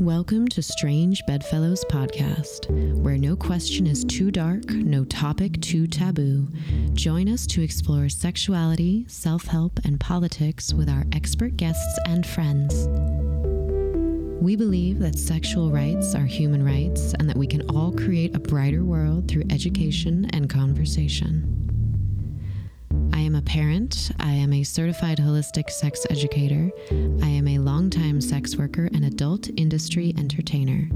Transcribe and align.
Welcome 0.00 0.46
to 0.50 0.62
Strange 0.62 1.26
Bedfellows 1.26 1.84
Podcast, 1.86 2.70
where 3.02 3.18
no 3.18 3.34
question 3.34 3.84
is 3.84 4.04
too 4.04 4.30
dark, 4.30 4.70
no 4.70 5.04
topic 5.04 5.60
too 5.60 5.88
taboo. 5.88 6.46
Join 6.92 7.28
us 7.28 7.48
to 7.48 7.62
explore 7.62 8.08
sexuality, 8.08 9.06
self 9.08 9.46
help, 9.46 9.80
and 9.84 9.98
politics 9.98 10.72
with 10.72 10.88
our 10.88 11.04
expert 11.10 11.56
guests 11.56 11.98
and 12.06 12.24
friends. 12.24 12.86
We 14.40 14.54
believe 14.54 15.00
that 15.00 15.18
sexual 15.18 15.72
rights 15.72 16.14
are 16.14 16.26
human 16.26 16.64
rights 16.64 17.12
and 17.18 17.28
that 17.28 17.36
we 17.36 17.48
can 17.48 17.68
all 17.68 17.90
create 17.90 18.36
a 18.36 18.38
brighter 18.40 18.84
world 18.84 19.26
through 19.26 19.46
education 19.50 20.30
and 20.32 20.48
conversation. 20.48 21.57
Parent. 23.48 24.10
I 24.20 24.32
am 24.32 24.52
a 24.52 24.62
certified 24.62 25.16
holistic 25.16 25.70
sex 25.70 26.06
educator. 26.10 26.70
I 26.90 27.28
am 27.28 27.48
a 27.48 27.56
longtime 27.58 28.20
sex 28.20 28.56
worker 28.56 28.90
and 28.92 29.06
adult 29.06 29.48
industry 29.56 30.12
entertainer. 30.18 30.86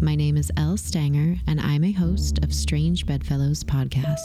My 0.00 0.14
name 0.14 0.36
is 0.36 0.52
Elle 0.56 0.76
Stanger, 0.76 1.34
and 1.48 1.60
I'm 1.60 1.82
a 1.82 1.90
host 1.90 2.44
of 2.44 2.54
Strange 2.54 3.06
Bedfellows 3.06 3.64
podcast. 3.64 4.20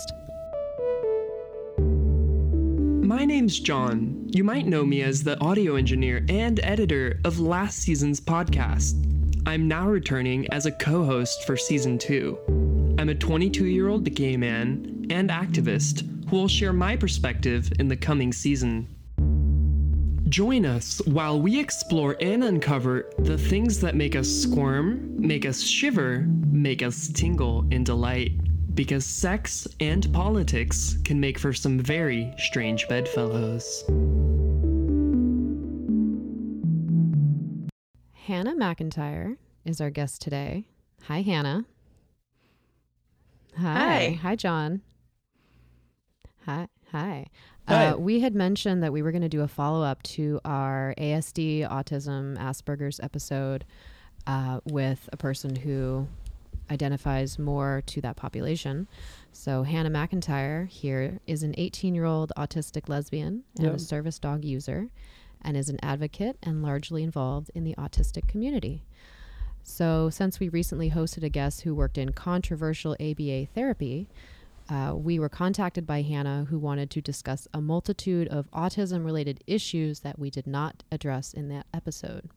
My 3.04 3.26
name's 3.26 3.60
John. 3.60 4.28
You 4.30 4.44
might 4.44 4.68
know 4.68 4.86
me 4.86 5.02
as 5.02 5.24
the 5.24 5.40
audio 5.40 5.76
engineer 5.76 6.24
and 6.30 6.60
editor 6.64 7.20
of 7.26 7.40
last 7.40 7.80
season's 7.80 8.22
podcast. 8.22 8.94
I'm 9.48 9.68
now 9.68 9.88
returning 9.88 10.48
as 10.54 10.68
a 10.68 10.72
co 10.72 11.04
host 11.04 11.46
for 11.48 11.58
season 11.58 11.98
two. 11.98 12.38
I'm 13.00 13.10
a 13.10 13.16
22 13.16 13.66
year 13.66 13.88
old 13.88 14.06
gay 14.14 14.38
man 14.38 14.95
and 15.12 15.30
activist 15.30 16.30
who 16.30 16.38
will 16.38 16.48
share 16.48 16.74
my 16.74 16.96
perspective 16.96 17.72
in 17.80 17.88
the 17.88 17.96
coming 17.96 18.34
season. 18.34 18.88
Join 20.30 20.66
us 20.66 21.02
while 21.06 21.40
we 21.40 21.60
explore 21.60 22.18
and 22.20 22.44
uncover 22.44 23.12
the 23.20 23.38
things 23.38 23.80
that 23.82 23.96
make 23.96 24.16
us 24.16 24.28
squirm, 24.28 25.16
make 25.16 25.46
us 25.46 25.62
shiver, 25.62 26.26
make 26.52 26.82
us 26.82 27.10
tingle 27.10 27.66
in 27.70 27.84
delight. 27.84 28.32
Because 28.74 29.06
sex 29.06 29.68
and 29.80 30.12
politics 30.12 30.98
can 31.06 31.20
make 31.20 31.40
for 31.40 31.54
some 31.54 31.80
very 31.80 32.34
strange 32.38 32.88
bedfellows. 32.90 33.84
Hannah 38.14 38.56
McIntyre 38.56 39.38
is 39.64 39.80
our 39.80 39.92
guest 39.92 40.22
today. 40.22 40.66
Hi, 41.04 41.22
Hannah. 41.22 41.66
Hi. 43.58 43.64
Hi. 43.64 44.20
Hi, 44.22 44.36
John. 44.36 44.82
Hi. 46.46 46.68
Hi. 46.92 47.26
Hi. 47.68 47.88
Uh, 47.88 47.98
we 47.98 48.20
had 48.20 48.36
mentioned 48.36 48.84
that 48.84 48.94
we 48.94 49.02
were 49.02 49.12
going 49.12 49.24
to 49.24 49.30
do 49.30 49.42
a 49.42 49.48
follow 49.48 49.84
up 49.84 50.04
to 50.04 50.40
our 50.46 50.94
ASD, 50.96 51.68
autism, 51.68 52.38
Asperger's 52.38 53.00
episode 53.00 53.66
uh, 54.28 54.60
with 54.64 55.10
a 55.12 55.18
person 55.18 55.56
who 55.56 56.08
identifies 56.70 57.40
more 57.40 57.82
to 57.88 58.00
that 58.02 58.16
population. 58.16 58.88
So, 59.32 59.64
Hannah 59.64 59.90
McIntyre 59.90 60.68
here 60.68 61.20
is 61.26 61.42
an 61.42 61.56
18 61.58 61.96
year 61.96 62.06
old 62.06 62.32
autistic 62.38 62.90
lesbian 62.90 63.44
and 63.58 63.70
a 63.70 63.80
service 63.80 64.20
dog 64.20 64.46
user 64.46 64.90
and 65.42 65.58
is 65.58 65.70
an 65.70 65.80
advocate 65.82 66.38
and 66.44 66.62
largely 66.62 67.02
involved 67.02 67.50
in 67.56 67.64
the 67.64 67.74
autistic 67.76 68.28
community. 68.28 68.84
So, 69.64 70.12
since 70.12 70.40
we 70.40 70.50
recently 70.50 70.92
hosted 70.92 71.24
a 71.24 71.30
guest 71.30 71.62
who 71.62 71.74
worked 71.74 71.98
in 71.98 72.12
controversial 72.12 72.96
ABA 73.00 73.48
therapy, 73.56 74.08
uh, 74.70 74.94
we 74.96 75.20
were 75.20 75.30
contacted 75.30 75.86
by 75.86 76.02
Hannah, 76.02 76.46
who 76.50 76.58
wanted 76.58 76.90
to 76.92 77.02
discuss 77.02 77.48
a 77.54 77.62
multitude 77.62 78.28
of 78.30 78.50
autism 78.52 79.06
related 79.06 79.44
issues 79.46 80.00
that 80.00 80.18
we 80.18 80.30
did 80.30 80.48
not 80.48 80.84
address 80.92 81.34
in 81.34 81.50
that 81.50 81.68
episode. 81.74 82.30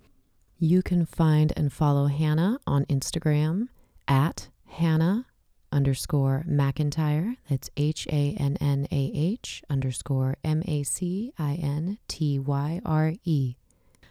You 0.59 0.83
can 0.83 1.07
find 1.07 1.53
and 1.57 1.73
follow 1.73 2.07
Hannah 2.07 2.59
on 2.67 2.85
Instagram 2.87 3.69
at 4.07 4.49
Hannah 4.67 5.27
underscore 5.71 6.45
McIntyre. 6.49 7.37
That's 7.49 7.71
H 7.77 8.07
A 8.09 8.37
N 8.39 8.57
N 8.61 8.89
A 8.91 9.13
H 9.15 9.63
underscore 9.71 10.37
M 10.45 10.63
A 10.67 10.83
C 10.83 11.33
I 11.39 11.55
N 11.55 11.99
T 12.09 12.39
Y 12.39 12.81
R 12.85 13.15
E. 13.25 13.57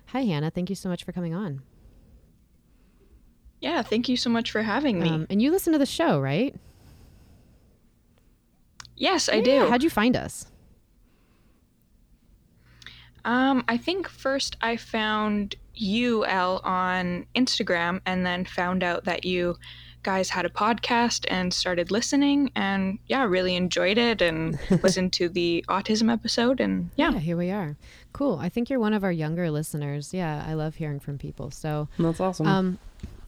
Hi, 0.08 0.22
Hannah. 0.22 0.50
Thank 0.50 0.70
you 0.70 0.76
so 0.76 0.88
much 0.88 1.04
for 1.04 1.12
coming 1.12 1.34
on. 1.34 1.62
Yeah, 3.60 3.82
thank 3.82 4.08
you 4.08 4.18
so 4.18 4.30
much 4.30 4.52
for 4.52 4.62
having 4.62 5.00
me. 5.00 5.10
Um, 5.10 5.28
and 5.30 5.42
you 5.42 5.52
listen 5.52 5.74
to 5.74 5.80
the 5.80 5.86
show, 5.86 6.20
right? 6.20 6.56
Yes, 8.98 9.30
I 9.30 9.36
Yeah. 9.36 9.42
do. 9.44 9.70
How'd 9.70 9.84
you 9.84 9.90
find 9.90 10.18
us? 10.18 10.46
um, 13.26 13.64
I 13.68 13.78
think 13.78 14.08
first 14.08 14.56
I 14.62 14.78
found 14.78 15.56
you, 15.76 16.26
Elle, 16.26 16.62
on 16.64 17.26
Instagram 17.36 18.00
and 18.06 18.26
then 18.26 18.46
found 18.46 18.84
out 18.84 19.04
that 19.04 19.26
you 19.26 19.58
guys 20.04 20.30
had 20.30 20.46
a 20.46 20.50
podcast 20.50 21.26
and 21.30 21.54
started 21.54 21.92
listening 21.92 22.50
and 22.56 22.98
yeah, 23.08 23.26
really 23.26 23.56
enjoyed 23.58 23.98
it 23.98 24.22
and 24.22 24.58
listened 24.84 25.12
to 25.14 25.28
the 25.28 25.66
autism 25.68 26.12
episode 26.12 26.62
and 26.62 26.90
yeah. 26.96 27.12
here 27.20 27.36
we 27.36 27.52
are. 27.52 27.76
Cool. 28.14 28.40
I 28.42 28.48
think 28.48 28.70
you're 28.70 28.80
one 28.80 28.94
of 28.94 29.04
our 29.04 29.12
younger 29.12 29.52
listeners. 29.52 30.14
Yeah, 30.14 30.44
I 30.48 30.54
love 30.54 30.76
hearing 30.76 31.00
from 31.02 31.18
people. 31.18 31.52
So, 31.52 31.90
That's 32.00 32.22
awesome. 32.22 32.48
um, 32.48 32.80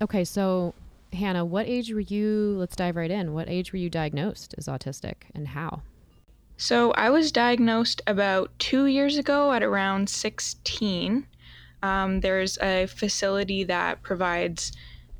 okay, 0.02 0.24
so 0.24 0.74
Hannah, 1.14 1.46
what 1.46 1.68
age 1.68 1.92
were 1.92 2.00
you? 2.00 2.56
Let's 2.58 2.76
dive 2.76 2.96
right 2.96 3.12
in. 3.12 3.34
What 3.34 3.50
age 3.50 3.74
were 3.74 3.80
you 3.80 3.90
diagnosed 3.90 4.56
as 4.58 4.68
autistic 4.68 5.16
and 5.34 5.50
how? 5.50 5.82
So 6.58 6.92
I 6.92 7.10
was 7.10 7.32
diagnosed 7.32 8.02
about 8.06 8.52
two 8.60 8.86
years 8.86 9.18
ago 9.18 9.54
at 9.54 9.64
around 9.64 10.10
16. 10.10 11.26
Um, 11.82 12.20
there's 12.20 12.58
a 12.58 12.88
facility 12.88 13.64
that 13.64 14.02
provides 14.04 14.74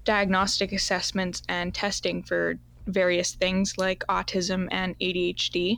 diagnostic 0.04 0.74
assessments 0.74 1.42
and 1.48 1.74
testing 1.74 2.24
for 2.24 2.60
various 2.88 3.36
things 3.36 3.78
like 3.78 4.04
autism 4.10 4.68
and 4.72 5.00
ADHD. 5.00 5.78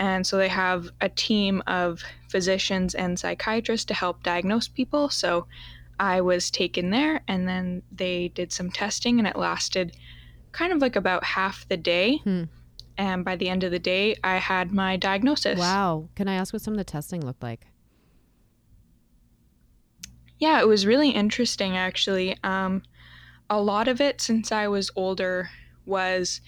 And 0.00 0.26
so 0.26 0.36
they 0.36 0.48
have 0.48 0.90
a 1.00 1.08
team 1.08 1.62
of 1.66 2.02
physicians 2.28 2.94
and 2.94 3.18
psychiatrists 3.18 3.84
to 3.86 3.94
help 3.94 4.22
diagnose 4.22 4.68
people. 4.68 5.10
So 5.10 5.46
I 5.98 6.20
was 6.20 6.50
taken 6.50 6.90
there 6.90 7.22
and 7.28 7.48
then 7.48 7.82
they 7.90 8.28
did 8.28 8.52
some 8.52 8.70
testing 8.70 9.18
and 9.18 9.26
it 9.26 9.36
lasted 9.36 9.96
kind 10.52 10.72
of 10.72 10.80
like 10.80 10.96
about 10.96 11.24
half 11.24 11.66
the 11.68 11.76
day. 11.76 12.18
Hmm. 12.18 12.44
And 12.96 13.24
by 13.24 13.36
the 13.36 13.48
end 13.48 13.62
of 13.62 13.70
the 13.70 13.78
day, 13.78 14.16
I 14.24 14.36
had 14.36 14.72
my 14.72 14.96
diagnosis. 14.96 15.58
Wow. 15.58 16.08
Can 16.16 16.26
I 16.26 16.34
ask 16.34 16.52
what 16.52 16.62
some 16.62 16.74
of 16.74 16.78
the 16.78 16.84
testing 16.84 17.24
looked 17.24 17.42
like? 17.42 17.66
Yeah, 20.38 20.60
it 20.60 20.68
was 20.68 20.86
really 20.86 21.10
interesting 21.10 21.76
actually. 21.76 22.36
Um, 22.42 22.82
a 23.50 23.60
lot 23.60 23.88
of 23.88 24.00
it, 24.00 24.20
since 24.20 24.52
I 24.52 24.68
was 24.68 24.90
older, 24.94 25.50
was 25.86 26.40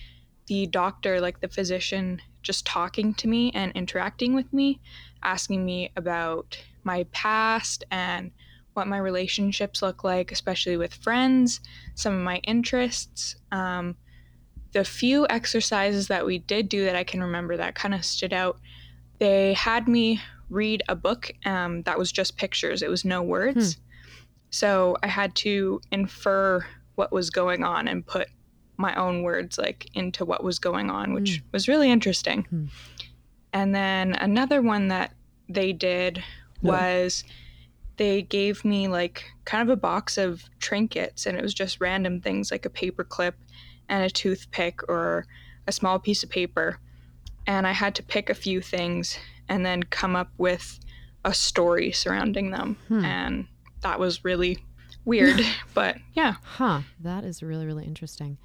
the 0.47 0.67
doctor, 0.67 1.21
like 1.21 1.41
the 1.41 1.49
physician, 1.49 2.21
just 2.43 2.67
talking 2.67 3.15
to 3.15 3.29
me 3.29 3.51
and 3.55 3.73
interacting 3.73 4.35
with 4.35 4.53
me, 4.53 4.81
asking 5.23 5.65
me 5.65 5.91
about 5.97 6.59
my 6.85 7.05
past 7.13 7.85
and 7.91 8.31
what 8.75 8.87
my 8.87 8.99
relationships 8.99 9.83
look 9.83 10.05
like, 10.05 10.33
especially 10.33 10.77
with 10.77 10.95
friends, 10.95 11.61
some 11.95 12.15
of 12.15 12.21
my 12.21 12.39
interests. 12.39 13.37
Um, 13.51 13.97
the 14.73 14.85
few 14.85 15.27
exercises 15.29 16.09
that 16.09 16.25
we 16.25 16.39
did 16.39 16.69
do 16.69 16.85
that 16.85 16.97
I 16.97 17.05
can 17.05 17.23
remember 17.23 17.57
that 17.57 17.75
kind 17.75 17.95
of 17.95 18.05
stood 18.05 18.33
out, 18.33 18.59
they 19.19 19.55
had 19.55 19.89
me 19.89 20.21
read 20.49 20.83
a 20.89 20.95
book 20.95 21.33
um, 21.45 21.83
that 21.83 21.99
was 21.99 22.13
just 22.13 22.37
pictures, 22.37 22.83
it 22.83 22.91
was 22.91 23.05
no 23.05 23.23
words. 23.23 23.79
So 24.51 24.97
I 25.03 25.07
had 25.07 25.35
to 25.37 25.81
infer 25.91 26.65
what 26.97 27.13
was 27.13 27.31
going 27.31 27.65
on 27.65 27.89
and 27.89 28.07
put 28.07 28.29
my 28.77 28.95
own 28.95 29.23
words 29.23 29.59
like 29.59 29.89
into 29.95 30.25
what 30.25 30.43
was 30.43 30.59
going 30.59 30.91
on, 30.91 31.13
which 31.13 31.43
was 31.53 31.69
really 31.69 31.91
interesting. 31.91 32.45
Hmm. 32.45 32.65
And 33.53 33.75
then 33.75 34.15
another 34.15 34.63
one 34.63 34.89
that 34.89 35.13
they 35.49 35.73
did 35.73 36.23
was 36.63 37.25
they 38.01 38.23
gave 38.23 38.65
me 38.65 38.89
like 38.89 39.31
kind 39.45 39.61
of 39.63 39.69
a 39.69 39.79
box 39.79 40.17
of 40.17 40.49
trinkets 40.59 41.27
and 41.27 41.37
it 41.37 41.43
was 41.43 41.53
just 41.53 41.83
random 41.83 42.19
things 42.19 42.51
like 42.51 42.65
a 42.65 42.71
paper 42.71 43.05
clip 43.05 43.35
and 43.91 44.03
a 44.03 44.09
toothpick 44.09 44.81
or 44.89 45.27
a 45.67 45.73
small 45.73 45.99
piece 45.99 46.23
of 46.23 46.31
paper. 46.31 46.79
And 47.47 47.67
I 47.67 47.73
had 47.73 47.95
to 47.97 48.03
pick 48.03 48.31
a 48.31 48.35
few 48.35 48.63
things 48.63 49.19
and 49.51 49.67
then 49.67 49.83
come 49.83 50.17
up 50.17 50.31
with 50.39 50.81
a 51.27 51.35
story 51.35 51.93
surrounding 51.93 52.53
them. 52.53 52.79
Hmm. 52.89 53.05
And 53.05 53.47
that 53.83 54.01
was 54.01 54.25
really 54.25 54.65
weird. 55.05 55.39
but 55.75 55.99
yeah. 56.15 56.37
Huh. 56.43 56.81
That 57.01 57.25
is 57.25 57.43
really, 57.43 57.67
really 57.67 57.85
interesting. 57.85 58.39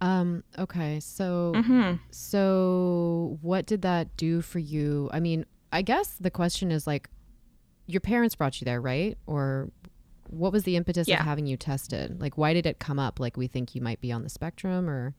Um, 0.00 0.44
okay, 0.56 1.00
so 1.00 1.52
hmm 1.56 1.94
so 2.12 3.38
what 3.42 3.66
did 3.66 3.82
that 3.82 4.16
do 4.16 4.40
for 4.40 4.60
you? 4.60 5.10
I 5.12 5.18
mean, 5.18 5.46
I 5.72 5.82
guess 5.82 6.14
the 6.20 6.30
question 6.30 6.70
is 6.70 6.86
like 6.86 7.08
your 7.86 8.00
parents 8.00 8.34
brought 8.34 8.60
you 8.60 8.64
there, 8.64 8.80
right? 8.80 9.16
Or 9.26 9.70
what 10.28 10.52
was 10.52 10.64
the 10.64 10.76
impetus 10.76 11.06
Yeah. 11.06 11.20
of 11.20 11.24
having 11.26 11.46
you 11.46 11.56
tested? 11.56 12.20
Like 12.20 12.38
why 12.38 12.54
did 12.54 12.66
it 12.66 12.78
come 12.78 12.98
up 12.98 13.20
like 13.20 13.36
we 13.36 13.46
think 13.46 13.74
you 13.74 13.80
might 13.80 14.00
be 14.00 14.10
on 14.10 14.22
the 14.22 14.28
spectrum 14.28 14.88
or 14.88 15.14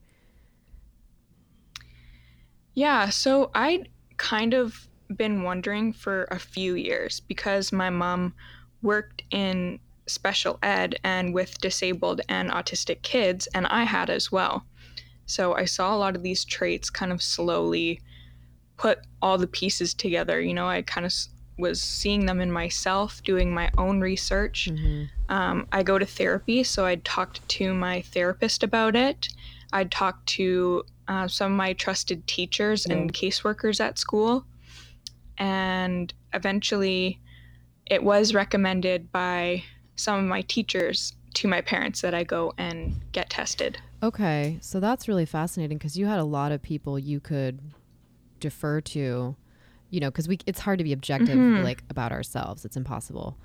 Yeah. 2.74 3.08
So 3.08 3.50
I'd 3.54 3.88
kind 4.16 4.54
of 4.54 4.88
been 5.16 5.42
wondering 5.42 5.92
for 5.92 6.24
a 6.24 6.38
few 6.38 6.74
years 6.74 7.20
because 7.20 7.72
my 7.72 7.90
mom 7.90 8.34
worked 8.82 9.22
in 9.30 9.78
special 10.06 10.58
ed 10.62 10.96
and 11.04 11.32
with 11.32 11.58
disabled 11.60 12.20
and 12.28 12.50
autistic 12.50 13.02
kids, 13.02 13.46
and 13.54 13.66
I 13.66 13.84
had 13.84 14.10
as 14.10 14.30
well. 14.30 14.64
So 15.26 15.54
I 15.54 15.64
saw 15.64 15.94
a 15.94 15.98
lot 15.98 16.14
of 16.16 16.22
these 16.22 16.44
traits 16.44 16.90
kind 16.90 17.12
of 17.12 17.22
slowly 17.22 18.00
put 18.76 18.98
all 19.22 19.38
the 19.38 19.46
pieces 19.46 19.94
together. 19.94 20.40
You 20.40 20.54
know, 20.54 20.68
I 20.68 20.82
kind 20.82 21.06
of 21.06 21.12
was 21.58 21.80
seeing 21.80 22.26
them 22.26 22.40
in 22.40 22.52
myself, 22.52 23.22
doing 23.22 23.52
my 23.52 23.70
own 23.78 24.00
research. 24.00 24.68
Mm-hmm. 24.70 25.04
Um, 25.32 25.66
I 25.72 25.82
go 25.82 25.98
to 25.98 26.06
therapy, 26.06 26.62
so 26.64 26.84
I 26.84 26.96
talked 26.96 27.46
to 27.50 27.74
my 27.74 28.02
therapist 28.02 28.62
about 28.62 28.94
it. 28.94 29.28
I 29.72 29.84
talked 29.84 30.26
to 30.28 30.84
uh, 31.08 31.28
some 31.28 31.52
of 31.52 31.56
my 31.56 31.72
trusted 31.72 32.26
teachers 32.26 32.86
and 32.86 33.12
caseworkers 33.12 33.80
at 33.80 33.98
school. 33.98 34.44
And 35.38 36.12
eventually, 36.32 37.20
it 37.86 38.02
was 38.02 38.34
recommended 38.34 39.12
by 39.12 39.64
some 39.96 40.18
of 40.20 40.24
my 40.24 40.42
teachers 40.42 41.14
to 41.34 41.48
my 41.48 41.60
parents 41.60 42.00
that 42.00 42.14
I 42.14 42.24
go 42.24 42.54
and 42.58 42.94
get 43.12 43.30
tested. 43.30 43.78
Okay, 44.02 44.58
so 44.60 44.80
that's 44.80 45.08
really 45.08 45.26
fascinating 45.26 45.78
because 45.78 45.96
you 45.96 46.06
had 46.06 46.18
a 46.18 46.24
lot 46.24 46.52
of 46.52 46.62
people 46.62 46.98
you 46.98 47.20
could 47.20 47.60
defer 48.40 48.80
to, 48.80 49.36
you 49.90 50.00
know, 50.00 50.10
because 50.10 50.28
we 50.28 50.38
it's 50.46 50.60
hard 50.60 50.78
to 50.78 50.84
be 50.84 50.92
objective 50.92 51.36
Mhm. 51.38 51.62
like 51.62 51.82
about 51.90 52.12
ourselves. 52.12 52.64
It's 52.64 52.76
impossible, 52.76 53.36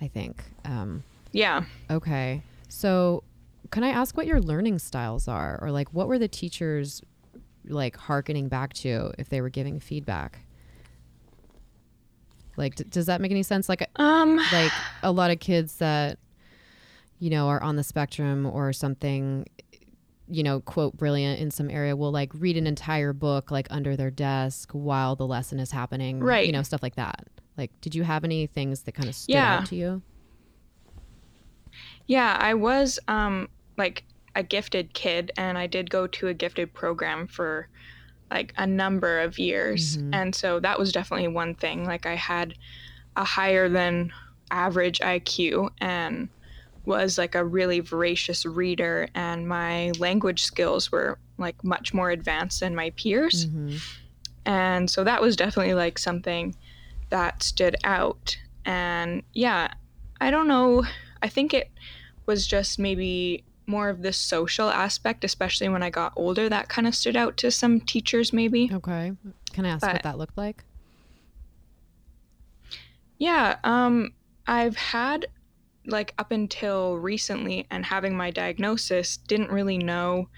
I 0.00 0.08
think. 0.08 0.42
Um, 0.64 1.02
Yeah. 1.32 1.64
okay, 1.90 2.42
so 2.68 3.22
can 3.70 3.84
I 3.84 3.88
ask 3.90 4.16
what 4.16 4.26
your 4.26 4.40
learning 4.40 4.78
styles 4.78 5.28
are, 5.28 5.58
or 5.62 5.70
like 5.70 5.92
what 5.92 6.08
were 6.08 6.18
the 6.18 6.28
teachers 6.28 7.02
like 7.66 7.96
harkening 7.96 8.48
back 8.48 8.72
to 8.72 9.12
if 9.18 9.28
they 9.28 9.40
were 9.40 9.50
giving 9.50 9.78
feedback? 9.78 10.40
Like, 12.56 12.74
d- 12.74 12.84
does 12.88 13.06
that 13.06 13.20
make 13.20 13.30
any 13.30 13.42
sense? 13.42 13.68
Like, 13.68 13.88
Um, 13.96 14.36
like 14.52 14.72
a 15.02 15.12
lot 15.12 15.30
of 15.30 15.38
kids 15.40 15.76
that 15.76 16.18
you 17.18 17.30
know 17.30 17.48
are 17.48 17.62
on 17.62 17.76
the 17.76 17.84
spectrum 17.84 18.46
or 18.46 18.72
something 18.72 19.46
you 20.30 20.42
know 20.42 20.60
quote 20.60 20.96
brilliant 20.96 21.40
in 21.40 21.50
some 21.50 21.68
area 21.70 21.94
will 21.96 22.12
like 22.12 22.30
read 22.34 22.56
an 22.56 22.66
entire 22.66 23.12
book 23.12 23.50
like 23.50 23.66
under 23.70 23.96
their 23.96 24.10
desk 24.10 24.70
while 24.72 25.16
the 25.16 25.26
lesson 25.26 25.58
is 25.58 25.70
happening 25.72 26.20
Right. 26.20 26.46
you 26.46 26.52
know 26.52 26.62
stuff 26.62 26.82
like 26.82 26.94
that 26.96 27.26
like 27.56 27.70
did 27.80 27.94
you 27.94 28.02
have 28.04 28.24
any 28.24 28.46
things 28.46 28.82
that 28.82 28.92
kind 28.92 29.08
of 29.08 29.14
stood 29.14 29.34
Yeah. 29.34 29.58
out 29.58 29.66
to 29.66 29.76
you 29.76 30.02
Yeah, 32.06 32.36
I 32.40 32.54
was 32.54 32.98
um 33.08 33.48
like 33.76 34.04
a 34.34 34.42
gifted 34.42 34.94
kid 34.94 35.32
and 35.36 35.56
I 35.58 35.66
did 35.66 35.90
go 35.90 36.06
to 36.06 36.28
a 36.28 36.34
gifted 36.34 36.72
program 36.72 37.26
for 37.26 37.68
like 38.30 38.52
a 38.56 38.66
number 38.66 39.20
of 39.20 39.38
years. 39.38 39.96
Mhm. 39.96 40.10
And 40.14 40.34
so 40.34 40.60
that 40.60 40.78
was 40.78 40.92
definitely 40.92 41.28
one 41.28 41.54
thing. 41.54 41.84
Like 41.84 42.06
I 42.06 42.14
had 42.14 42.54
a 43.16 43.24
higher 43.24 43.68
than 43.68 44.12
average 44.50 45.00
IQ 45.00 45.70
and 45.80 46.28
was 46.84 47.18
like 47.18 47.34
a 47.34 47.44
really 47.44 47.80
voracious 47.80 48.44
reader 48.46 49.08
and 49.14 49.46
my 49.48 49.90
language 49.98 50.42
skills 50.42 50.90
were 50.90 51.18
like 51.38 51.62
much 51.62 51.92
more 51.94 52.10
advanced 52.10 52.60
than 52.60 52.74
my 52.74 52.90
peers. 52.90 53.46
Mhm. 53.46 53.80
And 54.46 54.90
so 54.90 55.04
that 55.04 55.20
was 55.20 55.36
definitely 55.36 55.74
like 55.74 55.98
something 55.98 56.54
that 57.10 57.42
stood 57.42 57.76
out. 57.84 58.36
And 58.64 59.22
yeah, 59.32 59.68
I 60.20 60.30
don't 60.30 60.48
know. 60.48 60.84
I 61.22 61.28
think 61.28 61.52
it 61.54 61.70
was 62.26 62.46
just 62.46 62.78
maybe 62.78 63.44
more 63.66 63.88
of 63.88 64.02
the 64.02 64.12
social 64.12 64.68
aspect, 64.70 65.22
especially 65.24 65.68
when 65.68 65.82
I 65.82 65.90
got 65.90 66.12
older, 66.16 66.48
that 66.48 66.68
kind 66.68 66.86
of 66.88 66.94
stood 66.94 67.16
out 67.16 67.36
to 67.38 67.50
some 67.50 67.80
teachers, 67.80 68.32
maybe. 68.32 68.70
okay 68.72 69.12
can 69.52 69.64
i 69.66 69.68
ask 69.70 69.84
what 69.84 70.02
that 70.04 70.16
looked 70.18 70.36
like 70.38 70.64
Yeah, 73.18 73.56
um, 73.64 74.12
I've 74.46 74.76
had 74.76 75.26
like 75.86 76.14
up 76.18 76.30
until 76.30 76.96
recently 76.96 77.66
and 77.70 77.84
having 77.84 78.16
my 78.16 78.30
diagnosis, 78.30 79.16
didn't 79.16 79.50
really 79.50 79.78
know 79.78 80.28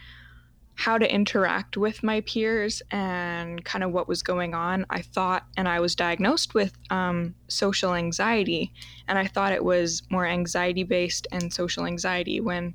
how 0.75 0.97
to 0.97 1.15
interact 1.15 1.77
with 1.77 2.03
my 2.03 2.21
peers 2.23 2.83
and 2.91 3.65
kind 3.65 3.85
of 3.85 3.93
what 3.93 4.09
was 4.09 4.23
going 4.23 4.55
on. 4.55 4.87
I 4.89 5.03
thought, 5.03 5.45
and 5.57 5.69
I 5.69 5.81
was 5.81 5.95
diagnosed 5.95 6.55
with 6.55 6.77
um, 6.91 7.35
social 7.49 7.95
anxiety, 7.95 8.73
and 9.07 9.19
I 9.19 9.27
thought 9.27 9.53
it 9.53 9.65
was 9.65 10.03
more 10.11 10.27
anxiety 10.27 10.83
based 10.83 11.27
and 11.31 11.53
social 11.53 11.85
anxiety 11.85 12.41
when 12.41 12.75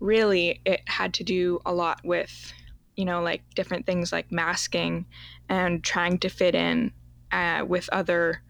really 0.00 0.60
it 0.64 0.80
had 0.86 1.14
to 1.14 1.24
do 1.24 1.60
a 1.64 1.72
lot 1.72 2.00
with, 2.04 2.52
you 2.96 3.04
know, 3.04 3.22
like 3.22 3.42
different 3.54 3.86
things 3.86 4.12
like 4.12 4.32
masking 4.32 5.06
and 5.48 5.84
trying 5.84 6.18
to 6.18 6.28
fit 6.28 6.54
in 6.54 6.92
uh, 7.32 7.64
with 7.66 7.88
other 7.92 8.42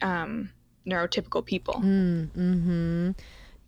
um, 0.00 0.50
neurotypical 0.86 1.44
people. 1.44 1.74
mm, 1.74 2.28
mm-hmm 2.28 3.10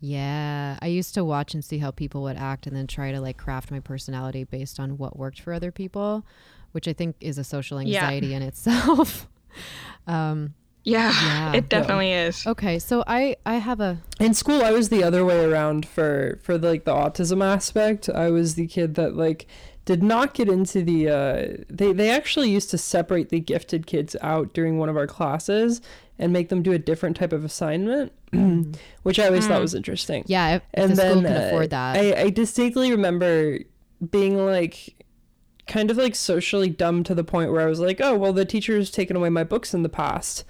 yeah 0.00 0.78
i 0.82 0.87
used 0.87 1.14
to 1.14 1.25
watch 1.25 1.55
and 1.55 1.64
see 1.64 1.78
how 1.78 1.90
people 1.90 2.22
would 2.22 2.37
act 2.37 2.66
and 2.66 2.76
then 2.76 2.87
try 2.87 3.11
to 3.11 3.20
like 3.20 3.37
craft 3.38 3.70
my 3.70 3.81
personality 3.81 4.44
based 4.44 4.78
on 4.78 4.99
what 4.99 5.16
worked 5.16 5.40
for 5.40 5.52
other 5.52 5.70
people 5.72 6.26
which 6.72 6.87
i 6.87 6.93
think 6.93 7.16
is 7.20 7.38
a 7.38 7.44
social 7.44 7.81
Yeah. 7.81 8.02
anxiety 8.05 8.34
in 8.34 8.43
itself 8.50 9.28
um 10.06 10.55
Yeah, 10.82 11.11
Yeah. 11.25 11.55
it 11.56 11.70
definitely 11.70 12.12
is. 12.12 12.46
Okay, 12.46 12.78
so 12.78 13.02
I 13.06 13.37
I 13.46 13.55
have 13.55 13.81
a 13.81 13.96
In 14.20 14.34
school, 14.34 14.62
I 14.62 14.70
was 14.72 14.90
the 14.90 15.02
other 15.02 15.25
way 15.25 15.43
around 15.43 15.87
for 15.88 16.38
for 16.43 16.58
the, 16.58 16.69
like 16.69 16.84
the 16.84 16.93
autism 16.93 17.43
aspect. 17.43 18.10
I 18.10 18.28
was 18.28 18.55
the 18.55 18.67
kid 18.67 18.94
that 18.96 19.17
like 19.17 19.46
did 19.84 20.02
not 20.02 20.34
get 20.34 20.48
into 20.48 20.82
the. 20.82 21.08
Uh, 21.08 21.64
they 21.69 21.92
they 21.92 22.10
actually 22.10 22.50
used 22.50 22.70
to 22.70 22.78
separate 22.78 23.28
the 23.28 23.40
gifted 23.40 23.86
kids 23.86 24.16
out 24.22 24.54
during 24.54 24.78
one 24.78 24.88
of 24.88 24.96
our 24.96 25.06
classes 25.06 25.81
and 26.19 26.32
make 26.32 26.48
them 26.48 26.62
do 26.62 26.72
a 26.72 26.78
different 26.78 27.16
type 27.16 27.32
of 27.32 27.44
assignment, 27.44 28.12
which 29.02 29.19
I 29.19 29.26
always 29.26 29.46
thought 29.46 29.60
was 29.60 29.75
interesting. 29.75 30.25
yeah. 30.26 30.56
If, 30.56 30.62
and 30.75 30.92
the 30.92 30.96
then 30.96 31.10
school 31.12 31.22
can 31.25 31.36
uh, 31.42 31.46
afford 31.48 31.70
that, 31.70 31.96
I, 31.96 32.20
I 32.22 32.31
distinctly 32.31 32.90
remember 32.90 33.58
being 34.10 34.44
like 34.46 34.94
kind 35.66 35.90
of 35.90 35.96
like 35.96 36.14
socially 36.14 36.69
dumb 36.69 37.02
to 37.04 37.14
the 37.14 37.25
point 37.25 37.50
where 37.50 37.62
I 37.62 37.66
was 37.66 37.81
like, 37.81 38.00
oh 38.00 38.16
well, 38.16 38.32
the 38.32 38.44
teacher's 38.44 38.90
taken 38.90 39.16
away 39.16 39.28
my 39.28 39.44
books 39.44 39.75
in 39.75 39.82
the 39.82 39.88
past, 39.88 40.44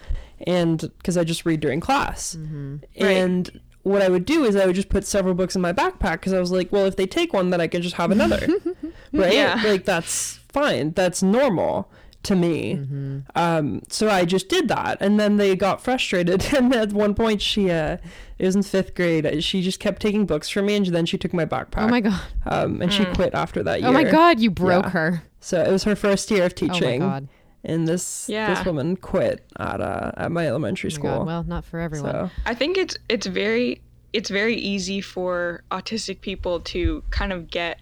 and 0.46 0.78
because 0.98 1.16
I 1.16 1.24
just 1.24 1.44
read 1.46 1.60
during 1.60 1.80
class, 1.80 2.34
Mm-hmm. 2.36 2.76
Right. 3.00 3.10
and 3.16 3.60
what 3.82 4.00
I 4.00 4.08
would 4.08 4.24
do 4.24 4.44
is 4.44 4.56
I 4.56 4.64
would 4.64 4.74
just 4.74 4.88
put 4.88 5.04
several 5.06 5.34
books 5.34 5.54
in 5.54 5.60
my 5.60 5.72
backpack 5.72 6.12
because 6.12 6.32
I 6.32 6.40
was 6.40 6.50
like, 6.50 6.72
well, 6.72 6.86
if 6.86 6.96
they 6.96 7.06
take 7.06 7.34
one, 7.34 7.50
then 7.50 7.60
I 7.60 7.66
can 7.66 7.82
just 7.82 7.96
have 7.96 8.10
another, 8.10 8.48
right? 9.22 9.32
Yeah. 9.34 9.60
Like 9.64 9.84
that's 9.84 10.40
fine, 10.48 10.92
that's 10.92 11.22
normal 11.22 11.90
to 12.24 12.34
me. 12.34 12.74
Mm-hmm. 12.76 13.18
Um, 13.34 13.82
so 13.88 14.08
I 14.08 14.24
just 14.24 14.48
did 14.48 14.68
that, 14.68 14.96
and 15.00 15.20
then 15.20 15.36
they 15.36 15.54
got 15.56 15.82
frustrated. 15.82 16.46
And 16.54 16.74
at 16.74 16.92
one 16.92 17.14
point, 17.14 17.42
she 17.42 17.70
uh, 17.70 17.98
it 18.38 18.46
was 18.46 18.56
in 18.56 18.62
fifth 18.62 18.94
grade. 18.94 19.26
uh, 19.26 19.40
She 19.40 19.60
just 19.62 19.78
kept 19.80 20.00
taking 20.00 20.24
books 20.26 20.48
from 20.48 20.66
me, 20.66 20.76
and 20.76 20.86
then 20.86 21.06
she 21.06 21.18
took 21.18 21.32
my 21.34 21.44
backpack. 21.44 21.82
oh 21.84 21.88
my 21.88 22.00
god, 22.00 22.20
Um, 22.46 22.80
and 22.82 22.92
she 22.92 23.04
quit 23.04 23.34
after 23.34 23.62
that 23.62 23.80
year. 23.80 23.90
oh 23.90 23.92
my 23.92 24.04
god, 24.04 24.40
you 24.40 24.50
broke 24.50 24.84
Yeah. 24.84 24.90
her. 24.90 25.22
So 25.40 25.62
it 25.62 25.70
was 25.70 25.84
her 25.84 25.94
first 25.96 26.30
year 26.30 26.44
of 26.44 26.54
teaching. 26.54 27.02
Oh 27.02 27.06
my 27.06 27.12
god, 27.20 27.28
and 27.62 27.86
this 27.86 28.26
Yeah. 28.28 28.54
this 28.54 28.64
woman 28.64 28.96
quit 28.96 29.44
at 29.58 29.80
uh, 29.82 30.12
at 30.16 30.32
my 30.32 30.46
elementary 30.46 30.90
Oh 30.90 30.94
my 30.94 30.98
school. 30.98 31.24
Well, 31.26 31.42
not 31.44 31.64
for 31.66 31.78
everyone. 31.78 32.10
so 32.10 32.30
I 32.46 32.54
think 32.54 32.78
it's 32.78 32.96
it's 33.10 33.26
very 33.26 33.82
it's 34.14 34.30
very 34.30 34.56
easy 34.56 35.00
for 35.02 35.62
autistic 35.70 36.20
people 36.22 36.60
to 36.60 37.02
kind 37.10 37.32
of 37.32 37.50
get 37.50 37.80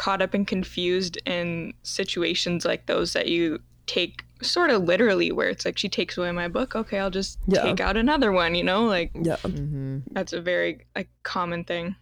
caught 0.00 0.22
up 0.22 0.32
and 0.32 0.46
confused 0.46 1.18
in 1.26 1.74
situations 1.82 2.64
like 2.64 2.86
those 2.86 3.12
that 3.12 3.28
you 3.28 3.58
take 3.86 4.24
sort 4.40 4.70
of 4.70 4.82
literally 4.84 5.30
where 5.30 5.50
it's 5.50 5.66
like 5.66 5.76
she 5.76 5.90
takes 5.90 6.16
away 6.16 6.32
my 6.32 6.48
book 6.48 6.74
okay 6.74 6.98
i'll 6.98 7.10
just 7.10 7.38
Yeah. 7.46 7.64
take 7.64 7.80
out 7.80 7.96
another 7.98 8.32
one 8.32 8.54
you 8.54 8.64
know 8.64 8.86
like 8.86 9.10
yeah, 9.14 9.36
hmm 9.36 9.98
that's 10.12 10.32
a 10.32 10.40
very 10.40 10.86
like 10.96 11.10
common 11.22 11.64
thing 11.64 11.96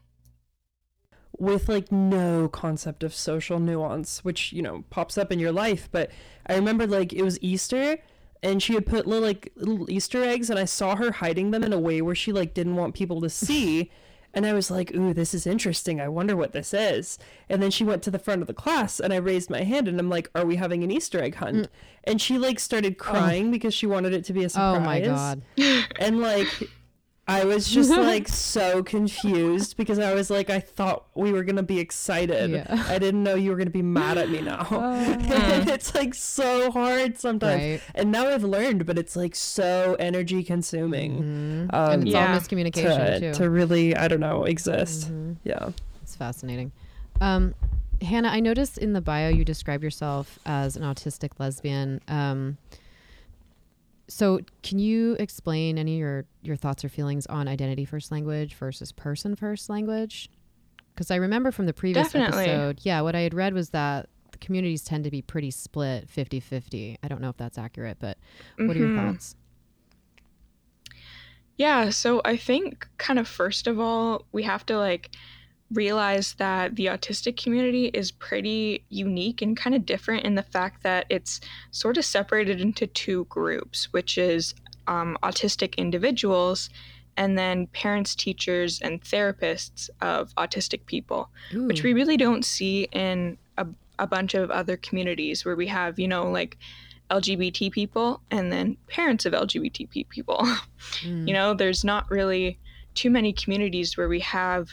with 1.38 1.68
like 1.68 1.90
no 1.92 2.48
concept 2.48 3.02
of 3.04 3.14
social 3.14 3.58
nuance, 3.60 4.24
which 4.24 4.52
you 4.52 4.62
know 4.62 4.84
pops 4.90 5.16
up 5.16 5.30
in 5.30 5.38
your 5.38 5.52
life. 5.52 5.88
But 5.90 6.10
I 6.46 6.54
remember 6.56 6.86
like 6.86 7.12
it 7.12 7.22
was 7.22 7.38
Easter. 7.40 7.98
And 8.40 8.62
she 8.62 8.74
had 8.74 8.86
put 8.86 9.06
little 9.06 9.26
like 9.26 9.52
little 9.56 9.90
Easter 9.90 10.22
eggs, 10.22 10.48
and 10.48 10.58
I 10.60 10.64
saw 10.64 10.94
her 10.94 11.10
hiding 11.10 11.50
them 11.50 11.64
in 11.64 11.72
a 11.72 11.78
way 11.78 12.00
where 12.02 12.14
she 12.14 12.32
like 12.32 12.54
didn't 12.54 12.76
want 12.76 12.94
people 12.94 13.20
to 13.22 13.28
see. 13.30 13.90
And 14.34 14.46
I 14.46 14.52
was 14.52 14.70
like, 14.70 14.94
"Ooh, 14.94 15.14
this 15.14 15.34
is 15.34 15.46
interesting. 15.46 16.00
I 16.00 16.08
wonder 16.08 16.36
what 16.36 16.52
this 16.52 16.74
is." 16.74 17.18
And 17.48 17.62
then 17.62 17.70
she 17.70 17.84
went 17.84 18.02
to 18.04 18.10
the 18.10 18.18
front 18.18 18.40
of 18.42 18.46
the 18.46 18.54
class, 18.54 19.00
and 19.00 19.12
I 19.12 19.16
raised 19.16 19.50
my 19.50 19.62
hand, 19.62 19.88
and 19.88 19.98
I'm 19.98 20.10
like, 20.10 20.30
"Are 20.34 20.44
we 20.44 20.56
having 20.56 20.84
an 20.84 20.90
Easter 20.90 21.22
egg 21.22 21.36
hunt?" 21.36 21.56
Mm. 21.56 21.68
And 22.04 22.20
she 22.20 22.38
like 22.38 22.60
started 22.60 22.96
oh. 22.98 23.02
crying 23.02 23.50
because 23.50 23.74
she 23.74 23.86
wanted 23.86 24.12
it 24.12 24.24
to 24.24 24.32
be 24.32 24.44
a 24.44 24.48
surprise. 24.48 24.76
Oh 24.76 24.80
my 24.80 25.00
god. 25.00 25.42
And 25.98 26.20
like 26.20 26.48
I 27.28 27.44
was 27.44 27.68
just 27.68 27.90
like 28.12 28.26
so 28.26 28.82
confused 28.82 29.76
because 29.76 29.98
I 29.98 30.14
was 30.14 30.30
like 30.30 30.48
I 30.48 30.60
thought 30.60 31.04
we 31.14 31.30
were 31.30 31.44
gonna 31.44 31.62
be 31.62 31.78
excited. 31.78 32.50
Yeah. 32.50 32.84
I 32.88 32.98
didn't 32.98 33.22
know 33.22 33.34
you 33.34 33.50
were 33.50 33.56
gonna 33.56 33.68
be 33.70 33.82
mad 33.82 34.16
at 34.16 34.30
me 34.30 34.40
now. 34.40 34.66
and 34.70 35.68
it's 35.68 35.94
like 35.94 36.14
so 36.14 36.70
hard 36.70 37.18
sometimes. 37.18 37.60
Right. 37.62 37.80
And 37.94 38.10
now 38.10 38.26
I've 38.28 38.44
learned, 38.44 38.86
but 38.86 38.98
it's 38.98 39.14
like 39.14 39.34
so 39.36 39.94
energy 40.00 40.42
consuming. 40.42 41.68
Mhm. 41.70 41.74
Um, 41.74 41.90
and 41.92 42.02
it's 42.04 42.12
Yeah. 42.12 42.32
all 42.32 42.40
miscommunication 42.40 43.20
to, 43.20 43.20
too. 43.20 43.32
to 43.34 43.50
really, 43.50 43.94
I 43.94 44.08
don't 44.08 44.20
know, 44.20 44.44
exist. 44.44 45.12
Mhm. 45.12 45.36
Yeah. 45.44 45.68
It's 46.02 46.16
fascinating. 46.16 46.72
Um, 47.20 47.54
Hannah, 48.00 48.28
I 48.28 48.40
noticed 48.40 48.78
in 48.78 48.92
the 48.94 49.00
bio 49.00 49.28
you 49.28 49.44
describe 49.44 49.82
yourself 49.82 50.38
as 50.46 50.76
an 50.76 50.82
autistic 50.82 51.32
lesbian. 51.38 52.00
Um, 52.08 52.56
so 54.08 54.40
can 54.62 54.78
you 54.78 55.14
explain 55.20 55.76
any 55.78 55.94
of 55.94 55.98
your 56.00 56.24
your 56.42 56.56
thoughts 56.56 56.84
or 56.84 56.88
feelings 56.88 57.26
on 57.26 57.46
identity 57.48 57.84
first 57.84 58.10
language 58.10 58.54
versus 58.54 58.90
person 58.92 59.36
first 59.36 59.68
language 59.68 60.30
because 60.94 61.10
i 61.10 61.16
remember 61.16 61.50
from 61.52 61.66
the 61.66 61.72
previous 61.74 62.06
Definitely. 62.12 62.44
episode 62.48 62.80
yeah 62.82 63.00
what 63.02 63.14
i 63.14 63.20
had 63.20 63.34
read 63.34 63.52
was 63.54 63.70
that 63.70 64.08
the 64.32 64.38
communities 64.38 64.82
tend 64.82 65.04
to 65.04 65.10
be 65.10 65.20
pretty 65.22 65.50
split 65.50 66.08
50-50 66.08 66.96
i 67.02 67.08
don't 67.08 67.20
know 67.20 67.28
if 67.28 67.36
that's 67.36 67.58
accurate 67.58 67.98
but 68.00 68.16
what 68.56 68.76
are 68.76 68.80
your 68.80 68.88
Mhm. 68.88 68.94
thoughts 69.12 69.36
Yeah, 71.56 71.90
so 71.90 72.20
I 72.24 72.36
think 72.36 72.88
kind 72.98 73.18
of 73.18 73.26
first 73.26 73.66
of 73.66 73.80
all, 73.80 74.26
we 74.30 74.44
have 74.44 74.64
to 74.66 74.78
like 74.78 75.10
realize 75.72 76.34
that 76.34 76.76
the 76.76 76.86
autistic 76.86 77.36
community 77.42 77.86
is 77.86 78.10
pretty 78.10 78.84
unique 78.88 79.42
and 79.42 79.56
kind 79.56 79.76
of 79.76 79.84
different 79.84 80.24
in 80.24 80.34
the 80.34 80.42
fact 80.42 80.82
that 80.82 81.04
it's 81.10 81.40
sort 81.70 81.98
of 81.98 82.04
separated 82.04 82.60
into 82.60 82.86
two 82.86 83.24
groups, 83.26 83.92
which 83.92 84.16
is 84.16 84.54
um, 84.86 85.18
autistic 85.22 85.76
individuals 85.76 86.70
and 87.18 87.36
then 87.36 87.66
parents, 87.68 88.14
teachers, 88.14 88.80
and 88.80 89.02
therapists 89.02 89.90
of 90.00 90.32
autistic 90.36 90.86
people, 90.86 91.28
which 91.66 91.82
we 91.82 91.92
really 91.92 92.16
don't 92.16 92.44
see 92.44 92.88
in 92.92 93.36
a, 93.58 93.66
a 93.98 94.06
bunch 94.06 94.34
of 94.34 94.50
other 94.50 94.76
communities 94.76 95.44
where 95.44 95.56
we 95.56 95.66
have, 95.66 95.98
you 95.98 96.06
know, 96.08 96.30
like 96.30 96.56
LGBT 97.10 97.72
people 97.72 98.20
and 98.30 98.52
then 98.52 98.76
parents 98.86 99.26
of 99.26 99.32
LGBT 99.32 100.08
people. 100.08 100.38
mm, 101.02 101.26
You 101.26 101.34
know, 101.34 101.54
there's 101.54 101.84
not 101.84 102.08
really 102.10 102.58
too 102.94 103.10
many 103.10 103.32
communities 103.32 103.96
where 103.96 104.08
we 104.08 104.20
have 104.20 104.68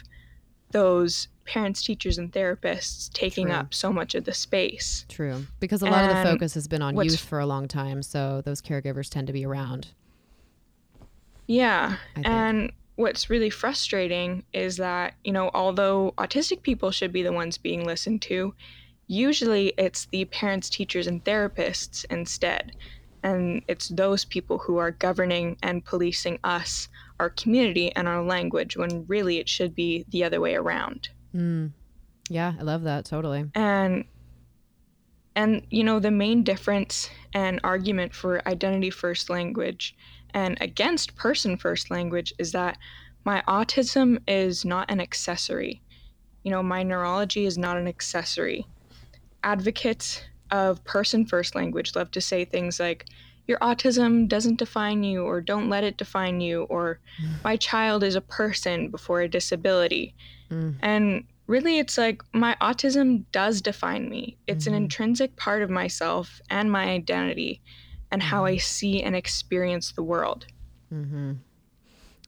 those 0.76 1.28
parents, 1.44 1.80
teachers, 1.82 2.18
and 2.18 2.28
therapists 2.32 3.10
taking 3.12 3.46
True. 3.46 3.56
up 3.56 3.68
so 3.72 3.88
much 3.92 4.14
of 4.14 4.24
the 4.24 4.34
space. 4.34 5.06
true 5.08 5.36
because 5.60 5.80
a 5.82 5.86
lot 5.94 6.02
of 6.04 6.10
the 6.16 6.22
focus 6.30 6.54
has 6.54 6.66
been 6.68 6.82
on 6.82 6.92
youth 7.04 7.20
for 7.30 7.38
a 7.38 7.46
long 7.46 7.66
time 7.68 8.02
so 8.02 8.20
those 8.48 8.60
caregivers 8.60 9.08
tend 9.08 9.26
to 9.28 9.32
be 9.32 9.44
around 9.50 9.82
Yeah. 11.46 11.96
And 12.24 12.72
what's 12.96 13.30
really 13.30 13.50
frustrating 13.50 14.42
is 14.52 14.76
that, 14.78 15.14
you 15.22 15.32
know, 15.32 15.50
although 15.54 16.12
autistic 16.18 16.62
people 16.62 16.90
should 16.90 17.12
be 17.12 17.22
the 17.22 17.32
ones 17.32 17.58
being 17.58 17.84
listened 17.84 18.20
to, 18.22 18.52
usually 19.06 19.72
it's 19.78 20.06
the 20.06 20.24
parents, 20.26 20.68
teachers, 20.68 21.06
and 21.06 21.22
therapists 21.24 22.04
instead. 22.10 22.72
And 23.22 23.62
it's 23.68 23.88
those 23.88 24.24
people 24.24 24.58
who 24.58 24.78
are 24.78 24.90
governing 24.90 25.56
and 25.62 25.84
policing 25.84 26.38
us, 26.42 26.88
our 27.18 27.30
community, 27.30 27.94
and 27.96 28.06
our 28.06 28.22
language, 28.22 28.76
when 28.76 29.06
really 29.06 29.38
it 29.38 29.48
should 29.48 29.74
be 29.74 30.04
the 30.10 30.24
other 30.24 30.40
way 30.40 30.54
around. 30.54 31.08
Mm. 31.34 31.72
yeah 32.30 32.54
i 32.58 32.62
love 32.62 32.82
that 32.84 33.04
totally 33.04 33.44
and 33.54 34.04
and 35.34 35.66
you 35.70 35.84
know 35.84 36.00
the 36.00 36.10
main 36.10 36.42
difference 36.42 37.10
and 37.34 37.60
argument 37.62 38.14
for 38.14 38.46
identity 38.48 38.90
first 38.90 39.28
language 39.28 39.94
and 40.32 40.56
against 40.60 41.14
person 41.14 41.56
first 41.56 41.90
language 41.90 42.32
is 42.38 42.52
that 42.52 42.78
my 43.24 43.42
autism 43.46 44.18
is 44.26 44.64
not 44.64 44.90
an 44.90 45.00
accessory 45.00 45.82
you 46.42 46.50
know 46.50 46.62
my 46.62 46.82
neurology 46.82 47.44
is 47.44 47.58
not 47.58 47.76
an 47.76 47.86
accessory 47.86 48.66
advocates 49.42 50.22
of 50.50 50.82
person 50.84 51.26
first 51.26 51.54
language 51.54 51.94
love 51.94 52.10
to 52.10 52.20
say 52.20 52.44
things 52.44 52.80
like 52.80 53.04
your 53.46 53.58
autism 53.58 54.28
doesn't 54.28 54.58
define 54.58 55.02
you 55.04 55.22
or 55.24 55.40
don't 55.40 55.68
let 55.68 55.84
it 55.84 55.96
define 55.96 56.40
you 56.40 56.62
or 56.64 56.98
my 57.44 57.56
child 57.56 58.02
is 58.02 58.14
a 58.16 58.20
person 58.20 58.90
before 58.90 59.20
a 59.20 59.28
disability 59.28 60.14
Mm. 60.50 60.76
and 60.80 61.24
really, 61.48 61.78
it's 61.78 61.96
like 61.98 62.22
my 62.32 62.56
autism 62.60 63.24
does 63.32 63.60
define 63.60 64.08
me. 64.08 64.36
It's 64.48 64.64
Mhm. 64.64 64.68
an 64.68 64.74
intrinsic 64.74 65.36
part 65.36 65.62
of 65.62 65.70
myself 65.70 66.40
and 66.50 66.70
my 66.72 66.84
identity 66.90 67.60
and 68.10 68.22
how 68.22 68.44
I 68.44 68.56
see 68.58 69.02
and 69.02 69.14
experience 69.16 69.92
the 69.92 70.02
world. 70.02 70.46
mm-hmm. 70.92 71.32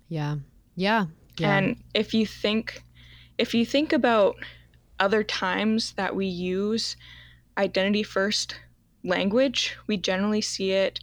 yeah 0.08 0.36
yeah 0.76 1.06
yeah 1.38 1.56
And 1.58 1.82
if 1.94 2.14
you 2.14 2.26
think 2.26 2.82
if 3.38 3.54
you 3.54 3.64
think 3.64 3.92
about 3.92 4.36
other 4.98 5.22
times 5.22 5.92
that 5.92 6.14
we 6.16 6.26
use 6.26 6.96
identity 7.56 8.02
first 8.02 8.56
language, 9.04 9.76
we 9.86 9.96
generally 9.96 10.40
see 10.40 10.72
it 10.72 11.00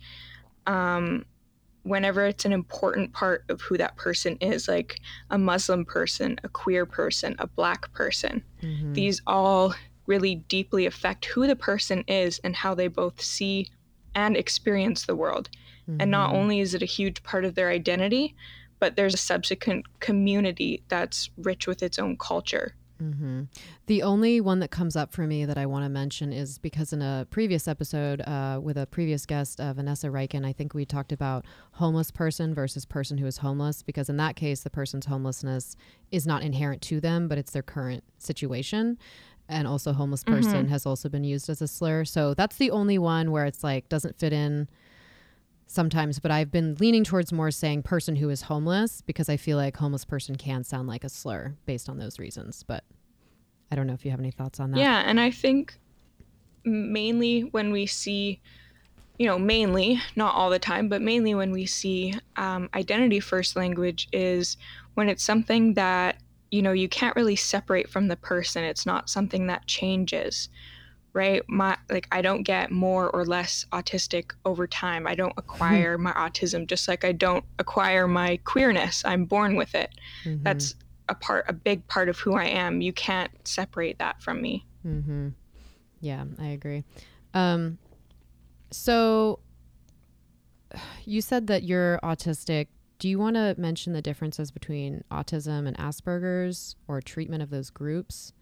um, 0.68 1.26
whenever 1.84 2.26
it's 2.26 2.46
an 2.46 2.52
important 2.54 3.14
part 3.14 3.46
of 3.50 3.62
who 3.62 3.78
that 3.78 3.96
person 3.96 4.38
is, 4.42 4.68
like 4.68 5.00
a 5.30 5.38
Muslim 5.38 5.86
person, 5.86 6.40
a 6.44 6.50
queer 6.50 6.86
person, 6.86 7.36
a 7.40 7.48
black 7.48 7.92
person. 7.94 8.44
Mhm. 8.62 8.94
these 8.96 9.22
all 9.28 9.76
really 10.08 10.36
deeply 10.48 10.86
affect 10.86 11.26
who 11.26 11.46
the 11.48 11.56
person 11.56 12.04
is 12.08 12.40
and 12.44 12.56
how 12.56 12.74
they 12.74 12.88
both 12.88 13.22
see 13.22 13.70
and 14.16 14.38
experience 14.38 15.06
the 15.06 15.16
world. 15.16 15.50
And 16.00 16.10
not 16.10 16.32
Mhm. 16.32 16.36
only 16.36 16.60
is 16.62 16.74
it 16.74 16.82
a 16.82 16.86
huge 16.86 17.22
part 17.24 17.46
of 17.46 17.54
their 17.56 17.70
identity, 17.70 18.36
but 18.80 18.96
there's 18.96 19.14
a 19.14 19.18
subsequent 19.18 19.86
community 20.00 20.84
that's 20.88 21.30
rich 21.38 21.68
with 21.68 21.84
its 21.84 22.00
own 22.00 22.18
culture. 22.18 22.76
Hmm 23.00 23.44
The 23.88 24.04
only 24.04 24.42
one 24.42 24.60
that 24.60 24.72
comes 24.72 24.96
up 24.96 25.12
for 25.12 25.28
me 25.28 25.46
that 25.46 25.58
I 25.58 25.66
want 25.66 25.86
to 25.86 25.90
mention 25.90 26.32
is 26.32 26.58
because 26.58 26.94
in 26.94 27.02
a 27.02 27.28
previous 27.30 27.68
episode 27.68 28.22
uh, 28.22 28.60
with 28.62 28.78
a 28.78 28.86
previous 28.86 29.26
guest, 29.26 29.60
uh, 29.60 29.74
Vanessa 29.74 30.08
Reichen, 30.08 30.46
I 30.46 30.54
think 30.54 30.74
we 30.74 30.86
talked 30.86 31.12
about 31.12 31.46
homeless 31.74 32.12
person 32.12 32.54
versus 32.54 32.86
person 32.86 33.18
who 33.18 33.26
is 33.26 33.38
homeless. 33.38 33.84
Because 33.84 34.10
in 34.10 34.18
that 34.18 34.36
case, 34.36 34.62
the 34.62 34.70
person's 34.70 35.06
homelessness 35.06 35.76
is 36.12 36.26
not 36.26 36.42
inherent 36.44 36.82
to 36.84 37.00
them, 37.00 37.28
but 37.28 37.38
it's 37.38 37.52
their 37.52 37.64
current 37.64 38.04
situation. 38.18 38.98
And 39.48 39.68
also, 39.68 39.94
homeless 39.94 40.24
person 40.24 40.68
has 40.70 40.86
also 40.86 41.08
been 41.08 41.24
used 41.24 41.50
as 41.50 41.62
a 41.62 41.68
slur. 41.68 42.06
So 42.06 42.34
that's 42.34 42.56
the 42.58 42.72
only 42.72 42.98
one 42.98 43.32
where 43.32 43.46
it's 43.46 43.64
like 43.64 43.88
doesn't 43.90 44.18
fit 44.18 44.34
in 44.34 44.68
sometimes. 45.68 46.20
But 46.20 46.32
I've 46.32 46.52
been 46.52 46.76
leaning 46.80 47.04
towards 47.04 47.32
more 47.32 47.52
saying 47.52 47.84
person 47.84 48.16
who 48.16 48.30
is 48.30 48.44
homeless 48.44 49.02
because 49.02 49.30
I 49.30 49.38
feel 49.38 49.58
like 49.58 49.78
homeless 49.78 50.06
person 50.06 50.36
can 50.36 50.64
sound 50.64 50.88
like 50.88 51.04
a 51.04 51.10
slur 51.10 51.56
based 51.66 51.90
on 51.90 51.98
those 51.98 52.20
reasons. 52.20 52.64
But 52.64 52.84
I 53.72 53.76
don't 53.76 53.88
know 53.88 53.94
if 53.94 54.06
you 54.06 54.12
have 54.12 54.20
any 54.20 54.32
thoughts 54.32 54.60
on 54.60 54.72
that. 54.72 54.80
Yeah, 54.80 55.04
and 55.06 55.20
I 55.20 55.32
think 55.32 55.78
mainly 56.64 57.42
when 57.42 57.72
we 57.72 57.86
see, 57.86 58.42
you 59.18 59.26
know, 59.26 59.40
mainly, 59.40 60.00
not 60.16 60.36
all 60.36 60.50
the 60.50 60.60
time, 60.60 60.90
but 60.90 61.02
mainly 61.02 61.36
when 61.36 61.52
we 61.52 61.66
see 61.66 62.14
um, 62.36 62.70
identity 62.74 63.20
first 63.20 63.56
language 63.56 64.08
is 64.12 64.58
when 64.94 65.10
it's 65.10 65.24
something 65.24 65.74
that, 65.76 66.18
you 66.52 66.62
know, 66.62 66.72
you 66.72 66.88
can't 66.88 67.16
really 67.16 67.36
separate 67.36 67.90
from 67.90 68.08
the 68.08 68.16
person. 68.16 68.64
It's 68.64 68.86
not 68.86 69.10
something 69.10 69.48
that 69.48 69.66
changes. 69.68 70.50
Right? 71.16 71.42
My 71.48 71.78
like 71.90 72.08
I 72.12 72.22
don't 72.22 72.44
get 72.44 72.72
more 72.72 73.10
or 73.10 73.26
less 73.26 73.66
autistic 73.72 74.34
over 74.44 74.68
time. 74.68 75.08
I 75.08 75.16
don't 75.16 75.34
acquire 75.38 75.98
my 75.98 76.12
autism 76.12 76.68
just 76.68 76.90
like 76.90 77.06
I 77.06 77.14
don't 77.14 77.46
acquire 77.58 78.06
my 78.06 78.38
queerness. 78.44 79.02
I'm 79.06 79.24
born 79.24 79.56
with 79.56 79.74
it. 79.76 79.92
Mhm. 80.26 80.44
That's 80.44 80.76
a 81.08 81.16
part 81.16 81.46
a 81.48 81.54
big 81.54 81.88
part 81.88 82.10
of 82.10 82.20
who 82.20 82.34
I 82.34 82.46
am. 82.46 82.82
You 82.82 82.92
can't 82.92 83.32
separate 83.48 83.98
that 84.00 84.22
from 84.22 84.42
me. 84.42 84.66
Mm-hmm. 84.86 85.30
Yeah, 86.02 86.26
I 86.38 86.48
agree. 86.48 86.84
Um, 87.34 87.78
so 88.72 89.40
you 91.06 91.22
said 91.22 91.48
that 91.48 91.64
you're 91.64 91.98
autistic. 92.04 92.68
Do 93.00 93.08
you 93.08 93.20
want 93.20 93.36
to 93.38 93.56
mention 93.58 93.94
the 93.94 94.02
differences 94.02 94.52
between 94.52 95.04
autism 95.10 95.66
and 95.66 95.78
Asperger's 95.78 96.76
or 96.90 97.02
treatment 97.02 97.42
of 97.42 97.52
those 97.52 97.70
groups? 97.70 98.34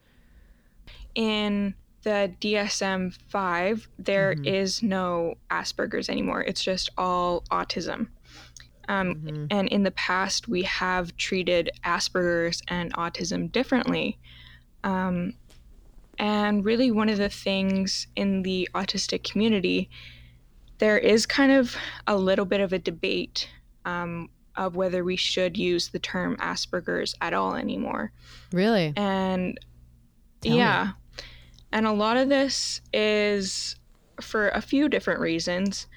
in 1.16 1.74
the 2.04 2.34
DSM 2.40 3.12
5, 3.30 3.88
there 3.98 4.36
Mhm. 4.36 4.46
is 4.46 4.84
no 4.84 5.36
Asperger's 5.50 6.10
anymore. 6.10 6.42
It's 6.44 6.64
just 6.64 6.90
all 6.98 7.42
autism. 7.52 8.08
Um, 8.90 9.16
Mhm. 9.16 9.48
And 9.50 9.68
in 9.70 9.84
the 9.84 9.92
past, 9.92 10.48
we 10.48 10.64
have 10.64 11.16
treated 11.16 11.70
Asperger's 11.86 12.62
and 12.68 12.94
autism 12.94 13.50
differently. 13.52 14.18
Um, 14.84 15.34
and 16.20 16.66
really, 16.66 16.92
one 16.92 17.08
of 17.10 17.18
the 17.18 17.30
things 17.30 18.08
in 18.16 18.44
the 18.44 18.68
autistic 18.76 19.24
community, 19.24 19.90
there 20.80 20.98
is 20.98 21.26
kind 21.26 21.52
of 21.52 21.76
a 22.08 22.18
little 22.18 22.46
bit 22.46 22.60
of 22.60 22.74
a 22.74 22.80
debate 22.80 23.50
um, 23.86 24.30
of 24.56 24.76
whether 24.76 25.04
we 25.04 25.16
should 25.16 25.58
use 25.58 25.90
the 25.90 26.00
term 26.00 26.36
Asperger's 26.38 27.16
at 27.22 27.34
all 27.34 27.56
anymore. 27.56 28.12
Really? 28.52 28.94
And 28.96 29.58
Tell 30.42 30.52
me. 30.52 30.58
And 31.74 31.88
a 31.88 31.92
lot 31.92 32.18
of 32.18 32.30
this 32.30 32.82
is 32.94 33.76
for 34.22 34.50
a 34.50 34.62
few 34.62 34.88
different 34.88 35.20
reasons. 35.20 35.88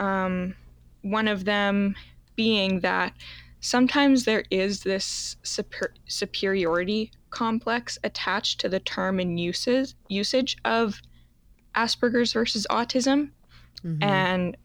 Um, 0.00 0.56
one 1.02 1.28
of 1.28 1.44
them 1.44 1.94
being 2.34 2.80
that 2.80 3.14
sometimes 3.60 4.24
there 4.24 4.42
is 4.50 4.82
this 4.82 5.36
super- 5.44 5.94
superiority 6.08 7.12
complex 7.30 7.98
attached 8.02 8.60
to 8.60 8.68
the 8.68 8.80
term 8.80 9.20
and 9.20 9.38
uses, 9.38 9.94
usage 10.08 10.56
of 10.64 11.00
Asperger's 11.76 12.32
versus 12.32 12.66
autism. 12.68 13.30
Mhm. 13.84 14.02
And 14.02 14.56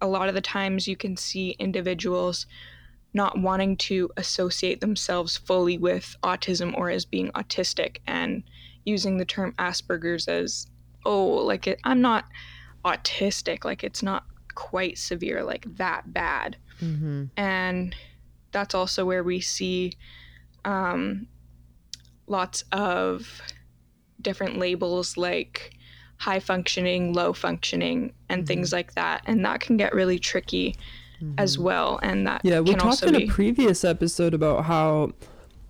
a 0.00 0.08
lot 0.08 0.30
of 0.30 0.34
the 0.34 0.40
times 0.40 0.88
you 0.88 0.96
can 0.96 1.18
see 1.18 1.50
individuals 1.58 2.46
not 3.12 3.38
wanting 3.38 3.76
to 3.76 4.10
associate 4.16 4.80
themselves 4.80 5.36
fully 5.36 5.76
with 5.76 6.16
autism 6.22 6.74
or 6.78 6.88
as 6.88 7.04
being 7.04 7.30
autistic 7.32 7.98
and 8.06 8.42
using 8.88 9.18
the 9.18 9.24
term 9.24 9.52
Asperger's 9.58 10.26
as, 10.26 10.66
oh, 11.04 11.26
like 11.26 11.66
it, 11.66 11.78
I'm 11.84 12.00
not 12.00 12.24
autistic, 12.84 13.64
like 13.64 13.84
it's 13.84 14.02
not 14.02 14.24
quite 14.54 14.98
severe, 14.98 15.44
like 15.44 15.66
that 15.76 16.12
bad. 16.12 16.56
Mm-hmm. 16.80 17.24
And 17.36 17.94
that's 18.50 18.74
also 18.74 19.04
where 19.04 19.22
we 19.22 19.40
see 19.40 19.92
um, 20.64 21.26
lots 22.26 22.64
of 22.72 23.40
different 24.20 24.58
labels 24.58 25.16
like 25.16 25.72
high 26.16 26.40
functioning, 26.40 27.12
low 27.12 27.32
functioning, 27.32 28.12
and 28.28 28.42
Mhm. 28.42 28.46
things 28.48 28.72
like 28.72 28.94
that. 28.94 29.22
And 29.26 29.44
that 29.44 29.60
can 29.60 29.76
get 29.76 29.94
really 29.94 30.18
tricky 30.18 30.74
as 31.36 31.54
Mm-hmm. 31.56 31.62
well. 31.64 32.00
And 32.02 32.26
that 32.26 32.40
Yeah, 32.44 32.60
we 32.60 32.70
can 32.70 32.78
talked 32.78 33.02
in 33.04 33.14
be. 33.14 33.24
a 33.24 33.26
previous 33.28 33.84
episode 33.84 34.34
about 34.34 34.64
how 34.64 35.12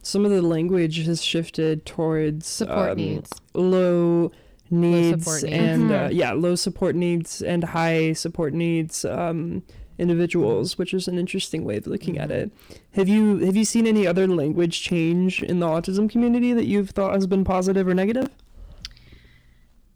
some 0.02 0.24
of 0.24 0.30
the 0.30 0.42
language 0.42 1.04
has 1.06 1.22
shifted 1.22 1.84
towards 1.86 2.46
Support 2.46 2.90
um, 2.92 2.96
needs. 2.96 3.30
low 3.54 4.30
needs 4.70 5.24
support 5.24 5.42
needs. 5.44 5.54
and 5.58 5.90
uh, 5.92 6.08
Mhm. 6.08 6.14
yeah, 6.14 6.32
low 6.32 6.54
support 6.54 6.94
needs 6.96 7.42
and 7.42 7.64
high 7.64 8.12
support 8.12 8.52
needs 8.54 9.04
um, 9.04 9.62
individuals, 9.98 10.78
which 10.78 10.94
is 10.94 11.08
an 11.08 11.18
interesting 11.18 11.64
way 11.64 11.76
of 11.76 11.86
looking 11.86 12.18
at 12.18 12.28
Mhm. 12.28 12.32
it. 12.32 12.52
Have 12.92 13.08
you 13.08 13.38
have 13.38 13.56
you 13.56 13.64
seen 13.64 13.86
any 13.86 14.06
other 14.06 14.26
language 14.28 14.80
change 14.82 15.42
in 15.42 15.58
the 15.60 15.66
autism 15.66 16.08
community 16.08 16.52
that 16.52 16.66
you've 16.66 16.90
thought 16.90 17.14
has 17.14 17.26
been 17.26 17.44
positive 17.44 17.86
or 17.88 17.94
negative? 17.94 18.28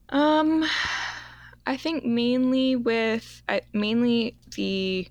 Um, 0.09 0.64
I 1.66 1.76
think 1.76 2.04
mainly 2.04 2.76
with 2.76 3.42
I 3.49 3.62
mainly 3.73 4.37
the 4.56 5.06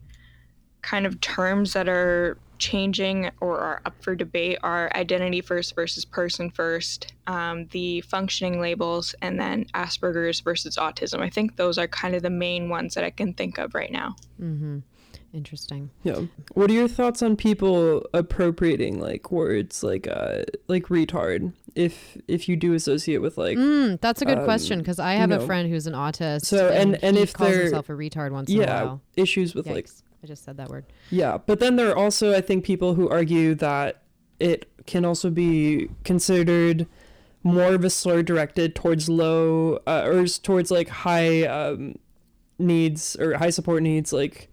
kind 0.82 1.06
of 1.06 1.20
terms 1.22 1.74
that 1.74 1.88
are 1.88 2.38
changing 2.62 3.30
or 3.42 3.58
are 3.60 3.82
up 3.86 4.02
for 4.04 4.16
debate 4.16 4.60
are 4.64 4.90
identity 4.96 5.42
first 5.42 5.76
versus 5.76 6.06
person 6.06 6.50
first, 6.52 7.12
um, 7.28 7.66
the 7.72 8.02
functioning 8.02 8.62
labels, 8.62 9.16
and 9.22 9.40
then 9.40 9.66
Asperger's 9.74 10.40
versus 10.40 10.78
autism. 10.78 11.20
I 11.22 11.30
think 11.30 11.56
those 11.58 11.78
are 11.78 11.88
kind 11.88 12.16
of 12.16 12.22
the 12.22 12.30
main 12.30 12.70
ones 12.70 12.94
that 12.94 13.04
I 13.04 13.10
can 13.10 13.34
think 13.34 13.58
of 13.58 13.74
right 13.74 13.92
now. 13.92 14.16
Mm-hmm. 14.40 14.80
Interesting. 15.34 15.90
Yeah. 16.04 16.22
What 16.54 16.70
are 16.70 16.74
your 16.74 16.90
thoughts 16.90 17.22
on 17.24 17.36
people 17.38 18.06
appropriating 18.14 19.00
like 19.00 19.32
words 19.32 19.82
like 19.82 20.06
uh 20.06 20.44
like 20.68 20.88
retard 20.88 21.54
if 21.74 22.18
if 22.28 22.50
you 22.50 22.58
do 22.58 22.74
associate 22.74 23.20
with 23.22 23.38
like 23.38 23.58
mm, 23.58 24.00
that's 24.02 24.22
a 24.22 24.26
good 24.26 24.40
um, 24.40 24.44
question 24.44 24.80
because 24.80 25.00
I 25.00 25.14
you 25.14 25.20
have 25.22 25.32
a 25.32 25.38
know, 25.38 25.46
friend 25.46 25.70
who's 25.70 25.88
an 25.88 25.94
autist. 25.94 26.46
So, 26.48 26.68
and- 26.70 27.02
and 27.02 27.16
he 27.16 27.24
if 27.24 27.32
calls 27.34 27.50
they're- 27.52 27.62
himself 27.62 27.88
a 27.90 27.94
retard 27.94 28.32
once 28.32 28.50
in 28.52 28.58
a 28.58 28.62
yeah 28.64 28.84
while. 28.84 29.02
issues 29.16 29.56
with 29.56 29.68
like 29.68 29.86
Yikes. 29.86 30.02
I 30.24 30.28
just 30.28 30.44
said 30.44 30.58
that 30.58 30.70
word. 30.70 30.86
Yeah, 31.10 31.38
but 31.38 31.60
then 31.60 31.76
there 31.76 31.90
are 31.90 31.98
also, 31.98 32.36
I 32.36 32.42
think, 32.42 32.64
people 32.64 32.94
who 32.94 33.10
argue 33.10 33.56
that 33.56 34.04
it 34.40 34.70
can 34.86 35.06
also 35.06 35.30
be 35.30 35.90
considered 36.04 36.88
more 37.44 37.74
of 37.74 37.84
a 37.84 37.90
slur 37.90 38.22
directed 38.22 38.76
towards 38.76 39.10
low 39.10 39.80
uh, 39.88 40.04
or 40.06 40.28
towards 40.28 40.70
like 40.70 40.90
high 40.90 41.44
um, 41.44 41.96
needs 42.60 43.16
or 43.16 43.38
high 43.38 43.50
support 43.50 43.82
needs, 43.82 44.14
like 44.14 44.50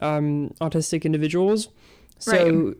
um, 0.00 0.54
autistic 0.60 1.04
individuals. 1.04 1.68
So 2.18 2.74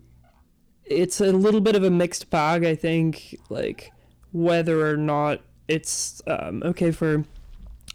it's 0.85 1.21
a 1.21 1.33
little 1.33 1.61
bit 1.61 1.75
of 1.75 1.83
a 1.83 1.91
mixed 1.91 2.31
bag, 2.31 2.65
I 2.65 2.75
think, 2.75 3.37
like 3.49 3.93
whether 4.33 4.87
or 4.89 4.97
not 4.97 5.41
it's 5.67 6.23
um, 6.27 6.63
okay 6.65 6.91
for 6.91 7.25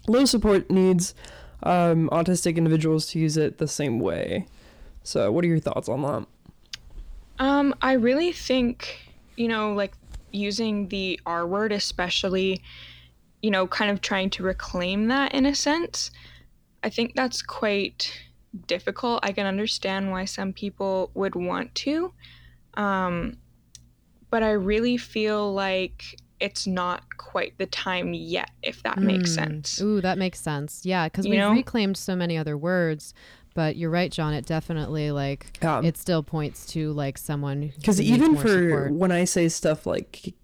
low 0.08 0.24
support 0.24 0.70
needs 0.70 1.14
um, 1.62 2.08
autistic 2.10 2.56
individuals 2.56 3.06
to 3.08 3.18
use 3.18 3.36
it 3.36 3.58
the 3.58 3.68
same 3.68 3.98
way. 3.98 4.46
So, 5.02 5.30
what 5.30 5.44
are 5.44 5.48
your 5.48 5.60
thoughts 5.60 5.88
on 5.88 6.02
that? 6.02 6.26
Um, 7.38 7.74
I 7.82 7.92
really 7.92 8.32
think, 8.32 8.98
you 9.36 9.48
know, 9.48 9.72
like 9.74 9.92
using 10.32 10.88
the 10.88 11.20
R 11.26 11.46
word, 11.46 11.72
especially, 11.72 12.62
you 13.42 13.50
know, 13.50 13.66
kind 13.66 13.90
of 13.90 14.00
trying 14.00 14.30
to 14.30 14.42
reclaim 14.42 15.08
that 15.08 15.34
in 15.34 15.46
a 15.46 15.54
sense. 15.54 16.10
I 16.82 16.90
think 16.90 17.14
that's 17.14 17.42
quite 17.42 18.12
difficult. 18.66 19.20
I 19.22 19.32
can 19.32 19.46
understand 19.46 20.10
why 20.10 20.24
some 20.24 20.52
people 20.52 21.10
would 21.14 21.34
want 21.34 21.74
to. 21.76 22.12
Um, 22.74 23.38
but 24.30 24.42
I 24.42 24.52
really 24.52 24.96
feel 24.96 25.52
like 25.52 26.16
it's 26.40 26.66
not 26.66 27.16
quite 27.16 27.56
the 27.58 27.66
time 27.66 28.12
yet, 28.14 28.50
if 28.62 28.82
that 28.82 28.98
makes 28.98 29.30
Mm. 29.30 29.34
sense. 29.34 29.80
Ooh, 29.80 30.00
that 30.00 30.18
makes 30.18 30.40
sense. 30.40 30.82
Yeah, 30.84 31.06
because 31.08 31.26
we've 31.26 31.38
know? 31.38 31.52
reclaimed 31.52 31.96
so 31.96 32.14
many 32.16 32.36
other 32.36 32.56
words. 32.56 33.14
But 33.54 33.76
you're 33.76 33.88
right, 33.90 34.12
John. 34.12 34.34
It 34.34 34.44
definitely 34.44 35.10
like 35.12 35.64
Um, 35.64 35.82
it 35.84 35.96
still 35.96 36.22
points 36.22 36.66
to 36.72 36.92
like 36.92 37.16
someone 37.16 37.72
Because 37.78 38.00
even 38.00 38.36
for 38.36 38.48
support. 38.48 38.92
when 38.92 39.10
I 39.12 39.24
say 39.24 39.48
stuff 39.48 39.86
like, 39.86 40.34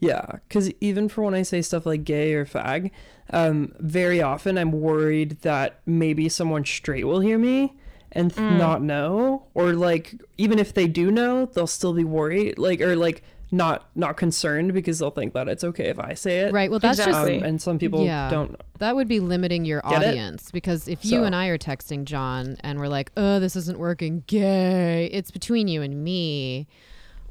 yeah, 0.00 0.24
because 0.46 0.70
even 0.80 1.08
for 1.08 1.22
when 1.22 1.34
I 1.34 1.42
say 1.42 1.62
stuff 1.62 1.86
like 1.86 2.04
gay 2.04 2.34
or 2.34 2.44
fag, 2.44 2.90
um, 3.30 3.72
very 3.80 4.20
often 4.22 4.56
I'm 4.58 4.72
worried 4.72 5.38
that 5.40 5.80
maybe 5.86 6.28
someone 6.28 6.64
straight 6.64 7.04
will 7.04 7.20
hear 7.20 7.38
me 7.38 7.74
and 8.12 8.32
th- 8.32 8.40
Mm. 8.46 8.58
not 8.58 8.82
know, 8.82 9.46
or 9.54 9.72
like 9.72 10.14
even 10.36 10.58
if 10.58 10.72
they 10.74 10.86
do 10.86 11.10
know, 11.10 11.46
they'll 11.46 11.66
still 11.66 11.94
be 11.94 12.04
worried, 12.04 12.58
like 12.58 12.80
or 12.80 12.94
like 12.94 13.22
not 13.50 13.88
not 13.94 14.16
concerned 14.16 14.74
because 14.74 14.98
they'll 14.98 15.10
think 15.10 15.32
that 15.34 15.48
it's 15.48 15.64
okay 15.64 15.86
if 15.88 15.98
I 15.98 16.14
say 16.14 16.40
it. 16.40 16.52
right. 16.52 16.70
Well, 16.70 16.80
that's 16.80 16.98
Exactly. 16.98 17.34
just 17.34 17.42
Um, 17.44 17.48
and 17.48 17.62
some 17.62 17.78
people 17.78 18.04
Yeah. 18.04 18.28
don't. 18.30 18.60
that 18.78 18.94
would 18.94 19.08
be 19.08 19.20
limiting 19.20 19.64
your 19.64 19.80
Get 19.88 20.02
it? 20.02 20.08
audience 20.08 20.50
because 20.50 20.86
if 20.88 21.04
you 21.04 21.10
So- 21.18 21.24
and 21.24 21.34
I 21.34 21.46
are 21.46 21.58
texting 21.58 22.04
John 22.04 22.56
and 22.60 22.78
we're 22.78 22.88
like, 22.88 23.10
"Oh, 23.16 23.40
this 23.40 23.56
isn't 23.56 23.78
working, 23.78 24.22
gay," 24.26 25.06
it's 25.12 25.30
between 25.30 25.66
you 25.68 25.82
and 25.82 26.04
me. 26.04 26.66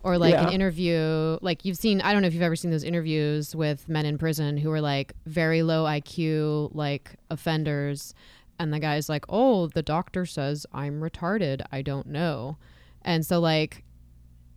Or 0.03 0.17
like 0.17 0.35
an 0.35 0.53
interview, 0.53 1.37
like 1.41 1.65
you've 1.65 1.75
seen. 1.77 1.99
I 2.01 2.13
don't 2.13 2.21
know 2.21 2.27
if 2.29 2.33
you've 2.33 2.43
ever 2.43 2.55
seen 2.55 2.71
those 2.71 2.83
interviews 2.83 3.53
with 3.55 3.89
men 3.89 4.05
in 4.05 4.17
prison 4.17 4.55
who 4.57 4.71
are 4.71 4.79
like 4.79 5.11
very 5.25 5.63
low 5.63 5.83
IQ, 5.85 6.69
like 6.73 7.15
offenders, 7.29 8.13
and 8.57 8.71
the 8.71 8.79
guy's 8.79 9.09
like, 9.09 9.25
"Oh, 9.27 9.67
the 9.67 9.81
doctor 9.81 10.25
says 10.25 10.65
I'm 10.71 11.01
retarded. 11.01 11.61
I 11.73 11.81
don't 11.81 12.07
know," 12.07 12.57
and 13.01 13.25
so 13.25 13.39
like 13.39 13.83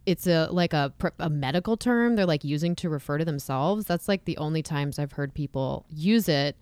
it's 0.07 0.27
a 0.27 0.49
like 0.51 0.73
a 0.73 0.93
pr- 0.99 1.09
a 1.19 1.31
medical 1.31 1.77
term 1.77 2.17
they're 2.17 2.27
like 2.27 2.45
using 2.45 2.75
to 2.77 2.89
refer 2.89 3.19
to 3.19 3.25
themselves. 3.25 3.87
That's 3.87 4.09
like 4.09 4.25
the 4.25 4.37
only 4.39 4.63
times 4.63 4.99
I've 4.99 5.13
heard 5.13 5.35
people 5.35 5.87
use 5.89 6.29
it 6.29 6.57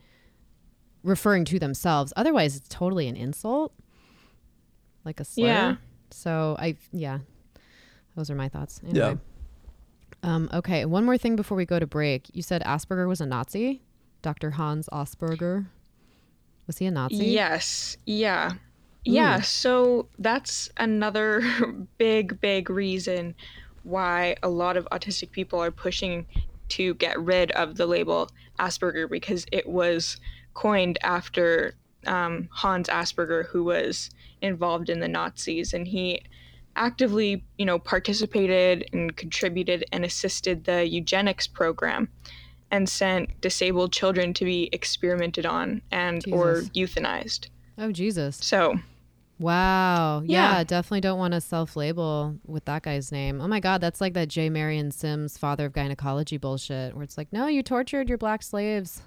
referring 1.02 1.44
to 1.46 1.58
themselves. 1.58 2.12
Otherwise, 2.16 2.56
it's 2.56 2.68
totally 2.68 3.08
an 3.08 3.16
insult, 3.16 3.72
like 5.04 5.20
a 5.20 5.24
slur. 5.24 5.46
Yeah. 5.46 5.76
So 6.10 6.56
I 6.58 6.76
yeah, 6.92 7.18
those 8.16 8.30
are 8.30 8.34
my 8.34 8.48
thoughts. 8.48 8.80
Yeah. 8.84 9.14
Um, 10.22 10.50
okay, 10.52 10.84
one 10.84 11.04
more 11.04 11.16
thing 11.16 11.36
before 11.36 11.56
we 11.56 11.64
go 11.64 11.78
to 11.78 11.86
break. 11.86 12.26
You 12.34 12.42
said 12.42 12.62
Asperger 12.64 13.06
was 13.06 13.20
a 13.20 13.26
Nazi, 13.26 13.82
Dr. 14.20 14.50
Hans 14.52 14.88
Asperger. 14.92 15.66
Was 16.66 16.78
he 16.78 16.86
a 16.86 16.90
Nazi? 16.90 17.26
Yes. 17.26 17.96
Yeah. 18.04 18.54
Yeah. 19.12 19.40
So 19.40 20.08
that's 20.18 20.70
another 20.76 21.42
big, 21.98 22.40
big 22.40 22.70
reason 22.70 23.34
why 23.82 24.36
a 24.42 24.48
lot 24.48 24.76
of 24.76 24.86
autistic 24.92 25.30
people 25.30 25.62
are 25.62 25.70
pushing 25.70 26.26
to 26.70 26.94
get 26.94 27.18
rid 27.18 27.50
of 27.52 27.76
the 27.76 27.86
label 27.86 28.30
Asperger 28.58 29.08
because 29.08 29.46
it 29.52 29.66
was 29.66 30.18
coined 30.54 30.98
after 31.02 31.74
um, 32.06 32.48
Hans 32.52 32.88
Asperger, 32.88 33.46
who 33.46 33.64
was 33.64 34.10
involved 34.42 34.90
in 34.90 35.00
the 35.00 35.08
Nazis, 35.08 35.72
and 35.72 35.86
he 35.86 36.22
actively, 36.76 37.44
you 37.56 37.64
know, 37.64 37.78
participated 37.78 38.88
and 38.92 39.16
contributed 39.16 39.84
and 39.92 40.04
assisted 40.04 40.64
the 40.64 40.86
eugenics 40.86 41.46
program 41.46 42.08
and 42.70 42.88
sent 42.88 43.40
disabled 43.40 43.92
children 43.92 44.32
to 44.34 44.44
be 44.44 44.68
experimented 44.72 45.46
on 45.46 45.82
and 45.90 46.24
or 46.30 46.62
euthanized. 46.74 47.48
Oh 47.78 47.92
Jesus. 47.92 48.36
So, 48.36 48.78
Wow. 49.38 50.22
Yeah, 50.24 50.58
Yeah. 50.58 50.64
definitely 50.64 51.00
don't 51.02 51.18
want 51.18 51.32
to 51.34 51.40
self 51.40 51.76
label 51.76 52.36
with 52.44 52.64
that 52.64 52.82
guy's 52.82 53.12
name. 53.12 53.40
Oh 53.40 53.46
my 53.48 53.60
God, 53.60 53.80
that's 53.80 54.00
like 54.00 54.14
that 54.14 54.28
J. 54.28 54.50
Marion 54.50 54.90
Sims 54.90 55.38
father 55.38 55.66
of 55.66 55.72
gynecology 55.72 56.36
bullshit, 56.38 56.94
where 56.94 57.04
it's 57.04 57.16
like, 57.16 57.32
no, 57.32 57.46
you 57.46 57.62
tortured 57.62 58.08
your 58.08 58.18
black 58.18 58.42
slaves. 58.42 59.02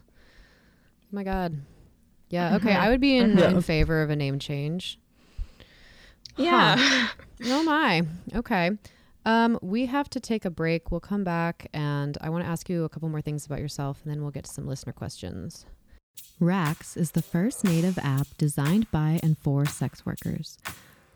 Oh 1.04 1.08
my 1.12 1.24
God. 1.24 1.58
Yeah, 2.30 2.56
okay. 2.58 2.74
I 2.74 2.90
would 2.90 3.02
be 3.02 3.18
in, 3.18 3.34
Mhm. 3.36 3.52
in 3.56 3.62
favor 3.62 4.02
of 4.02 4.10
a 4.10 4.16
name 4.16 4.40
change. 4.40 5.00
yeah. 6.38 7.08
Oh 7.44 7.64
my. 7.64 8.04
Okay. 8.36 8.70
Um, 9.26 9.58
we 9.64 9.88
have 9.88 10.08
to 10.12 10.20
take 10.20 10.46
a 10.46 10.52
break. 10.52 10.92
We'll 10.92 11.00
come 11.00 11.24
back 11.24 11.68
and 11.74 12.16
I 12.22 12.30
want 12.30 12.44
to 12.44 12.48
ask 12.50 12.70
you 12.70 12.84
a 12.84 12.90
couple 12.90 13.10
more 13.10 13.22
things 13.22 13.48
about 13.48 13.58
yourself 13.60 14.00
and 14.04 14.12
then 14.12 14.22
we'll 14.22 14.30
get 14.30 14.44
to 14.46 14.52
some 14.52 14.68
listener 14.68 14.94
questions. 14.94 15.66
Racks 16.42 16.98
is 16.98 17.12
the 17.12 17.22
first 17.22 17.64
native 17.64 17.98
app 18.00 18.26
designed 18.40 18.90
by 18.90 19.20
and 19.22 19.38
for 19.38 19.64
sex 19.64 20.08
workers. 20.08 20.58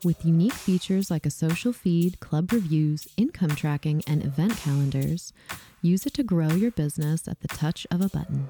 With 0.03 0.23
unique 0.23 0.53
features 0.53 1.10
like 1.10 1.25
a 1.25 1.31
social 1.31 1.73
feed, 1.73 2.19
club 2.19 2.53
reviews, 2.53 3.08
income 3.17 3.55
tracking, 3.55 4.03
and 4.05 4.23
event 4.23 4.55
calendars, 4.58 5.34
use 5.81 6.05
it 6.05 6.13
to 6.13 6.21
grow 6.21 6.49
your 6.49 6.69
business 6.69 7.27
at 7.27 7.39
the 7.39 7.47
touch 7.47 7.88
of 7.89 8.01
a 8.01 8.10
button. 8.10 8.45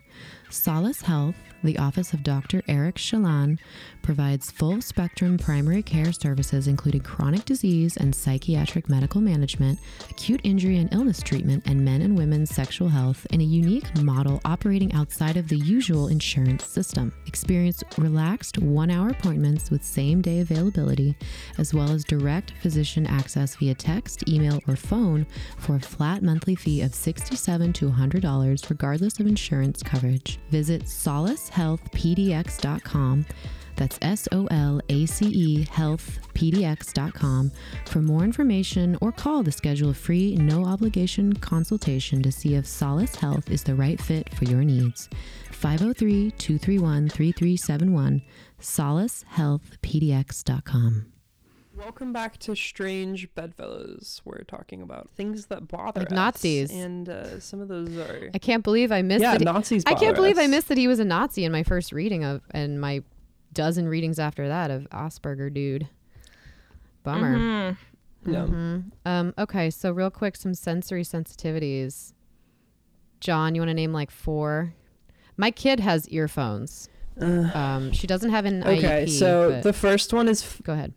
Solace 0.51 1.01
Health, 1.01 1.35
the 1.63 1.79
office 1.79 2.13
of 2.13 2.21
Dr. 2.21 2.61
Eric 2.67 2.97
Shalan, 2.97 3.57
provides 4.05 4.51
full 4.51 4.81
spectrum 4.83 5.35
primary 5.35 5.81
care 5.81 6.13
services 6.13 6.67
including 6.67 7.01
chronic 7.01 7.43
disease 7.43 7.97
and 7.97 8.13
psychiatric 8.13 8.87
medical 8.87 9.19
management, 9.19 9.79
acute 10.11 10.41
injury 10.43 10.77
and 10.77 10.93
illness 10.93 11.21
treatment, 11.21 11.63
and 11.65 11.83
men 11.83 12.03
and 12.03 12.15
women's 12.15 12.53
sexual 12.53 12.87
health 12.87 13.25
in 13.31 13.41
a 13.41 13.43
unique 13.43 13.97
model 14.03 14.39
operating 14.45 14.93
outside 14.93 15.37
of 15.37 15.47
the 15.47 15.57
usual 15.57 16.09
insurance 16.09 16.65
system. 16.65 17.11
Experience 17.25 17.83
relaxed 17.97 18.59
one 18.59 18.91
hour 18.91 19.09
appointments 19.09 19.71
with 19.71 19.83
same 19.83 20.21
day 20.21 20.41
availability, 20.41 21.17
as 21.57 21.73
well 21.73 21.89
as 21.89 22.03
direct 22.03 22.53
physician 22.61 23.07
access 23.07 23.55
via 23.55 23.73
text, 23.73 24.29
email, 24.29 24.59
or 24.67 24.75
phone 24.75 25.25
for 25.57 25.77
a 25.77 25.79
flat 25.79 26.21
monthly 26.21 26.53
fee 26.53 26.83
of 26.83 26.93
67 26.93 27.73
to 27.73 27.89
$100, 27.89 28.69
regardless 28.69 29.19
of 29.19 29.25
insurance 29.25 29.81
coverage. 29.81 30.37
Visit 30.51 30.83
solacehealthpdx.com. 30.83 33.25
That's 33.75 33.97
S 34.01 34.27
O 34.31 34.47
L 34.51 34.79
A 34.89 35.05
C 35.05 35.25
E 35.27 35.65
healthpdx.com 35.65 37.51
for 37.85 38.01
more 38.01 38.23
information 38.23 38.97
or 39.01 39.11
call 39.11 39.43
to 39.43 39.51
schedule 39.51 39.89
a 39.89 39.93
free, 39.93 40.35
no 40.35 40.65
obligation 40.65 41.33
consultation 41.33 42.21
to 42.23 42.31
see 42.31 42.55
if 42.55 42.65
Solace 42.65 43.15
Health 43.15 43.49
is 43.49 43.63
the 43.63 43.75
right 43.75 43.99
fit 44.01 44.33
for 44.33 44.45
your 44.45 44.63
needs. 44.63 45.09
503 45.51 46.31
231 46.31 47.09
3371, 47.09 48.21
solacehealthpdx.com. 48.61 51.05
Welcome 51.77 52.13
back 52.13 52.37
to 52.39 52.55
Strange 52.55 53.27
Bedfellows. 53.35 54.21
We're 54.23 54.43
talking 54.43 54.81
about 54.81 55.09
things 55.17 55.47
that 55.47 55.67
bother 55.67 55.99
Like 56.01 56.11
us. 56.11 56.15
Nazis. 56.15 56.71
And 56.71 57.09
uh, 57.09 57.41
some 57.41 57.59
of 57.59 57.67
those 57.67 57.97
are. 57.97 58.29
I 58.33 58.37
can't 58.37 58.63
believe 58.63 58.93
I 58.93 59.01
missed 59.01 59.21
Yeah, 59.23 59.31
that. 59.33 59.41
he- 59.41 59.45
Nazis 59.45 59.83
I 59.85 59.89
can't 59.89 60.01
bother 60.01 60.13
believe 60.15 60.37
I 60.37 60.47
missed 60.47 60.69
that 60.69 60.77
he 60.77 60.87
was 60.87 60.99
a 60.99 61.05
Nazi 61.05 61.43
in 61.43 61.51
my 61.51 61.63
first 61.63 61.91
reading 61.91 62.23
of 62.23 62.41
and 62.51 62.79
my 62.79 63.03
dozen 63.55 63.87
readings 63.87 64.19
after 64.19 64.47
that 64.47 64.69
of 64.69 64.87
Asperger 64.91 65.51
dude. 65.51 65.87
Bummer. 67.03 67.35
Mhm. 67.37 67.77
Yeah. 68.27 68.45
Mhm. 68.45 68.83
Um, 69.05 69.33
okay, 69.37 69.69
so 69.71 69.91
real 69.91 70.09
quick, 70.11 70.35
some 70.35 70.53
sensory 70.53 71.03
sensitivities. 71.03 72.13
John, 73.19 73.55
you 73.55 73.61
want 73.61 73.69
to 73.69 73.73
name 73.73 73.91
like 73.93 74.11
four? 74.11 74.73
My 75.37 75.49
kid 75.51 75.79
has 75.79 76.07
earphones. 76.09 76.89
Uh, 77.19 77.49
Um, 77.53 77.91
she 77.91 78.07
doesn't 78.07 78.29
have 78.31 78.45
an 78.45 78.63
okay, 78.63 79.05
IEP. 79.05 79.09
so 79.09 79.61
the 79.61 79.73
first 79.73 80.13
one 80.13 80.27
is 80.27 80.43
f- 80.43 80.61
go 80.63 80.73
ahead. 80.73 80.93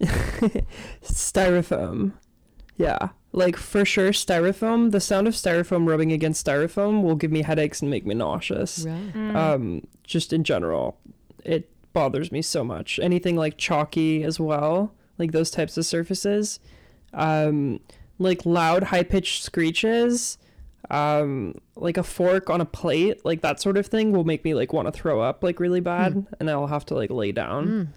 styrofoam. 1.02 2.12
Yeah. 2.76 3.08
Like 3.32 3.56
for 3.56 3.84
sure, 3.84 4.10
styrofoam. 4.10 4.90
The 4.92 5.00
sound 5.00 5.26
of 5.26 5.34
styrofoam 5.34 5.88
rubbing 5.88 6.12
against 6.12 6.44
styrofoam 6.46 7.02
will 7.02 7.16
give 7.16 7.32
me 7.32 7.42
headaches 7.42 7.80
and 7.82 7.90
make 7.90 8.06
me 8.06 8.14
nauseous. 8.14 8.84
Right. 8.86 9.12
Mm. 9.14 9.34
Um, 9.36 9.86
just 10.04 10.32
in 10.32 10.44
general, 10.44 10.98
it 11.44 11.68
bothers 11.92 12.32
me 12.32 12.42
so 12.42 12.64
much. 12.64 12.98
Anything 13.02 13.36
like 13.36 13.56
chalky 13.56 14.22
as 14.24 14.40
well, 14.40 14.94
like 15.18 15.32
those 15.32 15.50
types 15.50 15.76
of 15.76 15.86
surfaces. 15.86 16.58
Um, 17.12 17.80
like 18.18 18.44
loud, 18.46 18.84
high 18.84 19.02
pitched 19.04 19.42
screeches. 19.42 20.38
Um, 20.90 21.54
like 21.76 21.96
a 21.96 22.02
fork 22.02 22.50
on 22.50 22.60
a 22.60 22.66
plate, 22.66 23.24
like 23.24 23.40
that 23.40 23.58
sort 23.60 23.78
of 23.78 23.86
thing 23.86 24.12
will 24.12 24.24
make 24.24 24.44
me 24.44 24.52
like 24.54 24.72
want 24.72 24.86
to 24.86 24.92
throw 24.92 25.20
up 25.20 25.42
like 25.42 25.58
really 25.58 25.80
bad, 25.80 26.26
and 26.38 26.50
I'll 26.50 26.66
have 26.66 26.84
to 26.86 26.94
like 26.94 27.10
lay 27.10 27.32
down 27.32 27.66
Mm. 27.66 27.88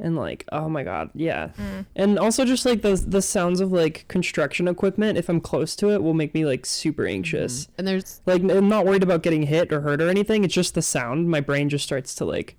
and 0.00 0.16
like 0.16 0.44
oh 0.50 0.68
my 0.68 0.82
god 0.82 1.10
yeah 1.14 1.50
Mm. 1.56 1.86
and 1.94 2.18
also 2.18 2.44
just 2.44 2.66
like 2.66 2.82
the 2.82 2.96
the 3.06 3.22
sounds 3.22 3.60
of 3.60 3.70
like 3.70 4.08
construction 4.08 4.66
equipment 4.66 5.16
if 5.18 5.28
i'm 5.28 5.40
close 5.40 5.76
to 5.76 5.90
it 5.90 6.02
will 6.02 6.14
make 6.14 6.34
me 6.34 6.44
like 6.44 6.66
super 6.66 7.06
anxious 7.06 7.68
And 7.78 7.86
there's 7.86 8.20
like 8.26 8.42
i'm 8.42 8.68
not 8.68 8.86
worried 8.86 9.04
about 9.04 9.22
getting 9.22 9.44
hit 9.44 9.72
or 9.72 9.82
hurt 9.82 10.02
or 10.02 10.08
anything 10.08 10.42
it's 10.42 10.54
just 10.54 10.74
the 10.74 10.82
sound 10.82 11.28
my 11.28 11.40
brain 11.40 11.68
just 11.68 11.84
starts 11.84 12.12
to 12.16 12.24
like 12.24 12.56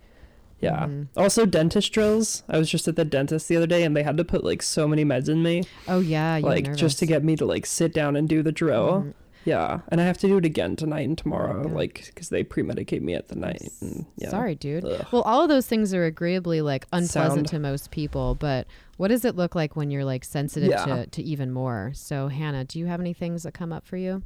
yeah 0.64 0.86
Mhm. 0.88 1.08
also 1.18 1.46
dentist 1.46 1.92
drills 1.94 2.44
i 2.50 2.58
was 2.58 2.70
just 2.70 2.88
at 2.88 2.96
the 2.96 3.06
dentist 3.06 3.48
the 3.48 3.58
other 3.58 3.68
day 3.68 3.84
and 3.84 3.96
they 3.96 4.04
had 4.04 4.18
to 4.18 4.24
put 4.24 4.44
like 4.44 4.62
so 4.62 4.88
many 4.88 5.04
meds 5.06 5.30
in 5.30 5.44
me 5.44 5.64
oh 5.88 6.00
yeah, 6.00 6.38
you 6.38 6.44
were 6.44 6.50
like 6.50 6.76
just 6.76 7.00
to 7.00 7.06
get 7.06 7.24
me 7.24 7.36
to 7.36 7.46
like 7.46 7.66
sit 7.66 7.94
down 7.94 8.16
and 8.16 8.30
do 8.30 8.42
the 8.44 8.52
drill 8.52 9.02
Mhm. 9.04 9.14
yeah 9.46 9.80
and 9.90 10.00
i 10.00 10.06
have 10.06 10.18
to 10.20 10.28
do 10.28 10.38
it 10.38 10.46
again 10.46 10.76
tonight 10.76 11.08
and 11.08 11.18
tomorrow 11.18 11.64
God. 11.64 11.74
like 11.74 11.96
because 12.08 12.30
they 12.30 12.44
pre-medicate 12.44 13.02
me 13.02 13.14
at 13.14 13.28
the 13.28 13.36
night 13.36 13.62
and, 13.82 14.06
yeah 14.18 14.30
Sorry, 14.30 14.56
dude. 14.56 14.86
Ugh. 14.86 15.06
Well, 15.12 15.22
all 15.24 15.42
of 15.44 15.50
those 15.50 15.68
things 15.68 15.94
are 15.94 16.06
agreeably 16.06 16.62
like 16.62 16.86
unpleasant 16.94 17.48
Sound. 17.48 17.48
to 17.50 17.60
most 17.60 17.92
people, 17.92 18.36
but 18.36 18.66
what 18.98 19.10
does 19.10 19.26
it 19.26 19.36
look 19.36 19.54
like 19.56 19.76
when 19.76 19.92
you're 19.92 20.06
like 20.06 20.24
sensitive 20.24 20.70
Yeah. 20.70 20.86
to, 20.86 21.08
to 21.08 21.22
even 21.24 21.52
more? 21.52 21.92
So, 21.94 22.30
Hannah, 22.30 22.64
do 22.64 22.80
you 22.80 22.86
have 22.86 23.02
any 23.02 23.14
things 23.14 23.44
that 23.44 23.54
come 23.54 23.74
up 23.74 23.86
for 23.86 23.98
you? 23.98 24.24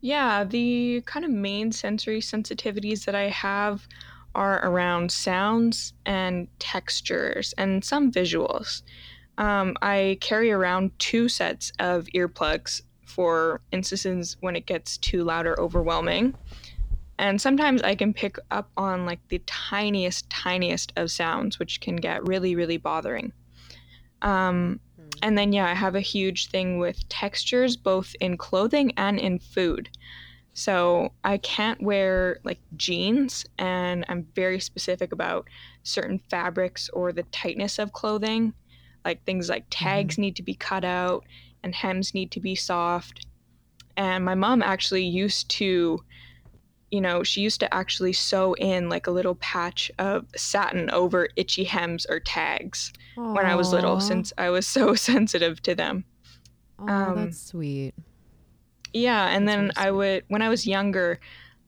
Yeah, 0.00 0.44
the 0.44 1.02
kind 1.06 1.24
of 1.24 1.30
main 1.30 1.72
sensory 1.72 2.20
sensitivities 2.20 3.06
that 3.06 3.14
I 3.14 3.28
have 3.30 3.88
are 4.34 4.64
around 4.66 5.10
sounds 5.10 5.92
and 6.06 6.48
textures 6.58 7.54
and 7.58 7.84
some 7.84 8.10
visuals. 8.10 8.82
Um, 9.38 9.76
I 9.82 10.18
carry 10.20 10.50
around 10.50 10.92
two 10.98 11.28
sets 11.28 11.72
of 11.78 12.06
earplugs 12.14 12.82
for 13.04 13.60
instances 13.72 14.36
when 14.40 14.56
it 14.56 14.66
gets 14.66 14.96
too 14.98 15.24
loud 15.24 15.46
or 15.46 15.58
overwhelming. 15.60 16.34
And 17.18 17.40
sometimes 17.40 17.82
I 17.82 17.94
can 17.94 18.12
pick 18.12 18.36
up 18.50 18.70
on 18.76 19.06
like 19.06 19.20
the 19.28 19.40
tiniest, 19.46 20.28
tiniest 20.30 20.92
of 20.96 21.10
sounds, 21.10 21.58
which 21.58 21.80
can 21.80 21.96
get 21.96 22.26
really, 22.26 22.56
really 22.56 22.76
bothering. 22.76 23.32
Um, 24.22 24.80
and 25.22 25.38
then, 25.38 25.52
yeah, 25.52 25.66
I 25.66 25.74
have 25.74 25.94
a 25.94 26.00
huge 26.00 26.48
thing 26.48 26.78
with 26.78 27.08
textures, 27.08 27.76
both 27.76 28.14
in 28.20 28.36
clothing 28.36 28.92
and 28.96 29.18
in 29.18 29.38
food. 29.38 29.90
So 30.54 31.12
I 31.24 31.38
can't 31.38 31.82
wear 31.82 32.38
like 32.44 32.60
jeans, 32.76 33.44
and 33.58 34.04
I'm 34.08 34.26
very 34.34 34.60
specific 34.60 35.12
about 35.12 35.48
certain 35.82 36.20
fabrics 36.30 36.88
or 36.90 37.12
the 37.12 37.24
tightness 37.24 37.78
of 37.80 37.92
clothing. 37.92 38.54
Like 39.04 39.24
things 39.24 39.48
like 39.48 39.66
tags 39.68 40.16
need 40.16 40.36
to 40.36 40.42
be 40.42 40.54
cut 40.54 40.84
out, 40.84 41.24
and 41.64 41.74
hems 41.74 42.14
need 42.14 42.30
to 42.32 42.40
be 42.40 42.54
soft. 42.54 43.26
And 43.96 44.24
my 44.24 44.36
mom 44.36 44.62
actually 44.62 45.04
used 45.04 45.48
to, 45.50 46.02
you 46.90 47.00
know, 47.00 47.24
she 47.24 47.40
used 47.40 47.60
to 47.60 47.74
actually 47.74 48.12
sew 48.12 48.54
in 48.54 48.88
like 48.88 49.08
a 49.08 49.10
little 49.10 49.34
patch 49.36 49.90
of 49.98 50.26
satin 50.36 50.88
over 50.90 51.28
itchy 51.36 51.64
hems 51.64 52.06
or 52.08 52.20
tags 52.20 52.92
when 53.16 53.44
I 53.44 53.56
was 53.56 53.72
little, 53.72 54.00
since 54.00 54.32
I 54.38 54.50
was 54.50 54.66
so 54.76 54.94
sensitive 54.94 55.60
to 55.62 55.74
them. 55.74 56.04
oh, 56.78 56.88
um, 56.88 57.16
that's 57.16 57.40
sweet. 57.40 57.94
Yeah, 58.94 59.28
and 59.28 59.48
That's 59.48 59.56
then 59.56 59.72
I 59.76 59.92
would 59.92 60.24
when 60.28 60.42
I 60.42 60.50
was 60.50 60.66
younger, 60.66 61.20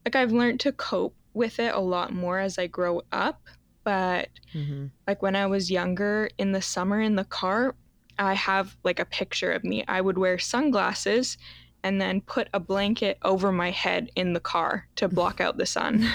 like 0.07 0.17
I've 0.17 0.33
learned 0.33 0.61
to 0.63 0.73
cope 0.73 1.17
with 1.35 1.61
it 1.61 1.75
a 1.75 1.81
lot 1.81 2.13
more 2.15 2.39
as 2.41 2.59
I 2.59 2.69
grow 2.69 3.03
up, 3.13 3.43
but 3.85 4.31
hmm 4.53 4.87
like 5.09 5.23
when 5.23 5.37
I 5.37 5.47
was 5.47 5.71
younger 5.71 6.31
in 6.39 6.53
the 6.53 6.63
summer 6.63 7.01
in 7.01 7.17
the 7.17 7.25
car, 7.25 7.77
I 8.19 8.35
have 8.35 8.77
like 8.85 9.01
a 9.01 9.05
picture 9.07 9.53
of 9.53 9.65
me. 9.65 9.85
I 9.89 10.01
would 10.03 10.19
wear 10.19 10.39
sunglasses 10.39 11.39
and 11.85 12.01
then 12.01 12.23
put 12.23 12.49
a 12.55 12.61
blanket 12.61 13.19
over 13.23 13.53
my 13.53 13.71
head 13.73 14.11
in 14.17 14.35
the 14.35 14.41
car 14.41 14.89
to 14.97 15.09
block 15.09 15.41
out 15.41 15.59
the 15.59 15.67
sun. 15.67 16.09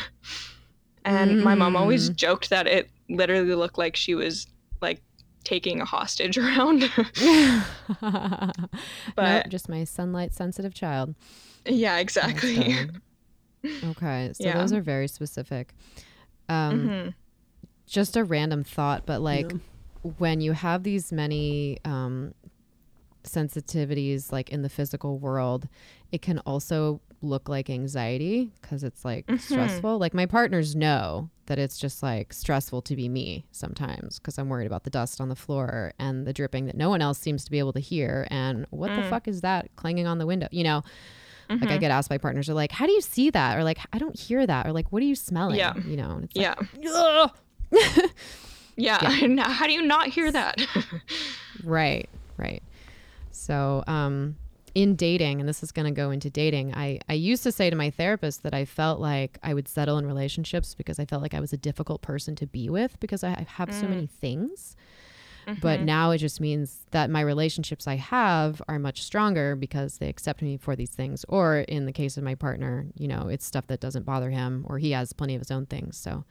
and 1.05 1.39
my 1.39 1.55
mom 1.55 1.75
always 1.75 2.09
Mm. 2.09 2.15
joked 2.15 2.49
that 2.51 2.67
it 2.67 2.91
literally 3.09 3.55
looked 3.55 3.77
like 3.77 3.95
she 3.95 4.15
was 4.15 4.47
like 4.81 5.03
taking 5.43 5.81
a 5.81 5.85
hostage 5.85 6.37
around. 6.43 6.89
but 8.01 8.55
But- 9.15 9.49
just 9.49 9.69
my 9.69 9.83
sunlight 9.83 10.33
sensitive 10.33 10.73
child. 10.73 11.15
yeah, 11.65 11.97
exactly. 11.99 12.75
okay, 13.83 14.31
so 14.33 14.43
Yeah. 14.43 14.57
those 14.57 14.73
are 14.73 14.81
very 14.81 15.07
specific. 15.07 15.73
Um, 16.49 16.89
Mhm. 16.89 17.13
Just 17.87 18.15
a 18.15 18.23
random 18.23 18.63
thought, 18.63 19.05
but 19.05 19.21
like 19.21 19.51
Yeah. 19.51 20.11
when 20.17 20.39
you 20.41 20.53
have 20.53 20.83
these 20.83 21.11
many 21.11 21.77
um, 21.83 22.33
sensitivities 23.23 24.31
like 24.31 24.49
in 24.49 24.61
the 24.61 24.69
physical 24.69 25.17
world, 25.19 25.67
it 26.11 26.21
can 26.21 26.39
also 26.39 27.01
look 27.21 27.47
like 27.49 27.69
anxiety 27.69 28.51
because 28.61 28.83
it's 28.83 29.05
like 29.05 29.27
Mhm. 29.27 29.39
stressful. 29.39 29.97
Like 29.99 30.13
my 30.13 30.25
partners 30.25 30.75
know 30.75 31.29
that 31.45 31.59
it's 31.59 31.77
just 31.77 32.01
like 32.01 32.33
stressful 32.33 32.81
to 32.83 32.95
be 32.95 33.09
me 33.09 33.45
sometimes 33.51 34.19
because 34.19 34.37
I'm 34.37 34.49
worried 34.49 34.65
about 34.67 34.83
the 34.85 34.89
dust 34.89 35.19
on 35.21 35.29
the 35.29 35.35
floor 35.35 35.93
and 35.99 36.25
the 36.25 36.33
dripping 36.33 36.65
that 36.67 36.75
no 36.77 36.89
one 36.89 37.01
else 37.01 37.19
seems 37.19 37.43
to 37.45 37.51
be 37.51 37.59
able 37.59 37.73
to 37.73 37.79
hear. 37.79 38.27
And 38.31 38.65
what 38.69 38.95
the 38.95 39.01
Mm. 39.01 39.09
fuck 39.09 39.27
is 39.27 39.41
that 39.41 39.69
clanging 39.75 40.07
on 40.07 40.17
the 40.17 40.25
window? 40.25 40.47
You 40.51 40.63
know, 40.63 40.83
like 41.49 41.69
I 41.71 41.77
Mhm. 41.77 41.79
get 41.81 41.91
asked 41.91 42.09
by 42.09 42.17
partners 42.17 42.49
are 42.49 42.53
like, 42.53 42.71
how 42.71 42.85
do 42.85 42.91
you 42.93 43.01
see 43.01 43.29
that? 43.31 43.57
Or 43.57 43.63
like, 43.63 43.79
I 43.91 43.97
don't 43.97 44.17
hear 44.17 44.47
that. 44.47 44.65
Or 44.65 44.71
like, 44.71 44.91
what 44.91 45.01
are 45.03 45.05
you 45.05 45.15
smelling? 45.15 45.57
Yeah. 45.57 45.73
You 45.85 45.97
know, 45.97 46.11
and 46.11 46.23
it's 46.23 46.35
yeah. 46.35 46.55
like, 46.57 47.31
yeah. 48.77 49.25
Now, 49.27 49.49
How 49.51 49.67
do 49.67 49.73
you 49.73 49.81
not 49.81 50.07
hear 50.07 50.31
that? 50.31 50.59
Right, 51.63 52.09
right. 52.37 52.63
So, 53.31 53.83
um, 53.85 54.37
in 54.73 54.95
dating, 54.95 55.39
and 55.39 55.47
this 55.49 55.63
is 55.63 55.71
going 55.71 55.85
to 55.85 55.91
go 55.91 56.11
into 56.11 56.29
dating, 56.29 56.73
I, 56.73 56.99
I 57.09 57.13
used 57.13 57.43
to 57.43 57.51
say 57.51 57.69
to 57.69 57.75
my 57.75 57.89
therapist 57.89 58.43
that 58.43 58.53
I 58.53 58.65
felt 58.65 58.99
like 58.99 59.37
I 59.43 59.53
would 59.53 59.67
settle 59.67 59.97
in 59.97 60.05
relationships 60.05 60.75
because 60.75 60.99
I 60.99 61.05
felt 61.05 61.21
like 61.21 61.33
I 61.33 61.39
was 61.39 61.53
a 61.53 61.57
difficult 61.57 62.01
person 62.01 62.35
to 62.37 62.47
be 62.47 62.69
with 62.69 62.99
because 62.99 63.23
I 63.23 63.45
have 63.49 63.73
so 63.73 63.85
Mm. 63.85 63.89
many 63.89 64.07
things. 64.07 64.75
But 65.59 65.79
Mhm. 65.81 65.85
now 65.85 66.11
it 66.11 66.19
just 66.19 66.39
means 66.39 66.85
that 66.91 67.09
my 67.09 67.19
relationships 67.21 67.87
I 67.87 67.95
have 67.95 68.61
are 68.67 68.77
much 68.79 69.01
stronger 69.01 69.55
because 69.55 69.97
they 69.97 70.07
accept 70.07 70.41
me 70.41 70.55
for 70.55 70.75
these 70.75 70.91
things. 70.91 71.25
Or 71.27 71.57
in 71.61 71.85
the 71.87 71.91
case 71.91 72.15
of 72.15 72.23
my 72.23 72.35
partner, 72.35 72.85
you 72.95 73.07
know, 73.07 73.27
it's 73.27 73.45
stuff 73.45 73.67
that 73.67 73.79
doesn't 73.79 74.05
bother 74.05 74.29
him 74.29 74.65
or 74.69 74.77
he 74.77 74.91
has 74.91 75.11
plenty 75.13 75.33
of 75.35 75.41
his 75.41 75.51
own 75.51 75.65
things. 75.65 75.97
So 75.97 76.23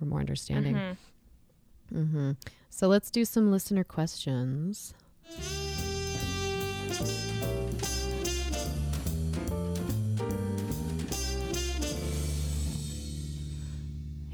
we're 0.00 0.08
more 0.08 0.20
understanding. 0.20 0.76
Mhm. 0.76 0.96
hmm 1.92 2.30
So 2.70 2.86
let's 2.86 3.10
do 3.10 3.24
some 3.24 3.50
listener 3.50 3.82
questions. 3.84 4.94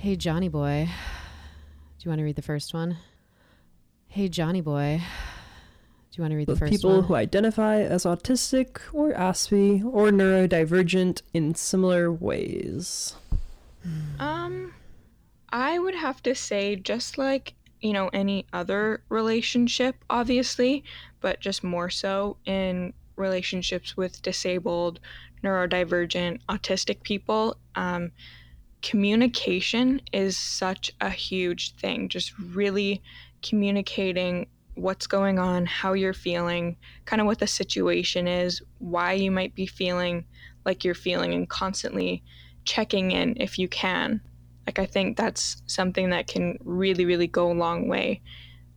Hey, 0.04 0.16
Johnny 0.16 0.50
boy. 0.50 0.86
Do 0.86 2.04
you 2.04 2.10
want 2.10 2.18
to 2.18 2.24
read 2.24 2.36
the 2.36 2.42
first 2.42 2.74
one? 2.74 2.98
Hey, 4.06 4.28
Johnny 4.28 4.60
boy. 4.60 5.00
Do 5.00 6.16
you 6.18 6.22
want 6.22 6.32
to 6.32 6.36
read 6.36 6.46
the 6.46 6.56
first 6.56 6.70
people 6.70 6.90
one? 6.90 6.98
People 6.98 7.08
who 7.08 7.14
identify 7.14 7.80
as 7.80 8.04
autistic 8.04 8.80
or 8.92 9.14
Aspie 9.14 9.82
or 9.82 10.10
neurodivergent 10.10 11.22
in 11.32 11.54
similar 11.54 12.12
ways. 12.12 13.16
Um, 14.18 14.74
I 15.48 15.78
would 15.78 15.94
have 15.94 16.22
to 16.24 16.34
say, 16.34 16.76
just 16.76 17.16
like, 17.16 17.54
you 17.80 17.94
know, 17.94 18.10
any 18.12 18.44
other 18.52 19.02
relationship, 19.08 19.96
obviously, 20.10 20.84
but 21.22 21.40
just 21.40 21.64
more 21.64 21.88
so 21.88 22.36
in 22.44 22.92
relationships 23.16 23.96
with 23.96 24.20
disabled, 24.20 25.00
neurodivergent, 25.42 26.40
autistic 26.50 27.02
people, 27.04 27.56
um, 27.74 28.12
communication 28.84 29.98
is 30.12 30.36
such 30.36 30.90
a 31.00 31.08
huge 31.08 31.74
thing. 31.76 32.08
Just 32.10 32.38
really 32.38 33.02
communicating 33.42 34.46
what's 34.74 35.06
going 35.06 35.38
on, 35.38 35.64
how 35.64 35.94
you're 35.94 36.12
feeling, 36.12 36.76
kind 37.06 37.20
of 37.20 37.26
what 37.26 37.38
the 37.38 37.46
situation 37.46 38.28
is, 38.28 38.60
why 38.78 39.12
you 39.12 39.30
might 39.30 39.54
be 39.54 39.66
feeling 39.66 40.26
like 40.66 40.84
you're 40.84 40.94
feeling, 40.94 41.32
and 41.32 41.48
constantly 41.48 42.22
checking 42.64 43.10
in 43.10 43.34
if 43.40 43.58
you 43.58 43.68
can. 43.68 44.20
Like, 44.66 44.78
I 44.78 44.84
think 44.84 45.16
that's 45.16 45.62
something 45.66 46.10
that 46.10 46.26
can 46.26 46.58
really, 46.62 47.06
really 47.06 47.26
go 47.26 47.50
a 47.50 47.54
long 47.54 47.88
way. 47.88 48.20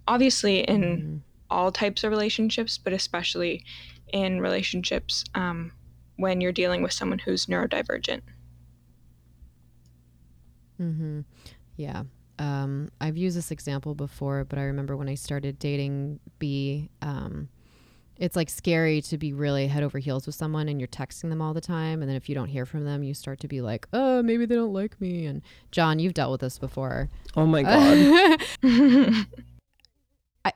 Obviously, 0.08 0.62
in 0.62 0.82
Mhm. 0.84 1.22
all 1.50 1.72
types 1.72 2.06
of 2.06 2.12
relationships, 2.12 2.78
but 2.78 2.94
especially 2.94 3.66
in 4.14 4.40
relationships 4.40 5.26
um, 5.36 5.74
when 6.16 6.40
you're 6.40 6.54
dealing 6.54 6.82
with 6.82 6.94
someone 6.94 7.20
who's 7.20 7.48
neurodivergent. 7.48 8.22
Mm-hmm. 10.82 11.22
Yeah. 11.76 12.04
Um, 12.40 12.90
I've 13.02 13.18
used 13.18 13.38
this 13.38 13.52
example 13.52 13.96
before, 13.96 14.44
but 14.46 14.60
I 14.60 14.64
remember 14.64 14.96
when 14.96 15.10
I 15.10 15.16
started 15.16 15.58
dating 15.58 16.20
B, 16.40 16.90
um, 17.02 17.50
it's 18.18 18.36
like 18.36 18.50
scary 18.50 19.02
to 19.04 19.18
be 19.18 19.34
really 19.34 19.68
head 19.68 19.84
over 19.84 20.00
heels 20.00 20.26
with 20.26 20.36
someone 20.36 20.68
and 20.68 20.80
you're 20.80 20.88
texting 20.88 21.30
them 21.30 21.42
all 21.42 21.54
the 21.54 21.62
time. 21.62 22.02
And 22.02 22.10
then 22.10 22.16
if 22.16 22.30
you 22.30 22.36
don't 22.36 22.48
hear 22.50 22.66
from 22.66 22.84
them, 22.84 23.04
you 23.04 23.14
start 23.14 23.40
to 23.42 23.48
be 23.48 23.62
like, 23.62 23.88
oh, 23.94 24.24
maybe 24.24 24.46
they 24.46 24.56
don't 24.56 24.74
like 24.74 25.00
me. 25.00 25.26
And 25.26 25.42
John, 25.72 26.00
you've 26.00 26.14
dealt 26.14 26.32
with 26.32 26.42
this 26.42 26.58
before. 26.60 27.10
Oh 27.36 27.46
my 27.46 27.64
god. 28.64 29.26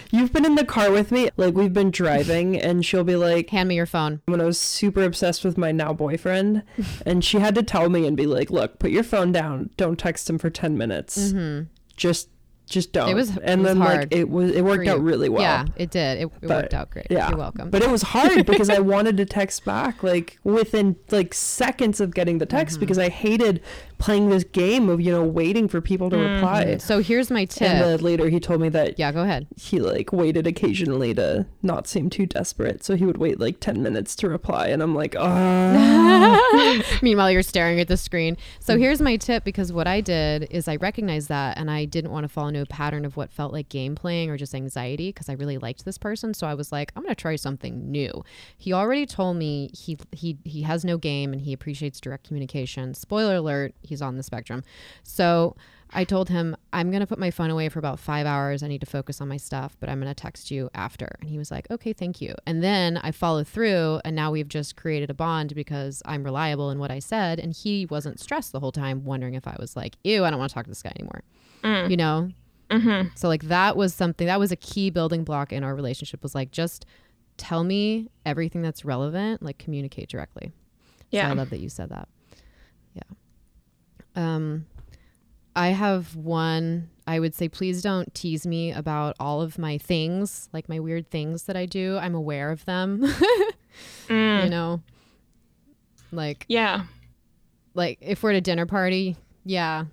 You've 0.10 0.32
been 0.32 0.46
in 0.46 0.56
the 0.56 0.64
car 0.66 0.90
with 0.92 1.12
me. 1.12 1.30
Like 1.38 1.54
we've 1.56 1.74
been 1.74 1.92
driving 1.92 2.56
and 2.62 2.86
she'll 2.86 3.04
be 3.04 3.16
like 3.18 3.50
Hand 3.50 3.68
me 3.70 3.76
your 3.76 3.86
phone. 3.86 4.22
when 4.26 4.40
I 4.40 4.46
was 4.46 4.58
super 4.60 5.04
obsessed 5.04 5.44
with 5.44 5.58
my 5.58 5.72
now 5.72 5.92
boyfriend 5.94 6.64
and 7.06 7.24
she 7.26 7.40
had 7.40 7.56
to 7.56 7.64
tell 7.64 7.90
me 7.90 8.08
and 8.08 8.16
be 8.16 8.26
like, 8.26 8.50
"Look, 8.50 8.80
put 8.80 8.92
your 8.92 9.04
phone 9.04 9.32
down. 9.32 9.70
Don't 9.78 10.00
text 10.00 10.30
him 10.30 10.38
for 10.38 10.50
10 10.50 10.78
minutes. 10.78 11.32
hmm 11.32 11.62
Just 11.98 12.30
just 12.68 12.94
don't." 12.94 13.10
It 13.10 13.16
was- 13.16 13.32
and 13.38 13.62
it 13.62 13.64
was 13.64 13.66
then 13.68 13.78
hard 13.78 13.98
like 13.98 14.08
it 14.16 14.30
was 14.30 14.52
it 14.52 14.64
worked 14.64 14.86
for 14.86 14.92
out 14.92 14.98
you. 15.00 15.04
really 15.04 15.28
well. 15.28 15.42
yeah, 15.42 15.66
it 15.76 15.92
did. 15.92 16.20
It, 16.20 16.32
it 16.42 16.48
worked 16.50 16.74
out 16.74 16.90
great. 16.90 17.08
yeah. 17.10 17.28
You're 17.28 17.38
welcome. 17.38 17.70
But 17.70 17.82
it 17.82 17.90
was 17.90 18.02
hard 18.02 18.46
because 18.46 18.70
I 18.70 18.80
wanted 18.80 19.18
to 19.18 19.26
text 19.26 19.66
back 19.66 20.04
like 20.04 20.40
within 20.46 20.96
like 21.10 21.34
seconds 21.34 22.00
of 22.00 22.14
getting 22.14 22.38
the 22.38 22.46
text 22.46 22.76
Mm-hmm. 22.76 22.80
because 22.82 22.98
I 22.98 23.10
hated 23.10 23.62
playing 24.02 24.30
this 24.30 24.44
game 24.44 24.90
of, 24.90 25.00
you 25.00 25.12
know, 25.12 25.24
waiting 25.24 25.68
for 25.68 25.80
people 25.80 26.10
to 26.10 26.16
mm-hmm. 26.16 26.34
reply. 26.36 26.78
so 26.78 27.00
here's 27.00 27.30
my 27.30 27.46
tip. 27.46 27.70
And 27.70 27.82
then 27.82 28.00
later 28.00 28.30
he 28.30 28.40
told 28.40 28.60
me 28.60 28.70
that 28.70 28.98
yeah, 28.98 29.12
go 29.12 29.22
ahead. 29.22 29.48
he 29.56 29.80
like 29.80 30.12
waited 30.12 30.48
occasionally 30.48 31.14
to 31.14 31.46
not 31.62 31.88
seem 31.88 32.10
too 32.10 32.26
desperate. 32.26 32.84
So 32.84 32.96
he 32.96 33.06
would 33.06 33.18
wait 33.18 33.40
like 33.40 33.60
10 33.60 33.82
minutes 33.82 34.16
to 34.18 34.30
reply 34.30 34.68
and 34.68 34.82
I'm 34.82 34.96
like, 34.96 35.16
"Oh." 35.18 36.82
Meanwhile, 37.02 37.32
you're 37.32 37.44
staring 37.44 37.80
at 37.80 37.88
the 37.88 37.98
screen. 37.98 38.38
So 38.60 38.78
here's 38.78 39.02
my 39.02 39.18
tip 39.18 39.44
because 39.44 39.72
what 39.72 39.88
I 39.88 40.02
did 40.02 40.48
is 40.50 40.68
I 40.68 40.78
recognized 40.78 41.30
that 41.30 41.58
and 41.58 41.70
I 41.70 41.86
didn't 41.86 42.12
want 42.12 42.24
to 42.24 42.28
fall 42.28 42.48
into 42.48 42.62
a 42.62 42.66
pattern 42.66 43.06
of 43.06 43.16
what 43.16 43.32
felt 43.32 43.54
like 43.54 43.70
game 43.70 43.96
playing 43.96 44.30
or 44.30 44.38
just 44.38 44.56
anxiety 44.56 45.10
because 45.10 45.30
I 45.30 45.34
really 45.34 45.58
liked 45.58 45.86
this 45.86 45.98
person. 45.98 46.34
So 46.34 46.48
I 46.48 46.56
was 46.56 46.72
like, 46.72 46.92
I'm 46.96 47.04
going 47.04 47.16
to 47.16 47.22
try 47.22 47.36
something 47.36 47.92
new. 47.92 48.24
He 48.58 48.74
already 48.74 49.06
told 49.06 49.38
me 49.38 49.70
he 49.74 49.98
he 50.12 50.38
he 50.44 50.64
has 50.64 50.84
no 50.84 50.98
game 50.98 51.34
and 51.34 51.42
he 51.42 51.54
appreciates 51.54 52.00
direct 52.00 52.28
communication. 52.28 52.94
Spoiler 52.94 53.36
alert, 53.36 53.74
he's 53.92 54.02
on 54.02 54.18
the 54.18 54.24
spectrum. 54.24 54.64
So 55.04 55.56
I 55.94 56.06
told 56.06 56.30
him, 56.30 56.56
I'm 56.72 56.90
going 56.90 57.02
to 57.02 57.08
put 57.08 57.20
my 57.20 57.32
phone 57.32 57.50
away 57.50 57.68
for 57.70 57.78
about 57.78 58.00
five 58.00 58.26
hours. 58.26 58.64
I 58.64 58.68
need 58.70 58.80
to 58.80 58.86
focus 58.88 59.20
on 59.20 59.28
my 59.28 59.36
stuff, 59.38 59.76
but 59.80 59.90
I'm 59.90 60.00
going 60.00 60.14
to 60.14 60.20
text 60.20 60.50
you 60.50 60.70
after. 60.74 61.18
And 61.20 61.30
he 61.30 61.38
was 61.38 61.52
like, 61.52 61.70
okay, 61.70 61.92
thank 61.92 62.22
you. 62.22 62.34
And 62.48 62.64
then 62.64 62.98
I 62.98 63.12
followed 63.12 63.48
through, 63.48 64.00
and 64.06 64.16
now 64.16 64.32
we've 64.32 64.48
just 64.48 64.78
created 64.78 65.10
a 65.10 65.14
bond 65.14 65.54
because 65.54 66.02
I'm 66.06 66.24
reliable 66.24 66.72
in 66.72 66.80
what 66.80 66.92
I 66.92 67.00
said. 67.00 67.40
And 67.40 67.54
he 67.54 67.86
wasn't 67.88 68.20
stressed 68.22 68.54
the 68.54 68.62
whole 68.62 68.72
time, 68.72 69.04
wondering 69.04 69.34
if 69.34 69.46
I 69.46 69.56
was 69.60 69.76
like, 69.76 69.98
ew, 70.04 70.24
I 70.24 70.30
don't 70.30 70.40
want 70.40 70.50
to 70.50 70.54
talk 70.54 70.64
to 70.64 70.72
this 70.72 70.82
guy 70.82 70.94
anymore. 70.98 71.24
Mm. 71.64 71.92
You 71.92 71.98
know? 71.98 72.30
hmm 72.72 73.02
So, 73.16 73.28
like, 73.28 73.44
that 73.44 73.76
was 73.76 73.94
something 73.94 74.28
that 74.28 74.40
was 74.40 74.54
a 74.54 74.56
key 74.56 74.90
building 74.92 75.26
block 75.26 75.52
in 75.52 75.62
our 75.62 75.76
relationship 75.76 76.24
was 76.24 76.34
like, 76.34 76.52
just 76.52 76.86
tell 77.36 77.66
me 77.66 78.08
everything 78.26 78.62
that's 78.62 78.86
relevant, 78.86 79.44
like, 79.44 79.58
communicate 79.58 80.08
directly. 80.08 80.54
So 81.12 81.18
Yeah. 81.18 81.30
I 81.30 81.34
love 81.34 81.50
that 81.50 81.60
you 81.60 81.68
said 81.68 81.90
that. 81.90 82.08
Yeah. 82.94 83.02
Um, 84.16 84.66
I 85.56 85.70
have 85.70 86.16
one. 86.16 86.90
I 87.08 87.20
would 87.20 87.36
say, 87.36 87.50
please 87.50 87.82
don't 87.82 88.14
tease 88.14 88.46
me 88.48 88.72
about 88.72 89.16
all 89.20 89.42
of 89.42 89.58
my 89.58 89.78
things, 89.78 90.48
like 90.54 90.70
my 90.70 90.80
weird 90.80 91.10
things 91.10 91.44
that 91.44 91.58
I 91.58 91.66
do. 91.66 91.98
I'm 91.98 92.16
aware 92.16 92.52
of 92.52 92.66
them. 92.66 93.04
Mm. 94.10 94.44
you 94.44 94.50
know, 94.50 94.82
like 96.12 96.46
Yeah. 96.50 96.84
like 97.74 97.98
if 98.02 98.22
we're 98.22 98.32
at 98.32 98.36
a 98.36 98.42
dinner 98.42 98.66
party, 98.66 99.16
yeah, 99.46 99.86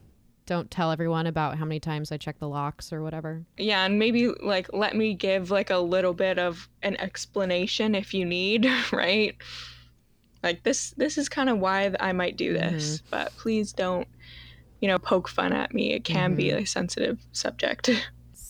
don't 0.46 0.68
tell 0.68 0.90
everyone 0.90 1.28
about 1.28 1.57
how 1.59 1.64
many 1.64 1.78
times 1.78 2.11
I 2.11 2.16
check 2.16 2.40
the 2.40 2.48
locks 2.48 2.92
or 2.92 3.02
whatever. 3.04 3.44
Yeah, 3.57 3.85
and 3.85 3.96
maybe 3.98 4.28
like 4.42 4.72
let 4.72 4.96
me 4.96 5.14
give 5.14 5.52
like 5.52 5.70
a 5.70 5.78
little 5.78 6.12
bit 6.12 6.38
of 6.40 6.68
an 6.83 6.96
explanation 7.00 7.94
if 7.94 8.12
you 8.12 8.24
need, 8.24 8.68
right? 8.92 9.37
Like 10.42 10.62
this 10.62 10.90
this 10.96 11.18
is 11.18 11.29
kind 11.29 11.48
of 11.48 11.59
why 11.59 11.92
I 12.01 12.12
might 12.12 12.37
do 12.37 12.53
this, 12.53 13.03
but 13.11 13.33
please 13.37 13.72
don't 13.72 14.07
you 14.81 14.88
know 14.88 14.98
poke 14.98 15.29
fun 15.29 15.53
at 15.53 15.74
me. 15.74 15.92
It 15.92 16.05
can 16.05 16.35
be 16.35 16.51
a 16.51 16.64
sensitive 16.64 17.18
subject. 17.33 17.90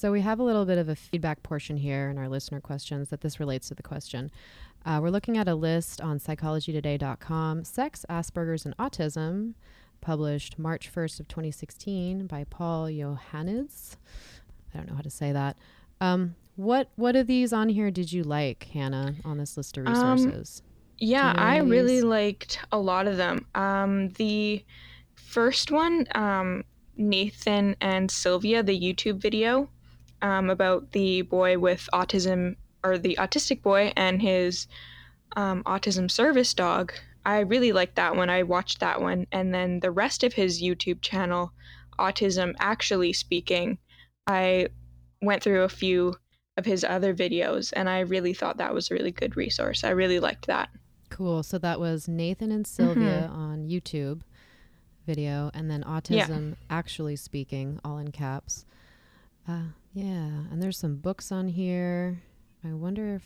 So 0.00 0.12
we 0.12 0.20
have 0.20 0.38
a 0.38 0.44
little 0.44 0.64
bit 0.64 0.78
of 0.78 0.88
a 0.88 0.94
feedback 0.94 1.42
portion 1.42 1.76
here 1.76 2.08
in 2.08 2.18
our 2.18 2.28
listener 2.28 2.60
questions 2.60 3.08
that 3.08 3.20
this 3.20 3.40
relates 3.40 3.66
to 3.66 3.74
the 3.74 3.82
question. 3.82 4.30
Uh, 4.86 5.00
we're 5.02 5.10
looking 5.10 5.36
at 5.36 5.48
a 5.48 5.56
list 5.56 6.00
on 6.00 6.20
psychologytoday.com, 6.20 7.64
Sex, 7.64 8.06
Asperger's, 8.08 8.64
and 8.64 8.76
Autism, 8.76 9.54
published 10.00 10.56
March 10.56 10.92
1st 10.94 11.18
of 11.18 11.26
2016 11.26 12.28
by 12.28 12.44
Paul 12.44 12.88
Johannes. 12.92 13.96
I 14.72 14.76
don't 14.76 14.88
know 14.88 14.94
how 14.94 15.02
to 15.02 15.10
say 15.10 15.32
that. 15.32 15.56
Um, 16.00 16.36
what 16.54 16.90
what 16.94 17.16
of 17.16 17.26
these 17.26 17.52
on 17.52 17.68
here 17.68 17.90
did 17.90 18.12
you 18.12 18.22
like, 18.22 18.68
Hannah, 18.72 19.16
on 19.24 19.38
this 19.38 19.56
list 19.56 19.76
of 19.78 19.86
Um, 19.88 19.92
resources? 20.16 20.62
Yeah, 20.98 21.32
Do 21.32 21.38
you 21.38 21.44
know 21.44 21.50
I 21.50 21.56
really 21.58 22.02
liked 22.02 22.60
a 22.72 22.78
lot 22.78 23.06
of 23.06 23.16
them. 23.16 23.46
Um, 23.54 24.10
the 24.10 24.64
first 25.14 25.70
one, 25.70 26.06
um, 26.14 26.64
Nathan 26.96 27.76
and 27.80 28.10
Sylvia, 28.10 28.62
the 28.62 28.78
YouTube 28.78 29.20
video 29.20 29.68
um, 30.22 30.50
about 30.50 30.90
the 30.92 31.22
boy 31.22 31.58
with 31.58 31.88
autism 31.92 32.56
or 32.84 32.98
the 32.98 33.16
autistic 33.18 33.62
boy 33.62 33.92
and 33.96 34.20
his 34.20 34.66
um, 35.36 35.62
autism 35.64 36.10
service 36.10 36.54
dog. 36.54 36.92
I 37.24 37.40
really 37.40 37.72
liked 37.72 37.96
that 37.96 38.16
one. 38.16 38.30
I 38.30 38.42
watched 38.42 38.80
that 38.80 39.00
one. 39.00 39.26
And 39.32 39.54
then 39.54 39.80
the 39.80 39.90
rest 39.90 40.24
of 40.24 40.32
his 40.32 40.62
YouTube 40.62 41.02
channel, 41.02 41.52
Autism 41.98 42.54
Actually 42.58 43.12
Speaking, 43.12 43.78
I 44.26 44.68
went 45.20 45.42
through 45.42 45.62
a 45.62 45.68
few 45.68 46.14
of 46.56 46.64
his 46.64 46.84
other 46.84 47.14
videos 47.14 47.72
and 47.76 47.88
I 47.88 48.00
really 48.00 48.34
thought 48.34 48.56
that 48.56 48.74
was 48.74 48.90
a 48.90 48.94
really 48.94 49.12
good 49.12 49.36
resource. 49.36 49.84
I 49.84 49.90
really 49.90 50.18
liked 50.20 50.46
that. 50.46 50.70
Cool. 51.10 51.42
So 51.42 51.58
that 51.58 51.80
was 51.80 52.08
Nathan 52.08 52.52
and 52.52 52.66
Sylvia 52.66 53.28
mm-hmm. 53.28 53.40
on 53.40 53.68
YouTube 53.68 54.22
video 55.06 55.50
and 55.54 55.70
then 55.70 55.82
Autism 55.84 56.50
yeah. 56.50 56.56
Actually 56.70 57.16
Speaking, 57.16 57.80
all 57.84 57.98
in 57.98 58.12
caps. 58.12 58.66
Uh, 59.48 59.72
yeah. 59.94 60.44
And 60.50 60.62
there's 60.62 60.78
some 60.78 60.96
books 60.96 61.32
on 61.32 61.48
here. 61.48 62.22
I 62.64 62.74
wonder 62.74 63.14
if 63.14 63.22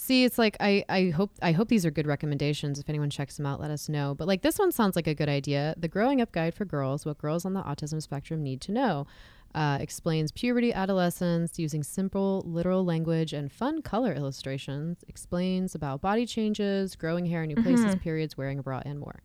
See, 0.00 0.22
it's 0.22 0.38
like 0.38 0.56
I, 0.60 0.84
I 0.88 1.10
hope 1.10 1.32
I 1.42 1.50
hope 1.50 1.66
these 1.66 1.84
are 1.84 1.90
good 1.90 2.06
recommendations. 2.06 2.78
If 2.78 2.88
anyone 2.88 3.10
checks 3.10 3.36
them 3.36 3.46
out, 3.46 3.60
let 3.60 3.72
us 3.72 3.88
know. 3.88 4.14
But 4.14 4.28
like 4.28 4.42
this 4.42 4.56
one 4.56 4.70
sounds 4.70 4.94
like 4.94 5.08
a 5.08 5.14
good 5.14 5.28
idea. 5.28 5.74
The 5.76 5.88
Growing 5.88 6.20
Up 6.20 6.30
Guide 6.30 6.54
for 6.54 6.64
Girls: 6.64 7.04
What 7.04 7.18
Girls 7.18 7.44
on 7.44 7.52
the 7.52 7.64
Autism 7.64 8.00
Spectrum 8.00 8.40
Need 8.40 8.60
to 8.60 8.72
Know. 8.72 9.08
Uh, 9.54 9.78
explains 9.80 10.30
puberty, 10.30 10.72
adolescence 10.72 11.58
using 11.58 11.82
simple, 11.82 12.42
literal 12.46 12.84
language 12.84 13.32
and 13.32 13.50
fun 13.50 13.82
color 13.82 14.12
illustrations. 14.12 14.98
Explains 15.08 15.74
about 15.74 16.00
body 16.00 16.26
changes, 16.26 16.94
growing 16.94 17.26
hair, 17.26 17.42
in 17.42 17.48
new 17.48 17.62
places, 17.62 17.86
mm-hmm. 17.86 17.98
periods, 17.98 18.36
wearing 18.36 18.58
a 18.58 18.62
bra, 18.62 18.82
and 18.84 19.00
more. 19.00 19.22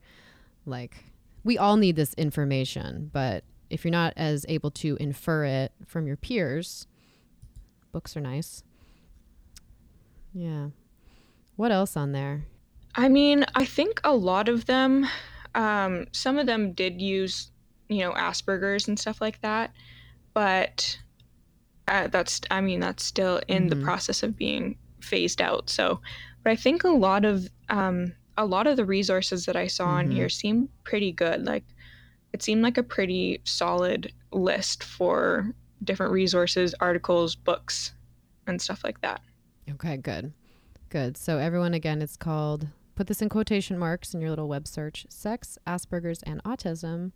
Like, 0.66 1.04
we 1.44 1.58
all 1.58 1.76
need 1.76 1.98
this 1.98 2.14
information, 2.14 3.10
but 3.12 3.44
if 3.70 3.84
you're 3.84 3.92
not 3.92 4.14
as 4.16 4.46
able 4.48 4.72
to 4.72 4.96
infer 5.00 5.44
it 5.46 5.74
from 5.86 6.08
your 6.08 6.16
peers, 6.16 6.88
books 7.92 8.16
are 8.16 8.22
nice. 8.22 8.64
Yeah. 10.34 10.70
What 11.58 11.72
else 11.72 11.98
on 11.98 12.14
there? 12.14 12.46
I 12.96 13.10
mean, 13.10 13.46
I 13.56 13.66
think 13.66 14.00
a 14.04 14.16
lot 14.16 14.48
of 14.48 14.66
them, 14.66 15.06
um, 15.54 16.08
some 16.12 16.38
of 16.38 16.46
them 16.46 16.74
did 16.74 17.02
use, 17.02 17.52
you 17.90 18.00
know, 18.00 18.14
Asperger's 18.14 18.88
and 18.88 18.98
stuff 18.98 19.20
like 19.20 19.42
that, 19.42 19.72
but 20.34 21.00
uh, 21.88 22.08
that's, 22.08 22.42
I 22.50 22.62
mean, 22.62 22.80
that's 22.80 23.04
still 23.04 23.42
in 23.48 23.64
mm-hmm. 23.64 23.80
the 23.80 23.86
process 23.86 24.24
of 24.24 24.38
being 24.38 24.78
phased 25.02 25.42
out. 25.42 25.70
So, 25.70 26.00
but 26.44 26.52
I 26.52 26.56
think 26.56 26.84
a 26.84 26.90
lot 26.90 27.26
of, 27.26 27.50
um, 27.70 28.14
a 28.38 28.46
lot 28.46 28.68
of 28.68 28.78
the 28.78 28.86
resources 28.86 29.46
that 29.46 29.56
I 29.56 29.68
saw 29.68 29.86
mm-hmm. 29.86 29.98
on 29.98 30.12
here 30.12 30.30
seem 30.30 30.70
pretty 30.84 31.12
good. 31.12 31.46
Like, 31.46 31.64
it 32.32 32.42
seemed 32.42 32.64
like 32.64 32.78
a 32.78 32.84
pretty 32.84 33.42
solid 33.44 34.12
list 34.32 34.84
for 34.84 35.54
different 35.84 36.12
resources, 36.12 36.74
articles, 36.80 37.36
books, 37.36 37.94
and 38.48 38.62
stuff 38.62 38.84
like 38.84 39.00
that. 39.02 39.22
Okay, 39.70 39.98
good. 39.98 40.34
Good. 40.90 41.18
So, 41.18 41.38
everyone, 41.38 41.74
again, 41.74 42.02
it's 42.02 42.18
called, 42.18 42.68
put 42.96 43.08
this 43.08 43.22
in 43.22 43.30
quotation 43.30 43.78
marks 43.78 44.14
in 44.14 44.22
your 44.22 44.30
little 44.30 44.48
web 44.48 44.68
search 44.68 45.06
Sex, 45.10 45.58
Asperger's, 45.68 46.24
and 46.24 46.42
Autism 46.44 47.12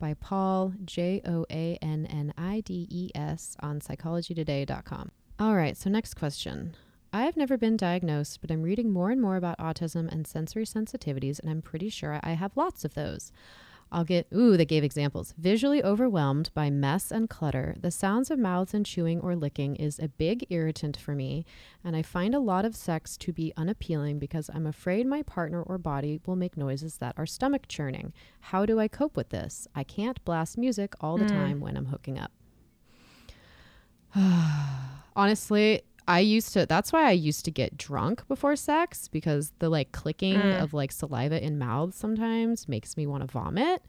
by 0.00 0.14
Paul, 0.14 0.74
J 0.84 1.22
O 1.24 1.46
A 1.50 1.78
N 1.80 2.06
N 2.06 2.34
I 2.36 2.62
D 2.62 2.88
E 2.90 3.10
S, 3.14 3.56
on 3.60 3.78
psychologytoday.com. 3.78 5.12
All 5.38 5.54
right, 5.54 5.76
so 5.76 5.88
next 5.88 6.14
question. 6.14 6.74
I 7.12 7.22
have 7.22 7.36
never 7.36 7.56
been 7.56 7.76
diagnosed, 7.76 8.40
but 8.40 8.50
I'm 8.50 8.62
reading 8.62 8.92
more 8.92 9.10
and 9.10 9.20
more 9.20 9.36
about 9.36 9.58
autism 9.58 10.10
and 10.10 10.26
sensory 10.26 10.64
sensitivities, 10.64 11.38
and 11.38 11.50
I'm 11.50 11.62
pretty 11.62 11.88
sure 11.88 12.18
I 12.22 12.32
have 12.32 12.56
lots 12.56 12.84
of 12.84 12.94
those. 12.94 13.30
I'll 13.92 14.04
get, 14.04 14.28
ooh, 14.32 14.56
they 14.56 14.64
gave 14.64 14.84
examples. 14.84 15.34
Visually 15.36 15.82
overwhelmed 15.82 16.50
by 16.54 16.70
mess 16.70 17.10
and 17.10 17.28
clutter, 17.28 17.74
the 17.80 17.90
sounds 17.90 18.30
of 18.30 18.38
mouths 18.38 18.72
and 18.72 18.86
chewing 18.86 19.20
or 19.20 19.34
licking 19.34 19.74
is 19.76 19.98
a 19.98 20.08
big 20.08 20.46
irritant 20.48 20.96
for 20.96 21.14
me, 21.14 21.44
and 21.82 21.96
I 21.96 22.02
find 22.02 22.34
a 22.34 22.40
lot 22.40 22.64
of 22.64 22.76
sex 22.76 23.16
to 23.18 23.32
be 23.32 23.52
unappealing 23.56 24.18
because 24.18 24.48
I'm 24.54 24.66
afraid 24.66 25.06
my 25.06 25.22
partner 25.22 25.62
or 25.62 25.76
body 25.76 26.20
will 26.24 26.36
make 26.36 26.56
noises 26.56 26.98
that 26.98 27.14
are 27.16 27.26
stomach 27.26 27.66
churning. 27.66 28.12
How 28.40 28.64
do 28.64 28.78
I 28.78 28.86
cope 28.86 29.16
with 29.16 29.30
this? 29.30 29.66
I 29.74 29.82
can't 29.82 30.24
blast 30.24 30.56
music 30.56 30.94
all 31.00 31.18
the 31.18 31.24
mm. 31.24 31.28
time 31.28 31.60
when 31.60 31.76
I'm 31.76 31.86
hooking 31.86 32.18
up. 32.18 32.30
Honestly, 35.16 35.82
I 36.06 36.20
used 36.20 36.52
to 36.54 36.66
that's 36.66 36.92
why 36.92 37.04
I 37.04 37.12
used 37.12 37.44
to 37.44 37.50
get 37.50 37.76
drunk 37.76 38.26
before 38.28 38.56
sex 38.56 39.08
because 39.08 39.52
the 39.58 39.68
like 39.68 39.92
clicking 39.92 40.34
mm. 40.34 40.62
of 40.62 40.72
like 40.72 40.92
saliva 40.92 41.42
in 41.42 41.58
mouths 41.58 41.96
sometimes 41.96 42.68
makes 42.68 42.96
me 42.96 43.06
want 43.06 43.22
to 43.22 43.26
vomit. 43.26 43.82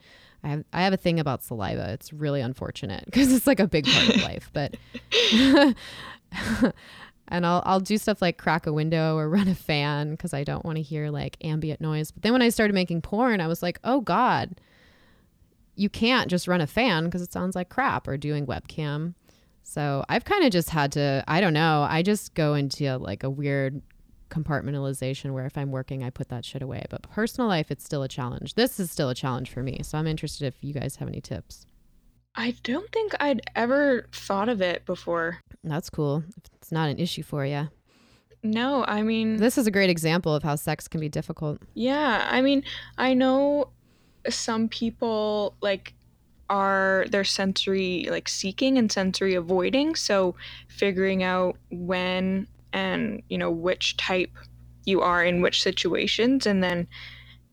I 0.43 0.49
have 0.49 0.63
I 0.73 0.83
have 0.83 0.93
a 0.93 0.97
thing 0.97 1.19
about 1.19 1.43
saliva. 1.43 1.91
It's 1.93 2.13
really 2.13 2.41
unfortunate 2.41 3.05
because 3.05 3.31
it's 3.31 3.47
like 3.47 3.59
a 3.59 3.67
big 3.67 3.85
part 3.85 4.09
of 4.09 4.21
life, 4.21 4.49
but 4.53 4.75
and 7.27 7.45
I'll 7.45 7.63
I'll 7.65 7.79
do 7.79 7.97
stuff 7.97 8.21
like 8.21 8.37
crack 8.37 8.67
a 8.67 8.73
window 8.73 9.17
or 9.17 9.29
run 9.29 9.47
a 9.47 9.55
fan 9.55 10.11
because 10.11 10.33
I 10.33 10.43
don't 10.43 10.65
want 10.65 10.77
to 10.77 10.81
hear 10.81 11.09
like 11.09 11.37
ambient 11.41 11.81
noise. 11.81 12.11
But 12.11 12.23
then 12.23 12.33
when 12.33 12.41
I 12.41 12.49
started 12.49 12.73
making 12.73 13.01
porn, 13.01 13.41
I 13.41 13.47
was 13.47 13.63
like, 13.63 13.79
"Oh 13.83 14.01
god. 14.01 14.59
You 15.75 15.89
can't 15.89 16.29
just 16.29 16.47
run 16.47 16.61
a 16.61 16.67
fan 16.67 17.05
because 17.05 17.21
it 17.21 17.31
sounds 17.31 17.55
like 17.55 17.69
crap 17.69 18.07
or 18.07 18.17
doing 18.17 18.45
webcam." 18.45 19.13
So 19.71 20.03
I've 20.09 20.25
kind 20.25 20.43
of 20.43 20.51
just 20.51 20.69
had 20.69 20.91
to, 20.93 21.23
I 21.29 21.39
don't 21.39 21.53
know, 21.53 21.87
I 21.89 22.01
just 22.01 22.33
go 22.33 22.55
into 22.55 22.85
uh, 22.87 22.99
like 22.99 23.23
a 23.23 23.29
weird 23.29 23.81
compartmentalization 24.29 25.31
where 25.31 25.45
if 25.45 25.57
I'm 25.57 25.71
working, 25.71 26.03
I 26.03 26.09
put 26.09 26.27
that 26.27 26.43
shit 26.43 26.61
away. 26.61 26.83
But 26.89 27.03
personal 27.03 27.47
life, 27.47 27.71
it's 27.71 27.85
still 27.85 28.03
a 28.03 28.09
challenge. 28.09 28.55
This 28.55 28.81
is 28.81 28.91
still 28.91 29.07
a 29.07 29.15
challenge 29.15 29.49
for 29.49 29.63
me. 29.63 29.79
So 29.83 29.97
I'm 29.97 30.07
interested 30.07 30.45
if 30.45 30.55
you 30.61 30.73
guys 30.73 30.97
have 30.97 31.07
any 31.07 31.21
tips. 31.21 31.65
I 32.35 32.55
don't 32.63 32.91
think 32.91 33.13
I'd 33.21 33.43
ever 33.55 34.07
thought 34.11 34.49
of 34.49 34.61
it 34.61 34.85
before. 34.85 35.39
That's 35.63 35.89
cool. 35.89 36.25
It's 36.55 36.73
not 36.73 36.89
an 36.89 36.99
issue 36.99 37.23
for 37.23 37.45
you. 37.45 37.69
No, 38.43 38.83
I 38.83 39.03
mean, 39.03 39.37
this 39.37 39.57
is 39.57 39.67
a 39.67 39.71
great 39.71 39.89
example 39.89 40.35
of 40.35 40.43
how 40.43 40.57
sex 40.57 40.89
can 40.89 40.99
be 40.99 41.07
difficult. 41.07 41.59
Yeah. 41.75 42.27
I 42.29 42.41
mean, 42.41 42.65
I 42.97 43.13
know 43.13 43.69
some 44.27 44.67
people 44.67 45.55
like 45.61 45.93
are 46.51 47.05
their 47.09 47.23
sensory 47.23 48.07
like 48.11 48.27
seeking 48.27 48.77
and 48.77 48.91
sensory 48.91 49.35
avoiding. 49.35 49.95
So 49.95 50.35
figuring 50.67 51.23
out 51.23 51.57
when 51.71 52.47
and 52.73 53.23
you 53.29 53.37
know 53.37 53.49
which 53.49 53.97
type 53.97 54.31
you 54.85 55.01
are 55.01 55.23
in 55.23 55.41
which 55.41 55.63
situations. 55.63 56.45
And 56.45 56.61
then 56.61 56.87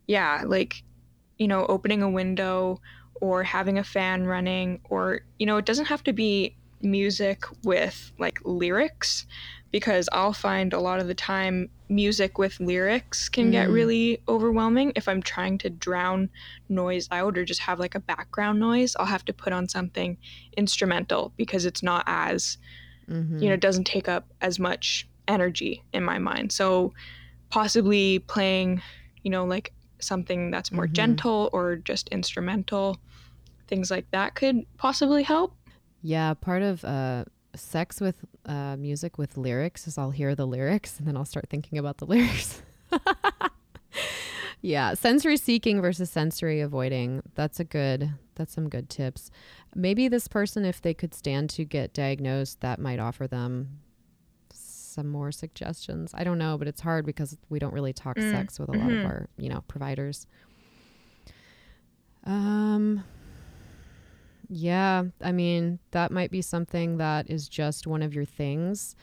yeah 0.08 0.42
like 0.44 0.82
you 1.38 1.46
know 1.46 1.64
opening 1.66 2.02
a 2.02 2.11
window 2.11 2.80
or 3.20 3.44
having 3.44 3.78
a 3.78 3.84
fan 3.84 4.26
running 4.26 4.80
or 4.90 5.20
you 5.38 5.46
know 5.46 5.56
it 5.56 5.64
doesn't 5.64 5.87
have 5.87 6.02
to 6.02 6.12
be 6.12 6.56
music 6.82 7.44
with 7.64 8.12
like 8.18 8.38
lyrics 8.44 9.26
because 9.70 10.09
I'll 10.12 10.33
find 10.33 10.72
a 10.72 10.81
lot 10.81 11.00
of 11.00 11.07
the 11.07 11.14
time 11.14 11.68
music 11.88 12.38
with 12.38 12.59
lyrics 12.61 13.28
can 13.28 13.48
mm. 13.48 13.52
get 13.52 13.68
really 13.68 14.22
overwhelming. 14.28 14.92
If 14.96 15.09
I'm 15.09 15.22
trying 15.22 15.59
to 15.59 15.70
drown 15.70 16.31
noise 16.68 17.09
out 17.11 17.37
or 17.37 17.44
just 17.44 17.61
have 17.61 17.78
like 17.78 17.94
a 17.94 18.00
background 18.00 18.61
noise, 18.61 18.96
I'll 18.98 19.07
have 19.07 19.24
to 19.26 19.33
put 19.33 19.52
on 19.52 19.68
something 19.68 20.16
instrumental 20.57 21.33
because 21.37 21.66
it's 21.66 21.83
not 21.83 22.04
as, 22.07 22.59
mm-hmm. 23.09 23.38
you 23.38 23.48
know, 23.48 23.54
it 23.54 23.61
doesn't 23.61 23.85
take 23.85 24.09
up 24.09 24.26
as 24.40 24.59
much 24.59 25.07
energy 25.26 25.83
in 25.92 26.02
my 26.02 26.18
mind. 26.18 26.52
So 26.52 26.94
possibly 27.50 28.20
playing, 28.20 28.83
you 29.22 29.31
know, 29.31 29.44
like 29.44 29.72
something 30.00 30.50
that's 30.50 30.72
more 30.72 30.87
mm-hmm. 30.87 30.94
gentle 30.94 31.50
or 31.52 31.76
just 31.76 32.09
instrumental, 32.09 32.98
things 33.66 33.90
like 33.90 34.11
that 34.12 34.35
could 34.35 34.64
possibly 34.78 35.22
help. 35.22 35.54
Yeah, 36.02 36.35
part 36.35 36.62
of 36.62 36.85
uh 36.85 37.24
sex 37.59 38.01
with 38.01 38.25
uh, 38.47 38.77
music 38.77 39.18
with 39.18 39.37
lyrics 39.37 39.87
is 39.87 39.99
I'll 39.99 40.11
hear 40.11 40.35
the 40.35 40.47
lyrics 40.47 40.99
and 40.99 41.07
then 41.07 41.16
I'll 41.16 41.25
start 41.25 41.49
thinking 41.49 41.79
about 41.79 41.99
the 41.99 42.07
lyrics. 42.07 42.62
yeah, 44.62 44.94
sensory 44.94 45.37
seeking 45.37 45.81
versus 45.81 46.11
sensory 46.11 46.61
avoiding. 46.61 47.23
That's 47.35 47.61
a 47.61 47.64
good 47.64 48.14
that's 48.35 48.55
some 48.55 48.68
good 48.68 48.88
tips. 48.88 49.31
Maybe 49.75 50.09
this 50.09 50.29
person 50.29 50.64
if 50.64 50.81
they 50.81 50.94
could 50.94 51.14
stand 51.14 51.51
to 51.51 51.64
get 51.64 51.92
diagnosed, 51.92 52.61
that 52.61 52.79
might 52.79 53.01
offer 53.01 53.27
them 53.27 53.81
some 54.53 55.09
more 55.09 55.31
suggestions. 55.31 56.12
I 56.14 56.25
don't 56.25 56.38
know, 56.38 56.59
but 56.59 56.66
it's 56.66 56.81
hard 56.81 57.07
because 57.07 57.37
we 57.49 57.59
don't 57.59 57.73
really 57.73 57.92
talk 57.92 58.16
mm. 58.16 58.31
sex 58.31 58.59
with 58.59 58.68
a 58.68 58.73
mm-hmm. 58.73 58.81
lot 58.81 58.90
of 58.90 58.99
mm-hmm. 58.99 59.07
our, 59.07 59.29
you 59.37 59.49
know, 59.49 59.62
providers. 59.68 60.27
Um 62.25 63.05
yeah, 64.49 65.05
I 65.22 65.32
mean, 65.32 65.78
that 65.90 66.11
might 66.11 66.30
be 66.30 66.42
something 66.42 66.96
that 66.99 67.30
is 67.30 67.49
just 67.49 67.86
one 67.86 68.03
of 68.03 68.14
your 68.14 68.24
things. 68.24 68.96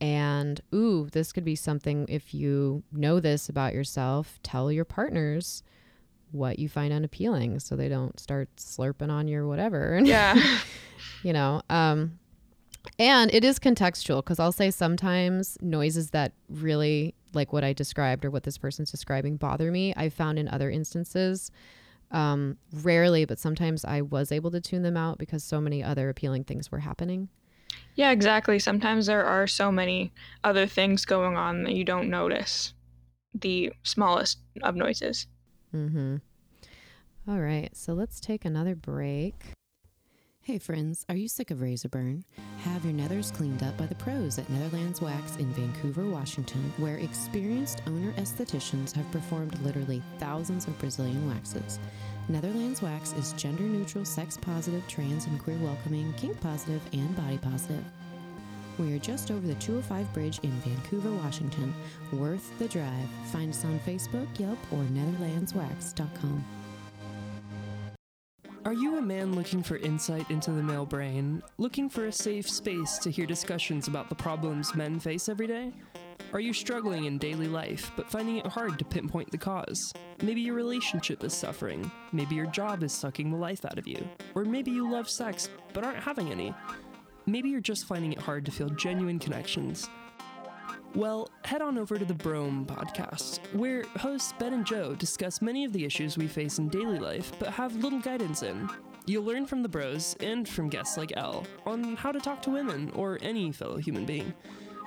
And 0.00 0.60
ooh, 0.74 1.08
this 1.12 1.32
could 1.32 1.44
be 1.44 1.54
something 1.54 2.06
if 2.08 2.34
you 2.34 2.82
know 2.92 3.20
this 3.20 3.48
about 3.48 3.72
yourself, 3.72 4.38
tell 4.42 4.70
your 4.70 4.84
partners 4.84 5.62
what 6.32 6.58
you 6.58 6.68
find 6.68 6.92
unappealing 6.92 7.60
so 7.60 7.76
they 7.76 7.88
don't 7.88 8.18
start 8.18 8.48
slurping 8.56 9.10
on 9.10 9.28
your 9.28 9.46
whatever. 9.46 10.00
Yeah. 10.04 10.40
you 11.22 11.32
know, 11.32 11.62
um 11.70 12.18
and 12.98 13.32
it 13.32 13.44
is 13.44 13.60
contextual 13.60 14.16
because 14.16 14.40
I'll 14.40 14.50
say 14.50 14.70
sometimes 14.72 15.56
noises 15.60 16.10
that 16.10 16.32
really 16.48 17.14
like 17.32 17.52
what 17.52 17.62
I 17.62 17.72
described 17.72 18.24
or 18.24 18.30
what 18.30 18.42
this 18.42 18.58
person's 18.58 18.90
describing 18.90 19.36
bother 19.36 19.70
me. 19.70 19.94
I've 19.96 20.12
found 20.12 20.38
in 20.38 20.48
other 20.48 20.68
instances 20.68 21.50
um, 22.12 22.58
rarely, 22.82 23.24
but 23.24 23.38
sometimes 23.38 23.84
I 23.84 24.02
was 24.02 24.30
able 24.30 24.50
to 24.52 24.60
tune 24.60 24.82
them 24.82 24.96
out 24.96 25.18
because 25.18 25.42
so 25.42 25.60
many 25.60 25.82
other 25.82 26.08
appealing 26.08 26.44
things 26.44 26.70
were 26.70 26.80
happening. 26.80 27.28
Yeah, 27.94 28.10
exactly. 28.10 28.58
Sometimes 28.58 29.06
there 29.06 29.24
are 29.24 29.46
so 29.46 29.72
many 29.72 30.12
other 30.44 30.66
things 30.66 31.04
going 31.04 31.36
on 31.36 31.64
that 31.64 31.74
you 31.74 31.84
don't 31.84 32.10
notice 32.10 32.74
the 33.34 33.72
smallest 33.82 34.38
of 34.62 34.76
noises. 34.76 35.26
Mm-hmm. 35.74 36.16
All 37.28 37.40
right, 37.40 37.74
so 37.76 37.92
let's 37.94 38.20
take 38.20 38.44
another 38.44 38.74
break. 38.74 39.34
Hey 40.44 40.58
friends, 40.58 41.06
are 41.08 41.14
you 41.14 41.28
sick 41.28 41.52
of 41.52 41.60
razor 41.60 41.88
burn? 41.88 42.24
Have 42.64 42.84
your 42.84 42.94
nethers 42.94 43.32
cleaned 43.32 43.62
up 43.62 43.76
by 43.76 43.86
the 43.86 43.94
pros 43.94 44.40
at 44.40 44.50
Netherlands 44.50 45.00
Wax 45.00 45.36
in 45.36 45.46
Vancouver, 45.52 46.04
Washington, 46.04 46.72
where 46.78 46.96
experienced 46.96 47.80
owner 47.86 48.10
estheticians 48.14 48.92
have 48.92 49.08
performed 49.12 49.56
literally 49.60 50.02
thousands 50.18 50.66
of 50.66 50.76
Brazilian 50.80 51.28
waxes. 51.28 51.78
Netherlands 52.28 52.82
Wax 52.82 53.12
is 53.12 53.34
gender 53.34 53.62
neutral, 53.62 54.04
sex 54.04 54.36
positive, 54.36 54.82
trans 54.88 55.26
and 55.26 55.40
queer 55.40 55.58
welcoming, 55.58 56.12
kink 56.14 56.40
positive, 56.40 56.82
and 56.92 57.14
body 57.14 57.38
positive. 57.38 57.84
We 58.80 58.96
are 58.96 58.98
just 58.98 59.30
over 59.30 59.46
the 59.46 59.54
205 59.54 60.12
bridge 60.12 60.40
in 60.42 60.50
Vancouver, 60.62 61.12
Washington. 61.12 61.72
Worth 62.12 62.58
the 62.58 62.66
drive. 62.66 63.08
Find 63.26 63.50
us 63.50 63.64
on 63.64 63.78
Facebook, 63.86 64.26
Yelp, 64.40 64.58
or 64.72 64.82
netherlandswax.com. 64.86 66.44
Are 68.64 68.72
you 68.72 68.96
a 68.96 69.02
man 69.02 69.34
looking 69.34 69.60
for 69.60 69.76
insight 69.78 70.30
into 70.30 70.52
the 70.52 70.62
male 70.62 70.86
brain? 70.86 71.42
Looking 71.58 71.90
for 71.90 72.06
a 72.06 72.12
safe 72.12 72.48
space 72.48 72.96
to 72.98 73.10
hear 73.10 73.26
discussions 73.26 73.88
about 73.88 74.08
the 74.08 74.14
problems 74.14 74.76
men 74.76 75.00
face 75.00 75.28
every 75.28 75.48
day? 75.48 75.72
Are 76.32 76.38
you 76.38 76.52
struggling 76.52 77.06
in 77.06 77.18
daily 77.18 77.48
life, 77.48 77.90
but 77.96 78.08
finding 78.08 78.36
it 78.36 78.46
hard 78.46 78.78
to 78.78 78.84
pinpoint 78.84 79.32
the 79.32 79.38
cause? 79.38 79.92
Maybe 80.22 80.42
your 80.42 80.54
relationship 80.54 81.24
is 81.24 81.34
suffering. 81.34 81.90
Maybe 82.12 82.36
your 82.36 82.46
job 82.46 82.84
is 82.84 82.92
sucking 82.92 83.32
the 83.32 83.36
life 83.36 83.64
out 83.64 83.78
of 83.78 83.88
you. 83.88 84.08
Or 84.36 84.44
maybe 84.44 84.70
you 84.70 84.88
love 84.88 85.10
sex, 85.10 85.48
but 85.72 85.82
aren't 85.82 85.98
having 85.98 86.30
any. 86.30 86.54
Maybe 87.26 87.48
you're 87.48 87.60
just 87.60 87.86
finding 87.86 88.12
it 88.12 88.20
hard 88.20 88.44
to 88.44 88.52
feel 88.52 88.68
genuine 88.70 89.18
connections. 89.18 89.88
Well, 90.94 91.30
head 91.44 91.62
on 91.62 91.78
over 91.78 91.96
to 91.98 92.04
the 92.04 92.12
Broaum 92.12 92.66
podcast, 92.66 93.38
where 93.54 93.82
hosts 93.96 94.34
Ben 94.38 94.52
and 94.52 94.66
Joe 94.66 94.94
discuss 94.94 95.40
many 95.40 95.64
of 95.64 95.72
the 95.72 95.86
issues 95.86 96.18
we 96.18 96.26
face 96.26 96.58
in 96.58 96.68
daily 96.68 96.98
life 96.98 97.32
but 97.38 97.48
have 97.48 97.74
little 97.76 97.98
guidance 97.98 98.42
in. 98.42 98.68
You'll 99.06 99.24
learn 99.24 99.46
from 99.46 99.62
the 99.62 99.70
bros 99.70 100.14
and 100.20 100.46
from 100.46 100.68
guests 100.68 100.98
like 100.98 101.16
Elle 101.16 101.46
on 101.64 101.96
how 101.96 102.12
to 102.12 102.20
talk 102.20 102.42
to 102.42 102.50
women 102.50 102.92
or 102.94 103.18
any 103.22 103.52
fellow 103.52 103.78
human 103.78 104.04
being, 104.04 104.34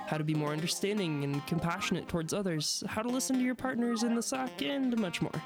how 0.06 0.16
to 0.16 0.22
be 0.22 0.32
more 0.32 0.52
understanding 0.52 1.24
and 1.24 1.44
compassionate 1.48 2.06
towards 2.06 2.32
others, 2.32 2.84
how 2.86 3.02
to 3.02 3.08
listen 3.08 3.36
to 3.36 3.44
your 3.44 3.56
partners 3.56 4.04
in 4.04 4.14
the 4.14 4.22
sack, 4.22 4.62
and 4.62 4.96
much 5.00 5.20
more. 5.20 5.42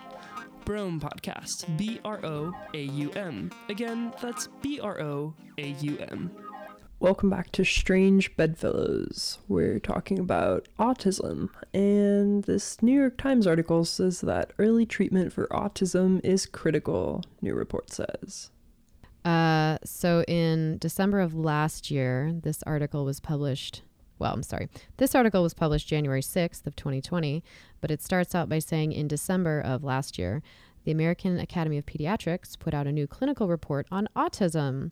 Broaum 0.66 1.00
Podcast, 1.00 1.74
B 1.78 2.00
R 2.04 2.20
O 2.22 2.52
A 2.74 2.82
U 2.82 3.10
M. 3.12 3.50
Again, 3.70 4.12
that's 4.20 4.48
B 4.60 4.78
R 4.78 5.00
O 5.00 5.34
A 5.56 5.68
U 5.80 5.96
M. 6.10 6.30
Welcome 7.00 7.30
back 7.30 7.50
to 7.52 7.64
Strange 7.64 8.36
Bedfellows. 8.36 9.38
We're 9.48 9.78
talking 9.78 10.18
about 10.18 10.68
autism, 10.78 11.48
and 11.72 12.44
this 12.44 12.82
New 12.82 12.92
York 12.92 13.16
Times 13.16 13.46
article 13.46 13.86
says 13.86 14.20
that 14.20 14.52
early 14.58 14.84
treatment 14.84 15.32
for 15.32 15.46
autism 15.46 16.22
is 16.22 16.44
critical, 16.44 17.24
new 17.40 17.54
report 17.54 17.90
says. 17.90 18.50
Uh, 19.24 19.78
so 19.82 20.24
in 20.28 20.76
December 20.76 21.20
of 21.20 21.34
last 21.34 21.90
year, 21.90 22.34
this 22.34 22.62
article 22.64 23.06
was 23.06 23.18
published. 23.18 23.80
Well, 24.18 24.34
I'm 24.34 24.42
sorry. 24.42 24.68
This 24.98 25.14
article 25.14 25.42
was 25.42 25.54
published 25.54 25.88
January 25.88 26.20
6th 26.20 26.66
of 26.66 26.76
2020, 26.76 27.42
but 27.80 27.90
it 27.90 28.02
starts 28.02 28.34
out 28.34 28.50
by 28.50 28.58
saying 28.58 28.92
in 28.92 29.08
December 29.08 29.58
of 29.58 29.82
last 29.82 30.18
year, 30.18 30.42
the 30.84 30.92
American 30.92 31.38
Academy 31.38 31.78
of 31.78 31.86
Pediatrics 31.86 32.58
put 32.58 32.74
out 32.74 32.86
a 32.86 32.92
new 32.92 33.06
clinical 33.06 33.48
report 33.48 33.86
on 33.90 34.06
autism 34.14 34.90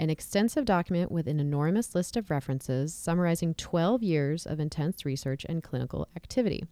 an 0.00 0.08
extensive 0.08 0.64
document 0.64 1.12
with 1.12 1.28
an 1.28 1.38
enormous 1.38 1.94
list 1.94 2.16
of 2.16 2.30
references 2.30 2.94
summarizing 2.94 3.52
12 3.54 4.02
years 4.02 4.46
of 4.46 4.58
intense 4.58 5.04
research 5.04 5.44
and 5.46 5.62
clinical 5.62 6.08
activity. 6.16 6.64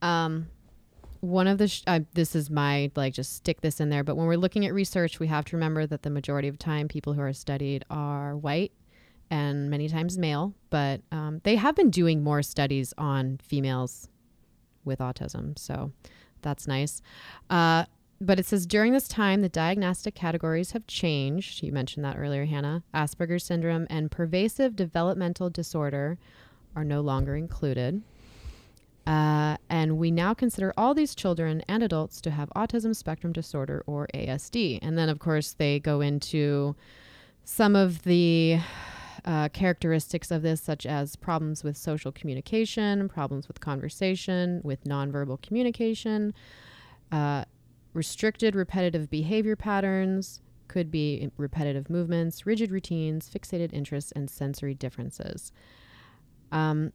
Um, 0.00 0.48
one 1.20 1.46
of 1.46 1.58
the 1.58 1.68
sh- 1.68 1.82
uh, 1.86 2.00
this 2.14 2.34
is 2.34 2.48
my 2.48 2.90
like 2.96 3.12
just 3.12 3.34
stick 3.36 3.60
this 3.60 3.78
in 3.78 3.90
there 3.90 4.02
but 4.02 4.16
when 4.16 4.26
we're 4.26 4.36
looking 4.36 4.66
at 4.66 4.74
research 4.74 5.20
we 5.20 5.28
have 5.28 5.44
to 5.44 5.56
remember 5.56 5.86
that 5.86 6.02
the 6.02 6.10
majority 6.10 6.48
of 6.48 6.58
time 6.58 6.88
people 6.88 7.12
who 7.12 7.20
are 7.20 7.32
studied 7.32 7.84
are 7.90 8.36
white 8.36 8.72
and 9.30 9.70
many 9.70 9.88
times 9.88 10.18
male 10.18 10.52
but 10.68 11.00
um, 11.12 11.40
they 11.44 11.54
have 11.54 11.76
been 11.76 11.90
doing 11.90 12.24
more 12.24 12.42
studies 12.42 12.92
on 12.98 13.38
females 13.40 14.08
with 14.84 14.98
autism 14.98 15.56
so 15.56 15.92
that's 16.40 16.66
nice 16.66 17.00
uh, 17.50 17.84
but 18.22 18.38
it 18.38 18.46
says 18.46 18.66
during 18.66 18.92
this 18.92 19.08
time, 19.08 19.40
the 19.40 19.48
diagnostic 19.48 20.14
categories 20.14 20.72
have 20.72 20.86
changed. 20.86 21.62
You 21.62 21.72
mentioned 21.72 22.04
that 22.04 22.16
earlier, 22.16 22.44
Hannah. 22.44 22.84
Asperger's 22.94 23.44
syndrome 23.44 23.86
and 23.90 24.10
pervasive 24.10 24.76
developmental 24.76 25.50
disorder 25.50 26.18
are 26.76 26.84
no 26.84 27.00
longer 27.00 27.36
included. 27.36 28.02
Uh, 29.06 29.56
and 29.68 29.98
we 29.98 30.12
now 30.12 30.32
consider 30.32 30.72
all 30.76 30.94
these 30.94 31.14
children 31.14 31.62
and 31.66 31.82
adults 31.82 32.20
to 32.20 32.30
have 32.30 32.48
autism 32.54 32.94
spectrum 32.94 33.32
disorder 33.32 33.82
or 33.86 34.06
ASD. 34.14 34.78
And 34.80 34.96
then, 34.96 35.08
of 35.08 35.18
course, 35.18 35.54
they 35.54 35.80
go 35.80 36.00
into 36.00 36.76
some 37.44 37.74
of 37.74 38.04
the 38.04 38.60
uh, 39.24 39.48
characteristics 39.48 40.30
of 40.30 40.42
this, 40.42 40.60
such 40.60 40.86
as 40.86 41.16
problems 41.16 41.64
with 41.64 41.76
social 41.76 42.12
communication, 42.12 43.08
problems 43.08 43.48
with 43.48 43.58
conversation, 43.58 44.60
with 44.62 44.84
nonverbal 44.84 45.42
communication. 45.42 46.32
Uh, 47.10 47.44
restricted 47.92 48.54
repetitive 48.54 49.10
behavior 49.10 49.56
patterns 49.56 50.40
could 50.68 50.90
be 50.90 51.30
repetitive 51.36 51.90
movements, 51.90 52.46
rigid 52.46 52.70
routines, 52.70 53.28
fixated 53.28 53.72
interests, 53.72 54.12
and 54.12 54.30
sensory 54.30 54.74
differences. 54.74 55.52
Um, 56.50 56.92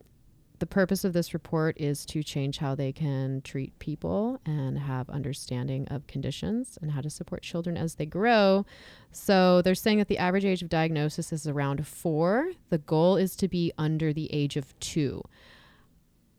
the 0.60 0.66
purpose 0.66 1.04
of 1.04 1.14
this 1.14 1.34
report 1.34 1.80
is 1.80 2.06
to 2.08 2.24
change 2.24 2.58
how 2.58 2.74
they 2.74 2.92
can 2.92 3.42
treat 3.42 3.78
people 3.78 4.42
and 4.46 4.80
have 4.80 5.10
understanding 5.10 5.88
of 5.90 6.08
conditions 6.08 6.80
and 6.82 6.92
how 6.92 7.02
to 7.02 7.10
support 7.10 7.44
children 7.44 7.78
as 7.78 7.96
they 7.96 8.08
grow. 8.08 8.66
So 9.12 9.62
they're 9.62 9.76
saying 9.76 10.00
that 10.00 10.08
the 10.08 10.18
average 10.18 10.46
age 10.46 10.64
of 10.64 10.70
diagnosis 10.70 11.32
is 11.32 11.48
around 11.48 11.86
four. 11.86 12.52
The 12.70 12.80
goal 12.80 13.18
is 13.18 13.36
to 13.36 13.48
be 13.48 13.72
under 13.78 14.12
the 14.14 14.34
age 14.34 14.58
of 14.58 14.78
two. 14.80 15.24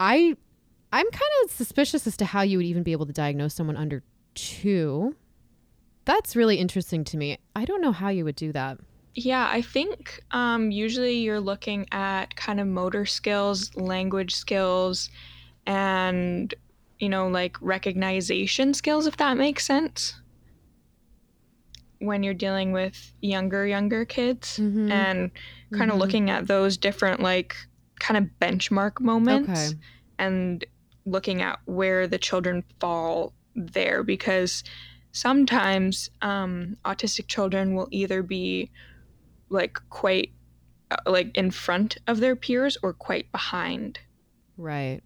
I 0.00 0.36
I'm 0.90 1.10
kind 1.10 1.32
of 1.44 1.50
suspicious 1.50 2.06
as 2.06 2.16
to 2.16 2.24
how 2.24 2.42
you 2.42 2.56
would 2.56 2.66
even 2.66 2.82
be 2.82 2.92
able 2.92 3.06
to 3.06 3.12
diagnose 3.12 3.54
someone 3.54 3.76
under 3.76 4.02
two. 4.38 5.16
That's 6.04 6.36
really 6.36 6.56
interesting 6.56 7.04
to 7.04 7.16
me. 7.16 7.38
I 7.54 7.64
don't 7.64 7.82
know 7.82 7.92
how 7.92 8.08
you 8.08 8.24
would 8.24 8.36
do 8.36 8.52
that. 8.52 8.78
Yeah, 9.14 9.48
I 9.50 9.62
think 9.62 10.20
um, 10.30 10.70
usually 10.70 11.18
you're 11.18 11.40
looking 11.40 11.86
at 11.90 12.36
kind 12.36 12.60
of 12.60 12.66
motor 12.66 13.04
skills, 13.04 13.74
language 13.76 14.34
skills, 14.34 15.10
and, 15.66 16.54
you 16.98 17.08
know, 17.08 17.28
like 17.28 17.56
recognition 17.60 18.74
skills, 18.74 19.06
if 19.06 19.16
that 19.16 19.36
makes 19.36 19.66
sense. 19.66 20.14
When 21.98 22.22
you're 22.22 22.32
dealing 22.32 22.70
with 22.72 23.12
younger, 23.20 23.66
younger 23.66 24.04
kids 24.04 24.58
mm-hmm. 24.58 24.92
and 24.92 25.30
kind 25.72 25.90
of 25.90 25.94
mm-hmm. 25.94 25.98
looking 25.98 26.30
at 26.30 26.46
those 26.46 26.76
different, 26.76 27.20
like, 27.20 27.56
kind 27.98 28.16
of 28.16 28.30
benchmark 28.40 29.00
moments 29.00 29.70
okay. 29.70 29.78
and 30.20 30.64
looking 31.04 31.42
at 31.42 31.58
where 31.64 32.06
the 32.06 32.18
children 32.18 32.62
fall 32.78 33.32
there 33.66 34.02
because 34.02 34.64
sometimes 35.12 36.10
um, 36.22 36.76
autistic 36.84 37.26
children 37.26 37.74
will 37.74 37.88
either 37.90 38.22
be 38.22 38.70
like 39.48 39.78
quite 39.90 40.32
uh, 40.90 40.96
like 41.06 41.36
in 41.36 41.50
front 41.50 41.98
of 42.06 42.20
their 42.20 42.36
peers 42.36 42.76
or 42.82 42.92
quite 42.92 43.30
behind. 43.32 43.98
Right. 44.56 45.00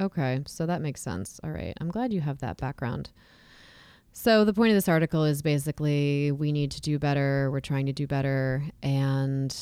Okay, 0.00 0.42
so 0.46 0.66
that 0.66 0.82
makes 0.82 1.00
sense. 1.00 1.40
All 1.42 1.50
right. 1.50 1.74
I'm 1.80 1.88
glad 1.88 2.12
you 2.12 2.20
have 2.20 2.38
that 2.38 2.58
background. 2.58 3.10
So, 4.12 4.44
the 4.44 4.54
point 4.54 4.70
of 4.70 4.76
this 4.76 4.88
article 4.88 5.24
is 5.24 5.42
basically 5.42 6.32
we 6.32 6.50
need 6.50 6.70
to 6.72 6.80
do 6.80 6.98
better, 6.98 7.50
we're 7.50 7.60
trying 7.60 7.84
to 7.86 7.92
do 7.92 8.06
better, 8.06 8.64
and 8.82 9.54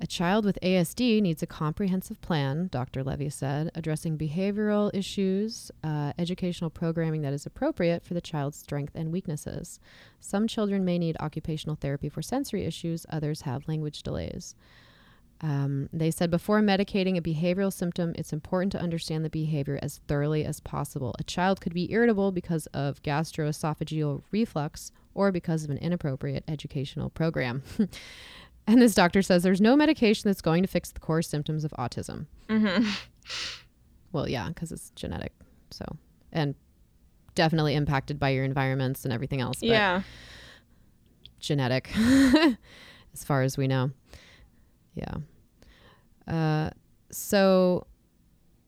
a 0.00 0.06
child 0.06 0.46
with 0.46 0.58
ASD 0.62 1.20
needs 1.20 1.42
a 1.42 1.46
comprehensive 1.46 2.20
plan, 2.22 2.68
Dr. 2.72 3.04
Levy 3.04 3.28
said, 3.28 3.70
addressing 3.74 4.16
behavioral 4.16 4.90
issues, 4.94 5.70
uh, 5.84 6.14
educational 6.18 6.70
programming 6.70 7.20
that 7.20 7.34
is 7.34 7.44
appropriate 7.44 8.02
for 8.02 8.14
the 8.14 8.20
child's 8.22 8.56
strengths 8.56 8.96
and 8.96 9.12
weaknesses. 9.12 9.78
Some 10.18 10.48
children 10.48 10.86
may 10.86 10.98
need 10.98 11.18
occupational 11.20 11.76
therapy 11.76 12.08
for 12.08 12.22
sensory 12.22 12.64
issues, 12.64 13.04
others 13.10 13.42
have 13.42 13.68
language 13.68 14.02
delays. 14.02 14.54
Um, 15.42 15.88
they 15.92 16.10
said 16.10 16.30
before 16.30 16.60
medicating 16.60 17.16
a 17.16 17.22
behavioral 17.22 17.72
symptom, 17.72 18.14
it's 18.16 18.32
important 18.32 18.72
to 18.72 18.80
understand 18.80 19.24
the 19.24 19.30
behavior 19.30 19.78
as 19.82 20.00
thoroughly 20.06 20.44
as 20.44 20.60
possible. 20.60 21.14
A 21.18 21.24
child 21.24 21.60
could 21.60 21.74
be 21.74 21.92
irritable 21.92 22.32
because 22.32 22.66
of 22.68 23.02
gastroesophageal 23.02 24.22
reflux 24.30 24.92
or 25.14 25.32
because 25.32 25.64
of 25.64 25.70
an 25.70 25.78
inappropriate 25.78 26.44
educational 26.46 27.10
program. 27.10 27.62
And 28.70 28.80
this 28.80 28.94
doctor 28.94 29.20
says 29.20 29.42
there's 29.42 29.60
no 29.60 29.74
medication 29.74 30.28
that's 30.28 30.40
going 30.40 30.62
to 30.62 30.68
fix 30.68 30.92
the 30.92 31.00
core 31.00 31.22
symptoms 31.22 31.64
of 31.64 31.72
autism. 31.72 32.26
Mm-hmm. 32.48 32.88
Well, 34.12 34.28
yeah, 34.28 34.48
because 34.48 34.70
it's 34.70 34.90
genetic. 34.90 35.32
So, 35.72 35.84
and 36.32 36.54
definitely 37.34 37.74
impacted 37.74 38.20
by 38.20 38.30
your 38.30 38.44
environments 38.44 39.04
and 39.04 39.12
everything 39.12 39.40
else. 39.40 39.60
yeah. 39.60 40.02
Genetic. 41.40 41.90
as 41.96 43.24
far 43.24 43.42
as 43.42 43.56
we 43.56 43.66
know. 43.66 43.90
Yeah. 44.94 45.14
Uh, 46.28 46.70
so 47.10 47.86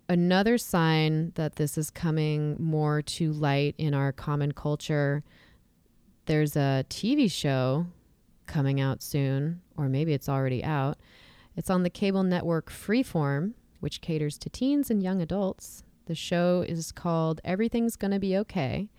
another 0.09 0.59
sign 0.59 1.31
that 1.37 1.57
this 1.57 1.79
is 1.79 1.91
coming 1.91 2.57
more 2.59 3.03
to 3.03 3.33
light 3.33 3.75
in 3.79 3.95
our 3.95 4.11
common 4.11 4.53
culture 4.53 5.23
there's 6.27 6.57
a 6.57 6.85
TV 6.89 7.31
show 7.31 7.87
coming 8.53 8.83
out 8.83 9.03
soon, 9.03 9.63
or 9.79 9.89
maybe 9.89 10.13
it's 10.13 10.29
already 10.29 10.63
out. 10.63 10.99
It's 11.57 11.71
on 11.71 11.85
the 11.85 11.91
cable 11.91 12.23
network 12.23 12.71
Freeform, 12.71 13.55
which 13.81 14.03
caters 14.03 14.37
to 14.39 14.51
teens 14.51 14.91
and 14.91 15.03
young 15.03 15.23
adults. 15.23 15.85
The 16.05 16.15
show 16.15 16.63
is 16.69 16.93
called 16.93 17.41
Everything's 17.45 17.97
Gonna 17.97 18.19
Be 18.19 18.37
Okay. 18.37 18.91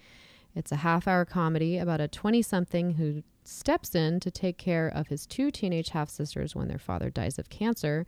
It's 0.55 0.71
a 0.71 0.77
half 0.77 1.07
hour 1.07 1.23
comedy 1.23 1.77
about 1.77 2.01
a 2.01 2.07
20 2.07 2.41
something 2.41 2.95
who 2.95 3.21
steps 3.43 3.93
in 3.93 4.19
to 4.21 4.31
take 4.31 4.57
care 4.57 4.87
of 4.87 5.09
his 5.09 5.27
two 5.27 5.51
teenage 5.51 5.89
half 5.89 6.09
sisters 6.09 6.55
when 6.55 6.67
their 6.67 6.79
father 6.79 7.11
dies 7.11 7.37
of 7.37 7.49
cancer. 7.49 8.07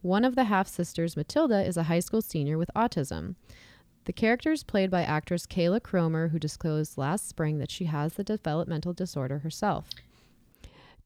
One 0.00 0.24
of 0.24 0.34
the 0.34 0.44
half 0.44 0.66
sisters, 0.66 1.14
Matilda, 1.14 1.62
is 1.62 1.76
a 1.76 1.84
high 1.84 2.00
school 2.00 2.22
senior 2.22 2.56
with 2.56 2.70
autism. 2.74 3.34
The 4.06 4.14
character 4.14 4.52
is 4.52 4.62
played 4.62 4.90
by 4.90 5.02
actress 5.02 5.46
Kayla 5.46 5.82
Cromer, 5.82 6.28
who 6.28 6.38
disclosed 6.38 6.96
last 6.96 7.28
spring 7.28 7.58
that 7.58 7.70
she 7.70 7.86
has 7.86 8.14
the 8.14 8.24
developmental 8.24 8.94
disorder 8.94 9.40
herself. 9.40 9.90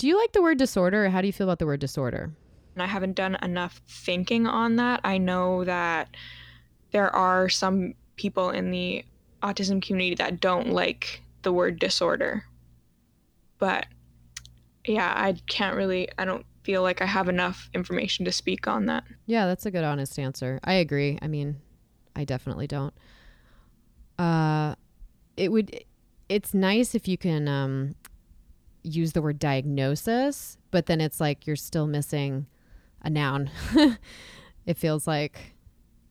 Do 0.00 0.08
you 0.08 0.16
like 0.16 0.32
the 0.32 0.40
word 0.40 0.56
disorder, 0.56 1.04
or 1.04 1.10
how 1.10 1.20
do 1.20 1.26
you 1.26 1.32
feel 1.34 1.46
about 1.46 1.58
the 1.58 1.66
word 1.66 1.80
disorder? 1.80 2.32
I 2.78 2.86
haven't 2.86 3.16
done 3.16 3.36
enough 3.42 3.82
thinking 3.86 4.46
on 4.46 4.76
that. 4.76 5.02
I 5.04 5.18
know 5.18 5.62
that 5.64 6.16
there 6.90 7.14
are 7.14 7.50
some 7.50 7.92
people 8.16 8.48
in 8.48 8.70
the 8.70 9.04
autism 9.42 9.82
community 9.82 10.14
that 10.14 10.40
don't 10.40 10.70
like 10.70 11.20
the 11.42 11.52
word 11.52 11.78
disorder. 11.78 12.46
But 13.58 13.88
yeah, 14.86 15.12
I 15.14 15.34
can't 15.48 15.76
really, 15.76 16.08
I 16.16 16.24
don't 16.24 16.46
feel 16.62 16.80
like 16.80 17.02
I 17.02 17.06
have 17.06 17.28
enough 17.28 17.68
information 17.74 18.24
to 18.24 18.32
speak 18.32 18.66
on 18.66 18.86
that. 18.86 19.04
Yeah, 19.26 19.46
that's 19.46 19.66
a 19.66 19.70
good, 19.70 19.84
honest 19.84 20.18
answer. 20.18 20.60
I 20.64 20.72
agree. 20.72 21.18
I 21.20 21.28
mean, 21.28 21.60
I 22.16 22.24
definitely 22.24 22.66
don't. 22.66 22.94
Uh, 24.18 24.76
it 25.36 25.52
would. 25.52 25.84
It's 26.30 26.54
nice 26.54 26.94
if 26.94 27.06
you 27.06 27.18
can 27.18 27.48
um, 27.48 27.96
use 28.82 29.12
the 29.12 29.22
word 29.22 29.38
diagnosis, 29.38 30.58
but 30.70 30.86
then 30.86 31.00
it's 31.00 31.20
like 31.20 31.46
you're 31.46 31.56
still 31.56 31.86
missing 31.86 32.46
a 33.02 33.10
noun. 33.10 33.50
it 34.66 34.76
feels 34.76 35.06
like, 35.06 35.54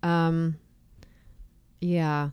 um, 0.03 0.57
yeah. 1.81 2.29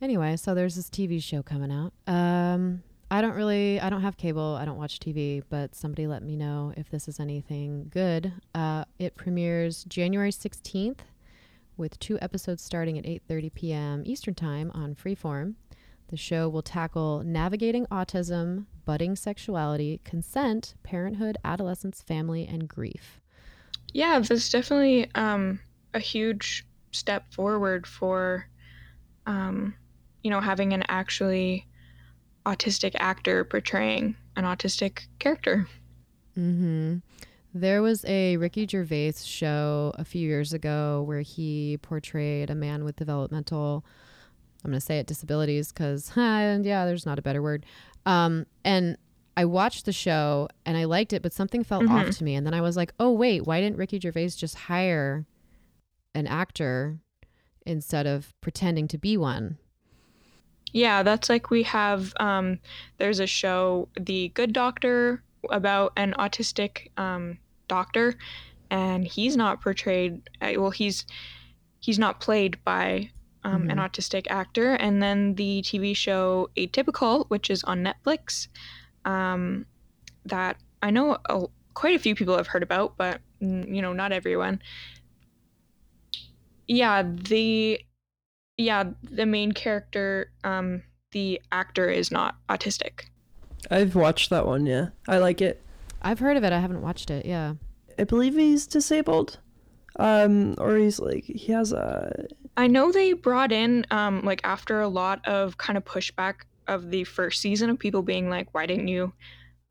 Anyway, 0.00 0.36
so 0.36 0.54
there's 0.54 0.74
this 0.74 0.90
TV 0.90 1.22
show 1.22 1.42
coming 1.42 1.70
out. 1.70 1.92
Um, 2.12 2.82
I 3.10 3.20
don't 3.20 3.34
really, 3.34 3.78
I 3.78 3.90
don't 3.90 4.00
have 4.02 4.16
cable. 4.16 4.56
I 4.60 4.64
don't 4.64 4.78
watch 4.78 4.98
TV, 4.98 5.42
but 5.48 5.74
somebody 5.74 6.06
let 6.06 6.22
me 6.22 6.34
know 6.34 6.72
if 6.76 6.90
this 6.90 7.08
is 7.08 7.20
anything 7.20 7.88
good. 7.90 8.32
Uh, 8.54 8.84
it 8.98 9.16
premieres 9.16 9.84
January 9.84 10.32
16th 10.32 11.00
with 11.76 11.98
two 11.98 12.18
episodes 12.20 12.62
starting 12.62 12.98
at 12.98 13.04
8:30 13.04 13.54
p.m. 13.54 14.02
Eastern 14.06 14.34
Time 14.34 14.70
on 14.74 14.94
Freeform. 14.94 15.54
The 16.12 16.18
show 16.18 16.46
will 16.46 16.60
tackle 16.60 17.22
navigating 17.24 17.86
autism, 17.86 18.66
budding 18.84 19.16
sexuality, 19.16 19.98
consent, 20.04 20.74
parenthood, 20.82 21.38
adolescence, 21.42 22.02
family, 22.02 22.46
and 22.46 22.68
grief. 22.68 23.22
Yeah, 23.94 24.18
that's 24.18 24.50
definitely 24.50 25.10
um, 25.14 25.58
a 25.94 25.98
huge 25.98 26.66
step 26.90 27.32
forward 27.32 27.86
for, 27.86 28.46
um, 29.24 29.74
you 30.22 30.30
know, 30.30 30.40
having 30.40 30.74
an 30.74 30.84
actually 30.90 31.66
autistic 32.44 32.94
actor 32.96 33.42
portraying 33.44 34.14
an 34.36 34.44
autistic 34.44 35.06
character. 35.18 35.66
Mm-hmm. 36.38 36.96
There 37.54 37.80
was 37.80 38.04
a 38.04 38.36
Ricky 38.36 38.66
Gervais 38.66 39.14
show 39.24 39.92
a 39.94 40.04
few 40.04 40.28
years 40.28 40.52
ago 40.52 41.04
where 41.06 41.22
he 41.22 41.78
portrayed 41.80 42.50
a 42.50 42.54
man 42.54 42.84
with 42.84 42.96
developmental, 42.96 43.82
I'm 44.64 44.70
going 44.70 44.80
to 44.80 44.84
say 44.84 44.98
it 44.98 45.06
disabilities 45.06 45.72
because, 45.72 46.12
and 46.16 46.64
yeah, 46.64 46.84
there's 46.84 47.06
not 47.06 47.18
a 47.18 47.22
better 47.22 47.42
word. 47.42 47.66
Um, 48.06 48.46
and 48.64 48.96
I 49.36 49.44
watched 49.44 49.86
the 49.86 49.92
show 49.92 50.48
and 50.66 50.76
I 50.76 50.84
liked 50.84 51.12
it, 51.12 51.22
but 51.22 51.32
something 51.32 51.64
felt 51.64 51.84
mm-hmm. 51.84 51.94
off 51.94 52.10
to 52.16 52.24
me. 52.24 52.34
And 52.34 52.46
then 52.46 52.54
I 52.54 52.60
was 52.60 52.76
like, 52.76 52.92
oh, 53.00 53.12
wait, 53.12 53.46
why 53.46 53.60
didn't 53.60 53.78
Ricky 53.78 53.98
Gervais 53.98 54.30
just 54.30 54.54
hire 54.54 55.24
an 56.14 56.26
actor 56.26 56.98
instead 57.64 58.06
of 58.06 58.34
pretending 58.40 58.88
to 58.88 58.98
be 58.98 59.16
one? 59.16 59.58
Yeah, 60.72 61.02
that's 61.02 61.28
like 61.28 61.50
we 61.50 61.62
have, 61.64 62.12
um, 62.18 62.58
there's 62.98 63.20
a 63.20 63.26
show, 63.26 63.88
The 63.98 64.28
Good 64.30 64.52
Doctor, 64.52 65.22
about 65.50 65.92
an 65.96 66.14
autistic 66.18 66.88
um, 66.96 67.38
doctor, 67.68 68.14
and 68.70 69.06
he's 69.06 69.36
not 69.36 69.60
portrayed. 69.60 70.22
Uh, 70.40 70.52
well, 70.56 70.70
he's 70.70 71.04
he's 71.80 71.98
not 71.98 72.20
played 72.20 72.62
by 72.64 73.10
um, 73.44 73.62
mm-hmm. 73.62 73.70
an 73.70 73.78
autistic 73.78 74.26
actor. 74.30 74.74
And 74.74 75.02
then 75.02 75.34
the 75.34 75.62
TV 75.62 75.96
show 75.96 76.50
Atypical, 76.56 77.28
which 77.28 77.50
is 77.50 77.64
on 77.64 77.84
Netflix, 77.84 78.48
um, 79.04 79.66
that 80.24 80.56
I 80.82 80.90
know 80.90 81.18
a, 81.28 81.46
quite 81.74 81.96
a 81.96 81.98
few 81.98 82.14
people 82.14 82.36
have 82.36 82.46
heard 82.46 82.62
about, 82.62 82.96
but 82.96 83.20
you 83.40 83.82
know, 83.82 83.92
not 83.92 84.12
everyone. 84.12 84.62
Yeah, 86.68 87.02
the 87.02 87.80
yeah 88.56 88.84
the 89.02 89.26
main 89.26 89.52
character, 89.52 90.30
um, 90.44 90.82
the 91.10 91.40
actor 91.50 91.88
is 91.88 92.10
not 92.10 92.36
autistic. 92.48 93.06
I've 93.70 93.94
watched 93.94 94.30
that 94.30 94.46
one. 94.46 94.66
Yeah, 94.66 94.88
I 95.08 95.18
like 95.18 95.40
it. 95.40 95.60
I've 96.00 96.18
heard 96.18 96.36
of 96.36 96.44
it. 96.44 96.52
I 96.52 96.58
haven't 96.58 96.82
watched 96.82 97.10
it. 97.10 97.26
Yeah. 97.26 97.54
I 97.98 98.04
believe 98.04 98.34
he's 98.34 98.66
disabled. 98.66 99.38
Um, 99.96 100.54
or 100.58 100.76
he's 100.76 100.98
like 100.98 101.24
he 101.24 101.52
has 101.52 101.72
a. 101.72 102.26
I 102.56 102.66
know 102.66 102.92
they 102.92 103.12
brought 103.12 103.52
in 103.52 103.86
um 103.90 104.22
like 104.22 104.40
after 104.44 104.80
a 104.80 104.88
lot 104.88 105.26
of 105.26 105.58
kind 105.58 105.76
of 105.76 105.84
pushback 105.84 106.42
of 106.68 106.90
the 106.90 107.04
first 107.04 107.40
season 107.40 107.70
of 107.70 107.78
people 107.78 108.02
being 108.02 108.30
like, 108.30 108.52
why 108.54 108.66
didn't 108.66 108.88
you 108.88 109.12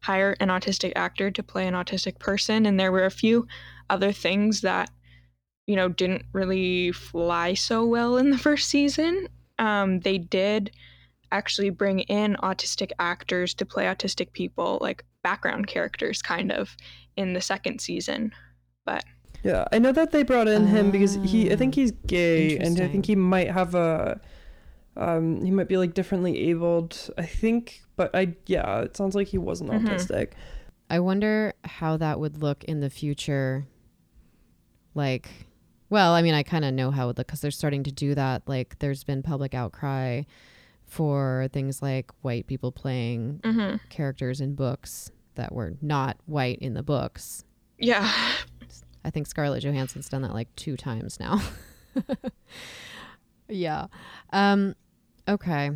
hire 0.01 0.36
an 0.39 0.49
autistic 0.49 0.93
actor 0.95 1.32
to 1.32 1.43
play 1.43 1.67
an 1.67 1.73
autistic 1.73 2.19
person? 2.19 2.65
And 2.65 2.79
there 2.79 2.91
were 2.91 3.05
a 3.05 3.11
few 3.11 3.47
other 3.89 4.11
things 4.11 4.61
that 4.61 4.89
you 5.67 5.75
know 5.75 5.89
didn't 5.89 6.25
really 6.34 6.91
fly 6.91 7.53
so 7.53 7.86
well 7.86 8.17
in 8.17 8.29
the 8.29 8.38
first 8.38 8.69
season. 8.69 9.27
Um, 9.59 9.99
they 9.99 10.17
did 10.17 10.71
actually 11.32 11.69
bring 11.69 11.99
in 12.01 12.36
autistic 12.43 12.91
actors 12.99 13.53
to 13.55 13.65
play 13.65 13.86
autistic 13.86 14.34
people, 14.34 14.79
like 14.82 15.05
background 15.23 15.67
characters, 15.67 16.21
kind 16.21 16.51
of, 16.51 16.75
in 17.15 17.34
the 17.34 17.41
second 17.41 17.79
season. 17.79 18.32
But 18.86 19.05
yeah, 19.44 19.66
I 19.72 19.80
know 19.80 19.92
that 19.92 20.12
they 20.12 20.24
brought 20.24 20.48
in 20.48 20.68
him 20.68 20.92
because 20.92 21.16
he, 21.16 21.52
I 21.52 21.56
think 21.56 21.76
he's 21.76 21.92
gay, 22.06 22.58
and 22.58 22.80
I 22.80 22.88
think 22.88 23.06
he 23.06 23.16
might 23.16 23.52
have 23.52 23.76
a, 23.76 24.20
um, 24.98 25.44
he 25.44 25.52
might 25.52 25.68
be 25.68 25.78
like 25.78 25.94
differently 25.94 26.50
abled. 26.50 27.10
I 27.18 27.26
think, 27.26 27.82
but 27.96 28.14
I, 28.16 28.36
yeah, 28.46 28.82
it 28.82 28.96
sounds 28.96 29.16
like 29.16 29.28
he 29.28 29.38
wasn't 29.38 29.72
mm-hmm. 29.72 29.88
autistic. 29.88 30.32
I 30.89 31.00
wonder 31.00 31.54
how 31.64 31.98
that 31.98 32.20
would 32.20 32.42
look 32.42 32.64
in 32.66 32.82
the 32.82 32.89
future. 32.89 33.66
Like, 34.94 35.30
well, 35.89 36.14
I 36.14 36.22
mean, 36.22 36.34
I 36.34 36.44
kind 36.44 36.66
of 36.66 36.74
know 36.74 36.92
how 36.92 37.06
it 37.06 37.08
would 37.08 37.18
look 37.18 37.28
because 37.28 37.42
they're 37.42 37.52
starting 37.52 37.84
to 37.84 37.92
do 37.92 38.14
that. 38.16 38.44
Like, 38.48 38.80
there's 38.80 39.04
been 39.04 39.24
public 39.24 39.54
outcry 39.54 40.24
for 40.86 41.48
things 41.54 41.82
like 41.82 42.12
white 42.22 42.46
people 42.46 42.74
playing 42.74 43.39
mm-hmm. 43.44 43.78
characters 43.89 44.42
in 44.42 44.56
books 44.56 45.10
that 45.36 45.54
were 45.54 45.76
not 45.82 46.18
white 46.26 46.60
in 46.60 46.74
the 46.74 46.84
books. 46.84 47.46
Yeah. 47.80 48.12
I 49.04 49.10
think 49.10 49.28
Scarlett 49.28 49.64
Johansson's 49.64 50.10
done 50.10 50.22
that 50.22 50.34
like 50.34 50.56
two 50.56 50.78
times 50.78 51.20
now. 51.20 51.41
yeah. 53.49 53.88
Um, 54.32 54.76
okay. 55.28 55.72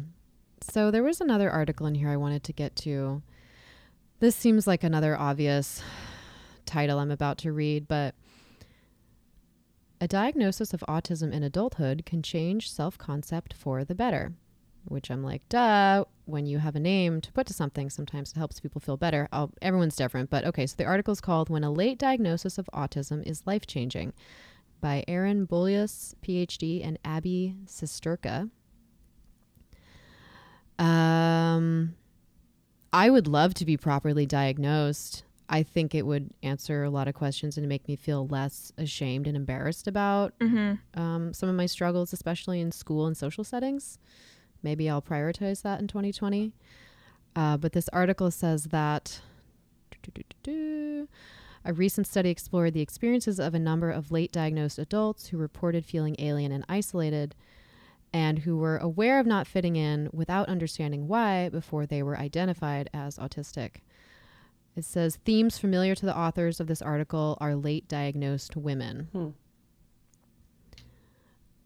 So 0.62 0.92
there 0.92 1.04
was 1.04 1.22
another 1.22 1.50
article 1.50 1.86
in 1.88 1.96
here 1.96 2.10
I 2.10 2.18
wanted 2.18 2.44
to 2.44 2.54
get 2.54 2.76
to. 2.78 3.22
This 4.20 4.36
seems 4.36 4.66
like 4.68 4.84
another 4.84 5.18
obvious 5.18 5.82
title 6.66 7.00
I'm 7.00 7.12
about 7.12 7.38
to 7.40 7.52
read, 7.52 7.88
but 7.88 8.16
a 10.02 10.08
diagnosis 10.08 10.74
of 10.74 10.84
autism 10.88 11.32
in 11.32 11.44
adulthood 11.44 12.06
can 12.06 12.22
change 12.22 12.70
self 12.70 12.98
concept 12.98 13.54
for 13.54 13.84
the 13.84 13.96
better 13.96 14.34
which 14.88 15.10
I'm 15.10 15.24
like, 15.24 15.48
duh. 15.50 16.06
When 16.26 16.48
you 16.48 16.58
have 16.58 16.76
a 16.76 16.80
name 16.80 17.22
to 17.22 17.32
put 17.32 17.46
to 17.48 17.54
something, 17.54 17.90
sometimes 17.90 18.32
it 18.32 18.38
helps 18.38 18.60
people 18.60 18.82
feel 18.82 18.98
better. 18.98 19.30
I'll, 19.32 19.52
everyone's 19.62 19.96
different, 19.96 20.32
but 20.32 20.44
okay. 20.46 20.66
So 20.66 20.76
the 20.76 20.86
article 20.86 21.12
is 21.12 21.22
called 21.22 21.50
"When 21.50 21.64
a 21.64 21.72
Late 21.72 22.00
Diagnosis 22.00 22.58
of 22.58 22.68
Autism 22.74 23.22
is 23.28 23.46
Life 23.46 23.68
Changing" 23.68 24.14
by 24.82 25.04
Erin 25.08 25.48
Bulluss, 25.48 26.16
PhD, 26.24 26.86
and 26.86 26.98
Abby 27.06 27.56
Sesterka. 27.66 28.50
Um, 30.78 31.96
I 32.92 33.10
would 33.10 33.28
love 33.28 33.54
to 33.56 33.66
be 33.66 33.78
properly 33.78 34.26
diagnosed. 34.26 35.24
I 35.48 35.64
think 35.64 35.94
it 35.94 36.06
would 36.06 36.32
answer 36.42 36.84
a 36.84 36.90
lot 36.90 37.08
of 37.08 37.14
questions 37.14 37.58
and 37.58 37.68
make 37.70 37.88
me 37.88 37.96
feel 37.96 38.28
less 38.28 38.72
ashamed 38.78 39.28
and 39.28 39.38
embarrassed 39.38 39.88
about 39.88 40.38
mm-hmm. 40.40 41.00
um, 41.00 41.34
some 41.34 41.50
of 41.50 41.56
my 41.56 41.68
struggles, 41.68 42.14
especially 42.14 42.60
in 42.60 42.72
school 42.72 43.06
and 43.06 43.16
social 43.16 43.44
settings. 43.44 44.00
Maybe 44.66 44.90
I'll 44.90 45.02
prioritize 45.02 45.62
that 45.62 45.80
in 45.80 45.88
2020. 45.88 46.52
Uh, 47.36 47.56
but 47.58 47.74
this 47.74 47.88
article 47.94 48.32
says 48.32 48.66
that 48.66 49.22
A 51.64 51.74
recent 51.74 52.08
study 52.08 52.30
explored 52.30 52.74
the 52.74 52.82
experiences 52.82 53.40
of 53.40 53.54
a 53.54 53.60
number 53.60 53.92
of 53.92 54.12
late 54.12 54.32
diagnosed 54.32 54.80
adults 54.80 55.28
who 55.28 55.38
reported 55.38 55.86
feeling 55.86 56.16
alien 56.20 56.52
and 56.52 56.66
isolated 56.68 57.36
and 58.12 58.40
who 58.40 58.58
were 58.58 58.78
aware 58.78 59.20
of 59.20 59.28
not 59.28 59.48
fitting 59.48 59.76
in 59.76 60.10
without 60.12 60.48
understanding 60.48 61.08
why 61.08 61.50
before 61.50 61.86
they 61.86 62.02
were 62.02 62.18
identified 62.18 62.90
as 62.94 63.18
autistic. 63.18 63.82
It 64.76 64.86
says 64.86 65.20
themes 65.26 65.58
familiar 65.58 65.96
to 65.96 66.06
the 66.06 66.18
authors 66.18 66.60
of 66.60 66.68
this 66.68 66.82
article 66.82 67.38
are 67.40 67.56
late 67.56 67.88
diagnosed 67.88 68.56
women. 68.56 69.10
Hmm. 69.12 69.30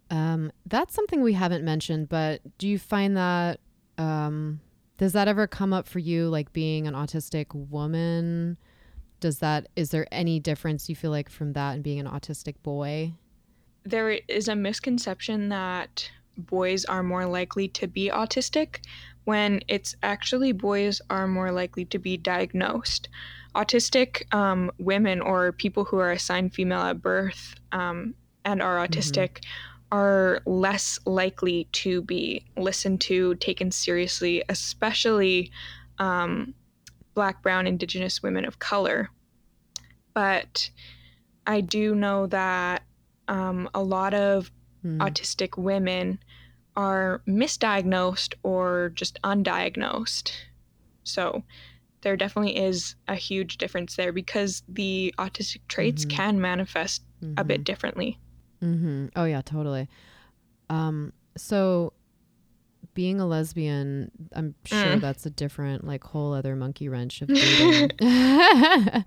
Um, 0.10 0.51
that's 0.66 0.95
something 0.95 1.22
we 1.22 1.34
haven't 1.34 1.64
mentioned, 1.64 2.10
but 2.10 2.41
do 2.57 2.68
you 2.68 2.80
find 2.80 3.16
that 3.16 3.60
um, 3.97 4.60
does 4.97 5.14
that 5.14 5.28
ever 5.28 5.47
come 5.47 5.72
up 5.72 5.88
for 5.88 5.99
you, 5.99 6.30
like 6.30 6.51
being 6.51 6.88
an 6.88 6.93
autistic 6.93 7.53
woman? 7.53 8.57
Does 9.20 9.39
that 9.39 9.68
is 9.76 9.91
there 9.91 10.07
any 10.12 10.39
difference 10.39 10.89
you 10.89 10.95
feel 10.95 11.12
like 11.12 11.30
from 11.30 11.53
that 11.53 11.76
and 11.76 11.84
being 11.84 11.99
an 11.99 12.07
autistic 12.07 12.55
boy? 12.64 13.14
There 13.84 14.12
is 14.28 14.47
a 14.47 14.55
misconception 14.55 15.49
that 15.49 16.10
boys 16.38 16.86
are 16.86 17.03
more 17.03 17.26
likely 17.26 17.68
to 17.70 17.88
be 17.88 18.10
autistic 18.10 18.80
when 19.26 19.62
it's 19.68 19.95
actually 20.03 20.51
boys 20.51 21.01
are 21.10 21.28
more 21.28 21.51
likely 21.51 21.86
to 21.86 21.99
be 21.99 22.18
diagnosed. 22.18 23.10
Autistic 23.55 24.34
um, 24.34 24.72
women 24.80 25.22
or 25.22 25.51
people 25.51 25.86
who 25.86 25.97
are 25.97 26.12
assigned 26.12 26.53
female 26.53 26.82
at 26.82 27.01
birth 27.01 27.55
um, 27.72 28.14
and 28.45 28.62
are 28.62 28.78
autistic 28.78 29.30
mm-hmm. 29.30 29.68
Are 29.91 30.41
less 30.45 30.99
likely 31.05 31.67
to 31.71 32.01
be 32.03 32.45
listened 32.57 33.01
to, 33.01 33.35
taken 33.35 33.71
seriously, 33.71 34.43
especially 34.49 35.51
um, 35.97 36.53
Black, 37.15 37.41
Brown, 37.41 37.67
Indigenous 37.67 38.21
women 38.21 38.45
of 38.45 38.59
color. 38.59 39.09
But 40.13 40.69
I 41.47 41.61
do 41.61 41.95
know 41.95 42.27
that 42.27 42.83
um, 43.27 43.69
a 43.73 43.81
lot 43.81 44.13
of 44.13 44.51
mm. 44.85 44.97
autistic 44.97 45.57
women 45.57 46.19
are 46.75 47.21
misdiagnosed 47.27 48.35
or 48.43 48.91
just 48.95 49.19
undiagnosed. 49.23 50.31
So 51.03 51.43
there 52.01 52.15
definitely 52.15 52.57
is 52.57 52.95
a 53.07 53.15
huge 53.15 53.57
difference 53.57 53.95
there 53.95 54.11
because 54.13 54.63
the 54.69 55.13
autistic 55.17 55.61
traits 55.67 56.05
mm-hmm. 56.05 56.15
can 56.15 56.41
manifest 56.41 57.03
mm-hmm. 57.21 57.33
a 57.37 57.43
bit 57.43 57.55
mm-hmm. 57.55 57.63
differently. 57.63 58.19
Mm-hmm. 58.64 59.07
Oh 59.16 59.26
yeah, 59.26 59.41
totally. 59.41 59.88
Um, 60.70 61.14
so 61.38 61.93
being 62.93 63.20
a 63.20 63.26
lesbian, 63.26 64.12
I'm 64.34 64.55
sure 64.66 64.97
mm. 64.97 65.01
that's 65.01 65.26
a 65.26 65.30
different, 65.30 65.86
like, 65.86 66.03
whole 66.03 66.34
other 66.34 66.55
monkey 66.55 66.89
wrench 66.89 67.22
of 67.22 67.28
dating. 67.34 67.91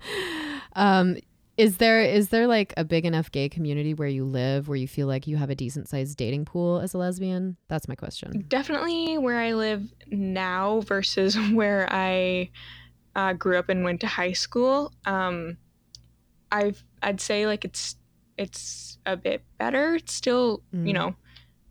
um, 0.75 1.17
is 1.55 1.77
there 1.77 2.01
is 2.01 2.29
there 2.29 2.47
like 2.47 2.73
a 2.77 2.83
big 2.83 3.05
enough 3.05 3.31
gay 3.31 3.47
community 3.47 3.93
where 3.93 4.07
you 4.07 4.25
live 4.25 4.67
where 4.67 4.75
you 4.75 4.87
feel 4.87 5.05
like 5.05 5.27
you 5.27 5.37
have 5.37 5.51
a 5.51 5.55
decent 5.55 5.87
sized 5.87 6.17
dating 6.17 6.45
pool 6.45 6.79
as 6.79 6.95
a 6.95 6.97
lesbian? 6.97 7.57
That's 7.67 7.87
my 7.87 7.93
question. 7.95 8.45
Definitely 8.47 9.19
where 9.19 9.39
I 9.39 9.53
live 9.53 9.93
now 10.07 10.79
versus 10.81 11.37
where 11.51 11.87
I 11.91 12.49
uh, 13.15 13.33
grew 13.33 13.59
up 13.59 13.69
and 13.69 13.83
went 13.83 14.01
to 14.01 14.07
high 14.07 14.31
school. 14.31 14.91
Um, 15.05 15.57
I've 16.51 16.83
I'd 17.03 17.21
say 17.21 17.45
like 17.45 17.65
it's 17.65 17.97
it's 18.35 18.92
a 19.05 19.17
bit 19.17 19.43
better. 19.57 19.95
It's 19.95 20.13
still 20.13 20.61
mm. 20.73 20.87
you 20.87 20.93
know 20.93 21.15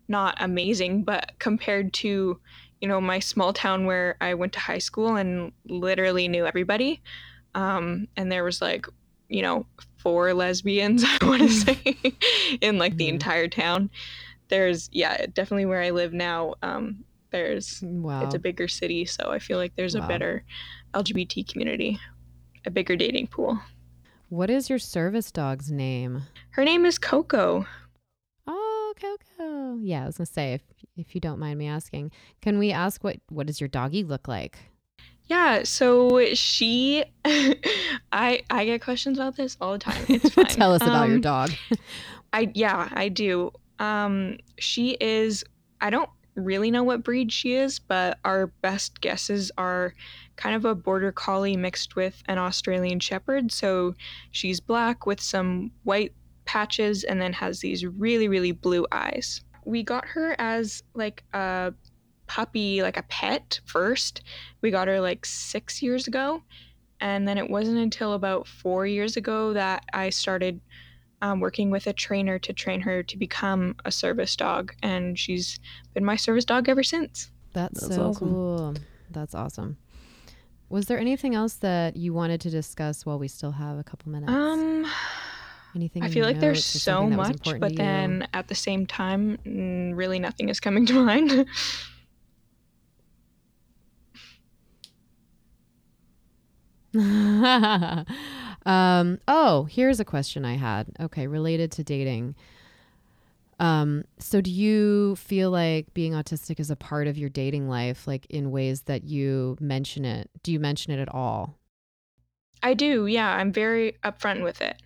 not 0.08 0.36
amazing, 0.40 1.04
but 1.04 1.32
compared 1.38 1.92
to 1.94 2.40
you 2.80 2.88
know 2.88 3.00
my 3.00 3.18
small 3.18 3.52
town 3.52 3.86
where 3.86 4.16
I 4.20 4.34
went 4.34 4.52
to 4.54 4.60
high 4.60 4.78
school 4.78 5.16
and 5.16 5.52
literally 5.66 6.28
knew 6.28 6.46
everybody. 6.46 7.02
Um, 7.54 8.08
and 8.16 8.32
there 8.32 8.44
was 8.44 8.62
like 8.62 8.86
you 9.32 9.42
know, 9.42 9.66
four 9.96 10.34
lesbians, 10.34 11.04
I 11.06 11.18
want 11.24 11.42
to 11.42 11.48
say, 11.48 11.96
in 12.60 12.78
like 12.78 12.96
the 12.96 13.06
mm-hmm. 13.06 13.14
entire 13.14 13.48
town. 13.48 13.90
There's, 14.48 14.90
yeah, 14.92 15.26
definitely 15.32 15.64
where 15.64 15.80
I 15.80 15.90
live 15.90 16.12
now. 16.12 16.54
Um, 16.62 17.04
there's, 17.30 17.82
wow. 17.82 18.22
it's 18.22 18.34
a 18.34 18.38
bigger 18.38 18.68
city, 18.68 19.06
so 19.06 19.30
I 19.30 19.38
feel 19.38 19.56
like 19.56 19.74
there's 19.74 19.96
wow. 19.96 20.04
a 20.04 20.08
better 20.08 20.44
LGBT 20.92 21.50
community, 21.50 21.98
a 22.66 22.70
bigger 22.70 22.94
dating 22.94 23.28
pool. 23.28 23.58
What 24.32 24.48
is 24.48 24.70
your 24.70 24.78
service 24.78 25.30
dog's 25.30 25.70
name? 25.70 26.22
Her 26.52 26.64
name 26.64 26.86
is 26.86 26.96
Coco. 26.96 27.66
Oh, 28.46 28.94
Coco. 28.98 29.76
Yeah, 29.76 30.04
I 30.04 30.06
was 30.06 30.16
gonna 30.16 30.24
say 30.24 30.54
if 30.54 30.62
if 30.96 31.14
you 31.14 31.20
don't 31.20 31.38
mind 31.38 31.58
me 31.58 31.68
asking, 31.68 32.12
can 32.40 32.58
we 32.58 32.72
ask 32.72 33.04
what 33.04 33.18
what 33.28 33.46
does 33.46 33.60
your 33.60 33.68
doggy 33.68 34.02
look 34.04 34.28
like? 34.28 34.58
Yeah, 35.26 35.64
so 35.64 36.32
she 36.32 37.04
I 37.26 38.40
I 38.48 38.64
get 38.64 38.80
questions 38.80 39.18
about 39.18 39.36
this 39.36 39.58
all 39.60 39.72
the 39.72 39.78
time. 39.78 40.02
It's 40.08 40.30
fine. 40.34 40.46
Tell 40.46 40.72
us 40.72 40.80
about 40.80 41.04
um, 41.04 41.10
your 41.10 41.20
dog. 41.20 41.50
I 42.32 42.50
yeah, 42.54 42.88
I 42.90 43.10
do. 43.10 43.52
Um 43.80 44.38
she 44.58 44.96
is 44.98 45.44
I 45.82 45.90
don't 45.90 46.08
really 46.36 46.70
know 46.70 46.84
what 46.84 47.04
breed 47.04 47.30
she 47.30 47.52
is, 47.52 47.78
but 47.78 48.18
our 48.24 48.46
best 48.46 49.02
guesses 49.02 49.52
are 49.58 49.92
kind 50.36 50.54
of 50.54 50.64
a 50.64 50.74
border 50.74 51.12
collie 51.12 51.56
mixed 51.56 51.96
with 51.96 52.22
an 52.26 52.38
Australian 52.38 53.00
shepherd. 53.00 53.52
So 53.52 53.94
she's 54.30 54.60
black 54.60 55.06
with 55.06 55.20
some 55.20 55.70
white 55.84 56.12
patches 56.44 57.04
and 57.04 57.20
then 57.20 57.32
has 57.32 57.60
these 57.60 57.84
really 57.86 58.28
really 58.28 58.52
blue 58.52 58.86
eyes. 58.92 59.42
We 59.64 59.82
got 59.82 60.04
her 60.06 60.34
as 60.38 60.82
like 60.94 61.22
a 61.32 61.72
puppy, 62.26 62.82
like 62.82 62.96
a 62.96 63.04
pet 63.04 63.60
first. 63.66 64.22
We 64.62 64.70
got 64.70 64.88
her 64.88 65.00
like 65.00 65.26
six 65.26 65.82
years 65.82 66.06
ago. 66.06 66.42
And 67.00 67.26
then 67.26 67.36
it 67.36 67.50
wasn't 67.50 67.78
until 67.78 68.14
about 68.14 68.46
four 68.46 68.86
years 68.86 69.16
ago 69.16 69.52
that 69.52 69.84
I 69.92 70.10
started 70.10 70.60
um, 71.20 71.40
working 71.40 71.70
with 71.70 71.86
a 71.86 71.92
trainer 71.92 72.38
to 72.38 72.52
train 72.52 72.80
her 72.80 73.02
to 73.02 73.16
become 73.18 73.76
a 73.84 73.92
service 73.92 74.34
dog. 74.34 74.72
And 74.82 75.18
she's 75.18 75.60
been 75.94 76.04
my 76.04 76.16
service 76.16 76.44
dog 76.44 76.68
ever 76.68 76.82
since. 76.82 77.30
That's, 77.52 77.80
That's 77.80 77.96
so 77.96 78.08
awesome. 78.08 78.28
cool. 78.28 78.74
That's 79.10 79.34
awesome. 79.34 79.76
Was 80.72 80.86
there 80.86 80.98
anything 80.98 81.34
else 81.34 81.56
that 81.56 81.96
you 81.98 82.14
wanted 82.14 82.40
to 82.40 82.50
discuss 82.50 83.04
while 83.04 83.18
we 83.18 83.28
still 83.28 83.50
have 83.50 83.76
a 83.76 83.84
couple 83.84 84.10
minutes? 84.10 84.32
Um, 84.32 84.86
anything? 85.74 86.02
I 86.02 86.08
feel 86.08 86.24
like 86.24 86.40
there's 86.40 86.64
so 86.64 87.06
much, 87.06 87.46
but 87.60 87.76
then 87.76 88.26
at 88.32 88.48
the 88.48 88.54
same 88.54 88.86
time, 88.86 89.36
really 89.94 90.18
nothing 90.18 90.48
is 90.48 90.60
coming 90.60 90.86
to 90.86 90.94
mind. 91.04 91.46
um, 98.64 99.18
oh, 99.28 99.64
here's 99.70 100.00
a 100.00 100.06
question 100.06 100.46
I 100.46 100.56
had. 100.56 100.86
Okay, 100.98 101.26
related 101.26 101.70
to 101.72 101.84
dating. 101.84 102.34
Um, 103.62 104.04
so 104.18 104.40
do 104.40 104.50
you 104.50 105.14
feel 105.14 105.52
like 105.52 105.94
being 105.94 106.14
autistic 106.14 106.58
is 106.58 106.68
a 106.68 106.74
part 106.74 107.06
of 107.06 107.16
your 107.16 107.28
dating 107.28 107.68
life, 107.68 108.08
like 108.08 108.26
in 108.26 108.50
ways 108.50 108.82
that 108.82 109.04
you 109.04 109.56
mention 109.60 110.04
it? 110.04 110.28
Do 110.42 110.50
you 110.50 110.58
mention 110.58 110.92
it 110.92 110.98
at 110.98 111.14
all? 111.14 111.56
I 112.60 112.74
do. 112.74 113.06
Yeah, 113.06 113.32
I'm 113.32 113.52
very 113.52 113.98
upfront 114.02 114.42
with 114.42 114.60
it. 114.60 114.82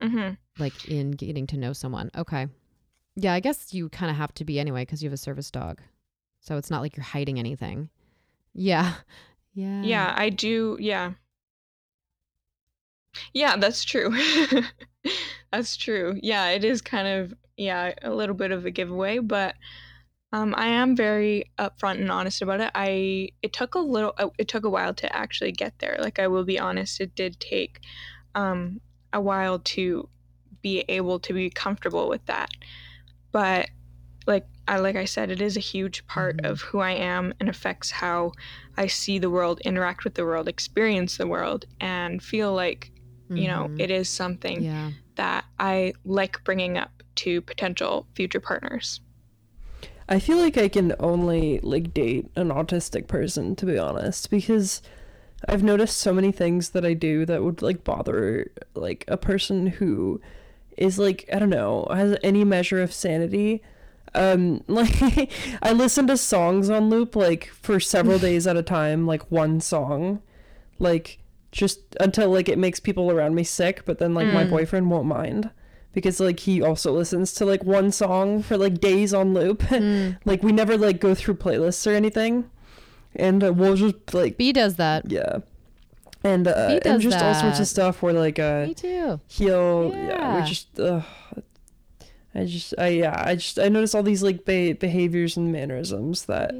Mm-hmm. 0.00 0.34
Like 0.56 0.88
in 0.88 1.10
getting 1.10 1.48
to 1.48 1.56
know 1.56 1.72
someone. 1.72 2.12
Okay. 2.16 2.46
Yeah, 3.16 3.32
I 3.32 3.40
guess 3.40 3.74
you 3.74 3.88
kind 3.88 4.10
of 4.10 4.16
have 4.16 4.32
to 4.34 4.44
be 4.44 4.60
anyway 4.60 4.82
because 4.82 5.02
you 5.02 5.08
have 5.08 5.14
a 5.14 5.18
service 5.18 5.50
dog. 5.50 5.80
So 6.38 6.56
it's 6.56 6.70
not 6.70 6.82
like 6.82 6.96
you're 6.96 7.02
hiding 7.04 7.38
anything. 7.40 7.90
Yeah. 8.54 8.94
Yeah. 9.58 9.80
Yeah, 9.80 10.14
I 10.14 10.28
do. 10.28 10.76
Yeah. 10.78 11.12
Yeah, 13.32 13.56
that's 13.56 13.84
true. 13.86 14.14
that's 15.50 15.78
true. 15.78 16.20
Yeah, 16.22 16.50
it 16.50 16.62
is 16.62 16.82
kind 16.82 17.08
of 17.08 17.32
yeah, 17.56 17.92
a 18.02 18.10
little 18.10 18.34
bit 18.34 18.52
of 18.52 18.66
a 18.66 18.70
giveaway, 18.70 19.18
but 19.18 19.54
um, 20.32 20.54
I 20.56 20.68
am 20.68 20.96
very 20.96 21.50
upfront 21.58 22.00
and 22.00 22.10
honest 22.10 22.42
about 22.42 22.60
it. 22.60 22.70
I 22.74 23.30
it 23.42 23.52
took 23.52 23.74
a 23.74 23.78
little 23.78 24.12
uh, 24.18 24.28
it 24.38 24.48
took 24.48 24.64
a 24.64 24.70
while 24.70 24.94
to 24.94 25.16
actually 25.16 25.52
get 25.52 25.78
there. 25.78 25.96
Like 26.00 26.18
I 26.18 26.28
will 26.28 26.44
be 26.44 26.58
honest, 26.58 27.00
it 27.00 27.14
did 27.14 27.40
take 27.40 27.80
um, 28.34 28.80
a 29.12 29.20
while 29.20 29.60
to 29.60 30.08
be 30.62 30.84
able 30.88 31.18
to 31.20 31.32
be 31.32 31.48
comfortable 31.48 32.08
with 32.08 32.24
that. 32.26 32.50
But 33.32 33.70
like 34.26 34.46
I 34.68 34.78
like 34.78 34.96
I 34.96 35.04
said, 35.04 35.30
it 35.30 35.40
is 35.40 35.56
a 35.56 35.60
huge 35.60 36.06
part 36.06 36.38
mm-hmm. 36.38 36.50
of 36.50 36.60
who 36.60 36.80
I 36.80 36.92
am 36.92 37.32
and 37.40 37.48
affects 37.48 37.90
how 37.90 38.32
I 38.76 38.88
see 38.88 39.18
the 39.18 39.30
world, 39.30 39.60
interact 39.64 40.04
with 40.04 40.14
the 40.14 40.24
world, 40.24 40.48
experience 40.48 41.16
the 41.16 41.26
world, 41.26 41.64
and 41.80 42.22
feel 42.22 42.52
like 42.52 42.90
Mm-hmm. 43.26 43.36
You 43.36 43.48
know, 43.48 43.64
mm-hmm. 43.64 43.80
it 43.80 43.90
is 43.90 44.08
something 44.08 44.62
yeah. 44.62 44.90
That 45.16 45.44
I 45.58 45.94
like 46.04 46.42
bringing 46.44 46.78
up 46.78 47.02
to 47.16 47.40
potential 47.40 48.06
future 48.14 48.40
partners. 48.40 49.00
I 50.08 50.20
feel 50.20 50.38
like 50.38 50.56
I 50.56 50.68
can 50.68 50.94
only 51.00 51.58
like 51.60 51.92
date 51.92 52.30
an 52.36 52.48
autistic 52.50 53.08
person 53.08 53.56
to 53.56 53.66
be 53.66 53.78
honest 53.78 54.30
because 54.30 54.80
I've 55.48 55.62
noticed 55.62 55.96
so 55.96 56.14
many 56.14 56.32
things 56.32 56.70
that 56.70 56.84
I 56.84 56.94
do 56.94 57.26
that 57.26 57.42
would 57.42 57.60
like 57.60 57.84
bother 57.84 58.50
like 58.74 59.04
a 59.08 59.16
person 59.16 59.66
who 59.66 60.20
is 60.76 60.98
like 60.98 61.28
I 61.32 61.38
don't 61.38 61.50
know, 61.50 61.88
has 61.90 62.16
any 62.22 62.44
measure 62.44 62.82
of 62.82 62.92
sanity. 62.92 63.62
Um 64.14 64.62
like 64.68 65.30
I 65.62 65.72
listen 65.72 66.06
to 66.06 66.16
songs 66.16 66.70
on 66.70 66.88
loop 66.88 67.16
like 67.16 67.48
for 67.48 67.80
several 67.80 68.18
days 68.20 68.46
at 68.46 68.56
a 68.56 68.62
time, 68.62 69.06
like 69.06 69.30
one 69.30 69.60
song. 69.60 70.22
Like 70.78 71.18
just 71.52 71.80
until 72.00 72.30
like 72.30 72.48
it 72.48 72.58
makes 72.58 72.80
people 72.80 73.10
around 73.10 73.34
me 73.34 73.44
sick, 73.44 73.84
but 73.84 73.98
then 73.98 74.14
like 74.14 74.32
my 74.32 74.44
Mm. 74.44 74.50
boyfriend 74.50 74.90
won't 74.90 75.06
mind 75.06 75.50
because 75.92 76.20
like 76.20 76.40
he 76.40 76.60
also 76.60 76.92
listens 76.92 77.32
to 77.34 77.44
like 77.46 77.64
one 77.64 77.90
song 77.92 78.42
for 78.42 78.56
like 78.58 78.80
days 78.80 79.14
on 79.14 79.32
loop. 79.34 79.62
Mm. 79.70 80.18
like 80.24 80.42
we 80.42 80.52
never 80.52 80.76
like 80.76 81.00
go 81.00 81.14
through 81.14 81.34
playlists 81.36 81.86
or 81.90 81.94
anything. 81.94 82.50
And 83.14 83.42
uh, 83.42 83.52
we'll 83.52 83.76
just 83.76 84.12
like 84.12 84.36
B 84.36 84.52
does 84.52 84.76
that. 84.76 85.10
yeah. 85.10 85.38
And 86.24 86.48
uh 86.48 86.80
and 86.84 87.00
just 87.00 87.22
all 87.22 87.34
sorts 87.34 87.60
of 87.60 87.66
stuff 87.68 88.02
where 88.02 88.12
like 88.12 88.38
uh 88.38 88.66
Me 88.66 88.74
too. 88.74 89.20
he'll 89.28 89.92
yeah, 89.94 90.08
Yeah. 90.08 90.40
we 90.40 90.46
just 90.48 90.78
uh, 90.80 91.02
I 92.34 92.44
just 92.44 92.74
I 92.78 92.88
yeah 92.88 93.22
I 93.24 93.36
just 93.36 93.58
I 93.58 93.68
notice 93.68 93.94
all 93.94 94.02
these 94.02 94.22
like 94.22 94.44
be- 94.44 94.72
behaviors 94.74 95.36
and 95.36 95.50
mannerisms 95.52 96.26
that 96.26 96.52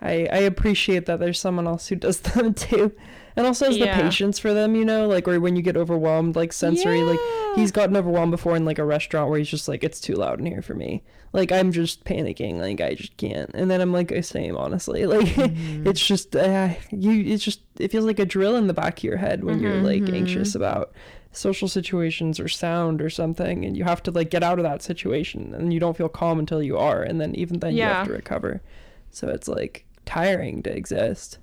I 0.00 0.28
I 0.30 0.38
appreciate 0.38 1.06
that 1.06 1.18
there's 1.20 1.40
someone 1.40 1.66
else 1.66 1.88
who 1.88 1.96
does 1.96 2.20
them 2.20 2.54
too, 2.54 2.92
and 3.36 3.46
also 3.46 3.66
has 3.66 3.76
Yeah. 3.76 3.96
the 3.96 4.02
patience 4.02 4.38
for 4.38 4.52
them 4.54 4.74
you 4.74 4.84
know? 4.84 5.06
Like 5.08 5.26
or 5.28 5.40
when 5.40 5.56
you 5.56 5.62
get 5.62 5.76
overwhelmed 5.76 6.36
like 6.36 6.52
sensory 6.52 7.02
like 7.02 7.18
he's 7.56 7.72
gotten 7.72 7.96
overwhelmed 7.96 8.30
before 8.32 8.56
in 8.56 8.64
like 8.64 8.78
a 8.78 8.84
restaurant 8.84 9.30
where 9.30 9.38
he's 9.38 9.48
just 9.48 9.68
like 9.68 9.82
it's 9.84 10.00
too 10.00 10.14
loud 10.14 10.38
in 10.40 10.46
here 10.46 10.62
for 10.62 10.74
me. 10.74 11.02
Like 11.32 11.50
I'm 11.50 11.72
just 11.72 12.04
panicking 12.04 12.58
like 12.60 12.80
I 12.80 12.94
just 12.94 13.16
can't. 13.16 13.50
And 13.54 13.70
then 13.70 13.80
I'm 13.80 13.92
like 13.92 14.12
same 14.24 14.56
honestly. 14.56 15.04
Like 15.14 15.26
Mm-hmm. 15.26 15.86
it's 15.86 16.04
just 16.04 16.34
uh, 16.36 16.70
you 16.90 17.32
it's 17.34 17.42
just 17.44 17.60
it 17.78 17.90
feels 17.90 18.04
like 18.04 18.18
a 18.18 18.24
drill 18.26 18.56
in 18.56 18.66
the 18.68 18.74
back 18.74 18.98
of 18.98 19.04
your 19.04 19.16
head 19.16 19.42
when 19.44 19.58
you're 19.60 19.80
like 19.80 20.02
Mm-hmm. 20.04 20.14
anxious 20.14 20.54
about 20.54 20.92
social 21.32 21.66
situations 21.66 22.38
or 22.38 22.46
sound 22.48 23.02
or 23.02 23.10
something 23.10 23.64
and 23.64 23.76
you 23.76 23.82
have 23.82 24.00
to 24.04 24.12
like 24.12 24.30
get 24.30 24.44
out 24.44 24.58
of 24.60 24.62
that 24.62 24.82
situation 24.82 25.52
and 25.54 25.72
you 25.74 25.80
don't 25.80 25.96
feel 25.96 26.08
calm 26.08 26.38
until 26.38 26.62
you 26.62 26.78
are 26.78 27.02
and 27.02 27.20
then 27.20 27.34
even 27.34 27.58
then 27.58 27.74
you 27.74 27.82
have 27.82 28.06
to 28.06 28.12
recover. 28.12 28.62
So 29.10 29.28
it's 29.28 29.48
like 29.48 29.84
tiring 30.06 30.62
to 30.62 30.70
exist 30.76 31.38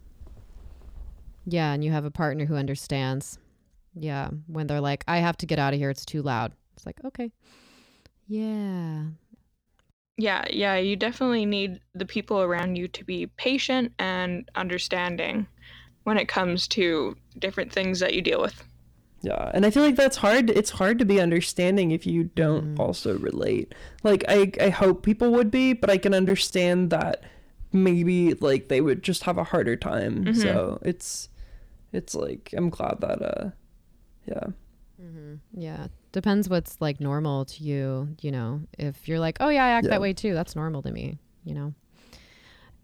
Yeah, 1.45 1.73
and 1.73 1.83
you 1.83 1.91
have 1.91 2.05
a 2.05 2.11
partner 2.11 2.45
who 2.45 2.55
understands. 2.55 3.39
Yeah, 3.93 4.29
when 4.47 4.67
they're 4.67 4.81
like, 4.81 5.03
I 5.07 5.17
have 5.17 5.37
to 5.37 5.45
get 5.45 5.59
out 5.59 5.73
of 5.73 5.79
here, 5.79 5.89
it's 5.89 6.05
too 6.05 6.21
loud. 6.21 6.53
It's 6.75 6.85
like, 6.85 7.03
okay. 7.05 7.31
Yeah. 8.27 9.03
Yeah, 10.17 10.45
yeah, 10.49 10.75
you 10.75 10.95
definitely 10.95 11.45
need 11.45 11.79
the 11.93 12.05
people 12.05 12.41
around 12.41 12.75
you 12.75 12.87
to 12.89 13.03
be 13.03 13.27
patient 13.27 13.91
and 13.97 14.49
understanding 14.55 15.47
when 16.03 16.17
it 16.17 16.27
comes 16.27 16.67
to 16.69 17.15
different 17.39 17.71
things 17.71 17.99
that 17.99 18.13
you 18.13 18.21
deal 18.21 18.41
with. 18.41 18.63
yeah 19.21 19.51
and 19.53 19.65
i 19.65 19.69
feel 19.69 19.83
like 19.83 19.95
that's 19.95 20.17
hard 20.17 20.49
it's 20.49 20.71
hard 20.71 20.97
to 20.97 21.05
be 21.05 21.21
understanding 21.21 21.91
if 21.91 22.07
you 22.07 22.23
don't 22.23 22.75
mm. 22.75 22.79
also 22.79 23.17
relate 23.19 23.73
like 24.03 24.23
i 24.27 24.51
i 24.59 24.69
hope 24.69 25.03
people 25.03 25.31
would 25.31 25.51
be 25.51 25.73
but 25.73 25.91
i 25.91 25.97
can 25.97 26.13
understand 26.13 26.89
that 26.89 27.23
maybe 27.73 28.33
like 28.35 28.67
they 28.67 28.81
would 28.81 29.01
just 29.03 29.23
have 29.23 29.37
a 29.37 29.43
harder 29.43 29.75
time 29.75 30.33
so 30.35 30.79
it's 30.83 31.29
it's 31.93 32.13
like 32.15 32.53
i'm 32.57 32.69
glad 32.69 32.99
that 33.01 33.21
uh 33.21 33.49
yeah 34.27 34.47
Yeah. 35.53 35.87
Depends 36.11 36.47
what's 36.49 36.79
like 36.81 36.99
normal 36.99 37.45
to 37.45 37.63
you, 37.63 38.15
you 38.21 38.31
know. 38.31 38.61
If 38.77 39.07
you're 39.07 39.17
like, 39.19 39.37
oh 39.39 39.49
yeah, 39.49 39.63
I 39.65 39.69
act 39.69 39.85
Yeah. 39.85 39.91
that 39.91 40.01
way 40.01 40.13
too, 40.13 40.33
that's 40.33 40.55
normal 40.55 40.81
to 40.83 40.91
me, 40.91 41.17
you 41.43 41.55
know. 41.55 41.73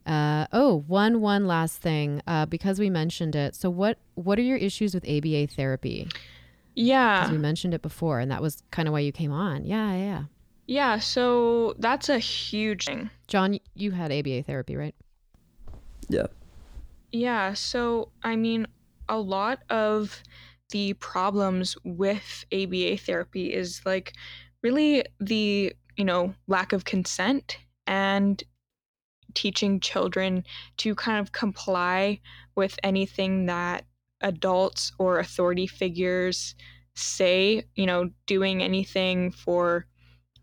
Uh, 0.06 0.48
oh, 0.54 0.84
one 0.88 1.20
one 1.22 1.46
last 1.46 1.78
thing, 1.82 2.22
uh, 2.26 2.46
because 2.46 2.80
we 2.80 2.90
mentioned 2.90 3.36
it. 3.36 3.54
So 3.56 3.70
what 3.70 4.00
what 4.16 4.40
are 4.40 4.44
your 4.44 4.58
issues 4.58 4.94
with 4.96 5.04
ABA 5.08 5.48
therapy? 5.48 6.08
Yeah. 6.76 7.30
we 7.32 7.38
mentioned 7.38 7.74
it 7.74 7.82
before, 7.82 8.20
and 8.20 8.32
that 8.32 8.42
was 8.42 8.64
kind 8.72 8.88
of 8.88 8.94
why 8.94 9.02
you 9.02 9.12
came 9.12 9.32
on. 9.34 9.66
Yeah, 9.66 9.94
yeah, 9.96 10.24
yeah. 10.68 10.94
Yeah, 10.94 11.00
so 11.00 11.76
that's 11.80 12.10
a 12.10 12.20
huge 12.20 12.86
thing. 12.86 13.10
John, 13.28 13.60
you 13.74 13.92
had 13.92 14.12
ABA 14.12 14.44
therapy, 14.44 14.76
right? 14.76 14.96
yeah 16.10 16.28
Yeah, 17.12 17.54
so 17.54 18.12
I 18.24 18.36
mean, 18.36 18.68
a 19.10 19.18
lot 19.20 19.60
of 19.70 20.22
the 20.72 20.94
problems 20.94 21.78
with 21.84 22.46
ABA 22.54 22.98
therapy 22.98 23.54
is 23.54 23.82
like 23.86 24.14
really 24.62 25.06
the, 25.20 25.74
you 25.96 26.06
know, 26.06 26.34
lack 26.48 26.74
of 26.74 26.86
consent 26.86 27.58
and 27.86 28.44
teaching 29.34 29.80
children 29.80 30.44
to 30.78 30.96
kind 30.96 31.20
of 31.20 31.32
comply 31.32 32.20
with 32.56 32.78
anything 32.84 33.46
that 33.46 33.86
adults 34.22 34.92
or 35.00 35.20
authority 35.20 35.68
figures 35.68 36.56
say, 36.96 37.64
you 37.76 37.86
know, 37.86 38.10
doing 38.26 38.64
anything 38.64 39.32
for 39.32 39.86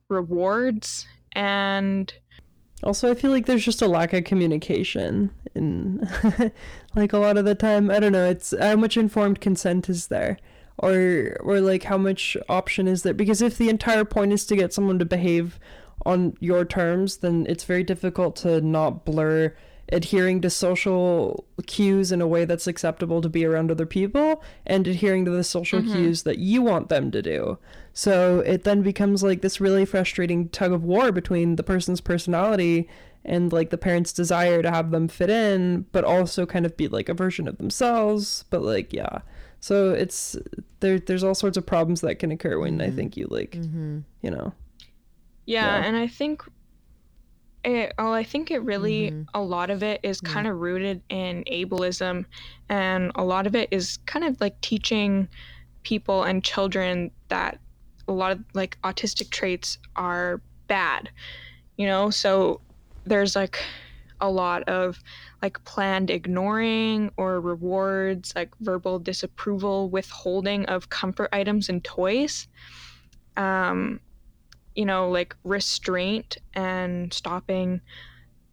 rewards 0.09 1.07
and 1.33 2.13
Also, 2.83 3.11
I 3.11 3.15
feel 3.15 3.31
like 3.31 3.47
there's 3.47 3.65
just 3.65 3.83
a 3.83 3.89
lack 3.89 4.13
of 4.13 4.25
communication 4.25 5.31
in 5.55 6.07
like 6.95 7.13
a 7.13 7.19
lot 7.19 7.37
of 7.39 7.45
the 7.45 7.55
time. 7.55 7.91
I 7.91 7.99
don't 8.01 8.13
know. 8.13 8.27
It's 8.29 8.55
how 8.59 8.77
much 8.77 8.97
informed 8.97 9.41
consent 9.41 9.89
is 9.89 10.09
there, 10.09 10.39
or 10.79 11.37
or 11.41 11.61
like 11.61 11.85
how 11.85 11.97
much 11.99 12.37
option 12.49 12.87
is 12.89 13.03
there? 13.03 13.15
Because 13.15 13.41
if 13.43 13.57
the 13.59 13.69
entire 13.71 14.05
point 14.05 14.33
is 14.33 14.45
to 14.47 14.57
get 14.57 14.73
someone 14.75 14.99
to 14.99 15.05
behave 15.07 15.59
on 16.05 16.37
your 16.41 16.65
terms, 16.65 17.19
then 17.19 17.47
it's 17.49 17.65
very 17.65 17.85
difficult 17.85 18.37
to 18.37 18.61
not 18.61 19.05
blur 19.05 19.55
adhering 19.93 20.41
to 20.41 20.51
social 20.51 21.45
cues 21.67 22.11
in 22.11 22.21
a 22.21 22.27
way 22.27 22.45
that's 22.45 22.67
acceptable 22.67 23.21
to 23.21 23.29
be 23.29 23.45
around 23.45 23.71
other 23.71 23.87
people 23.87 24.43
and 24.67 24.87
adhering 24.87 25.25
to 25.25 25.31
the 25.31 25.45
social 25.45 25.83
cues 25.83 26.23
that 26.23 26.39
you 26.39 26.63
want 26.63 26.89
them 26.89 27.11
to 27.11 27.21
do. 27.23 27.59
So 27.93 28.41
it 28.41 28.65
then 28.65 28.83
becomes 28.83 29.23
like 29.23 29.43
this 29.43 29.61
really 29.61 29.85
frustrating 29.85 30.49
tug 30.49 30.73
of 30.73 30.83
war 30.85 31.13
between 31.13 31.57
the 31.57 31.63
person's 31.63 32.01
personality 32.01 32.89
and 33.25 33.53
like 33.53 33.71
the 33.71 33.79
parents' 33.79 34.13
desire 34.13 34.63
to 34.63 34.71
have 34.71 34.91
them 34.91 35.07
fit 35.09 35.31
in, 35.31 35.83
but 35.93 36.05
also 36.05 36.45
kind 36.47 36.67
of 36.67 36.77
be 36.77 36.89
like 36.89 37.09
a 37.09 37.15
version 37.15 37.47
of 37.49 37.59
themselves. 37.59 38.45
But 38.51 38.63
like, 38.63 38.93
yeah. 38.93 39.21
So 39.61 39.91
it's 39.93 40.37
there. 40.81 40.99
There's 40.99 41.25
all 41.25 41.35
sorts 41.35 41.57
of 41.57 41.65
problems 41.65 42.01
that 42.03 42.17
can 42.19 42.31
occur 42.31 42.59
when 42.59 42.81
I 42.83 42.91
think 42.91 43.17
you 43.17 43.27
like, 43.31 43.53
Mm-hmm. 43.53 44.01
you 44.23 44.31
know. 44.31 44.53
Yeah, 45.47 45.79
Yeah. 45.79 45.85
and 45.87 45.97
I 45.97 46.07
think 46.07 46.43
it, 47.65 47.93
well, 47.99 48.13
I 48.13 48.25
think 48.25 48.51
it 48.51 48.61
really 48.63 49.11
Mhm. 49.11 49.27
a 49.35 49.41
lot 49.43 49.71
of 49.71 49.83
it 49.83 50.01
is 50.03 50.21
kind 50.21 50.47
of 50.47 50.59
rooted 50.59 51.03
in 51.09 51.45
ableism, 51.51 52.27
and 52.69 53.13
a 53.15 53.25
lot 53.25 53.47
of 53.47 53.55
it 53.57 53.69
is 53.73 53.99
kind 54.07 54.25
of 54.25 54.41
like 54.41 54.61
teaching 54.61 55.29
people 55.83 56.23
and 56.25 56.45
children 56.45 57.11
that 57.29 57.61
a 58.09 58.13
lot 58.13 58.33
of 58.33 58.45
like 58.55 58.79
autistic 58.83 59.31
traits 59.31 59.79
are 59.97 60.43
bad, 60.69 61.11
you 61.77 61.87
know. 61.87 62.11
So 62.11 62.61
there's 63.05 63.37
like 63.37 63.63
a 64.21 64.31
lot 64.31 64.63
of 64.65 65.01
like 65.43 65.63
planned 65.65 66.11
ignoring 66.11 67.11
or 67.17 67.41
rewards, 67.41 68.33
like 68.37 68.51
verbal 68.61 68.99
disapproval, 68.99 69.91
withholding 69.91 70.67
of 70.67 70.89
comfort 70.91 71.29
items 71.33 71.69
and 71.69 71.83
toys. 71.85 72.49
Um, 73.37 74.01
you 74.75 74.85
know, 74.85 75.09
like 75.11 75.37
restraint 75.45 76.39
and 76.55 77.13
stopping 77.13 77.81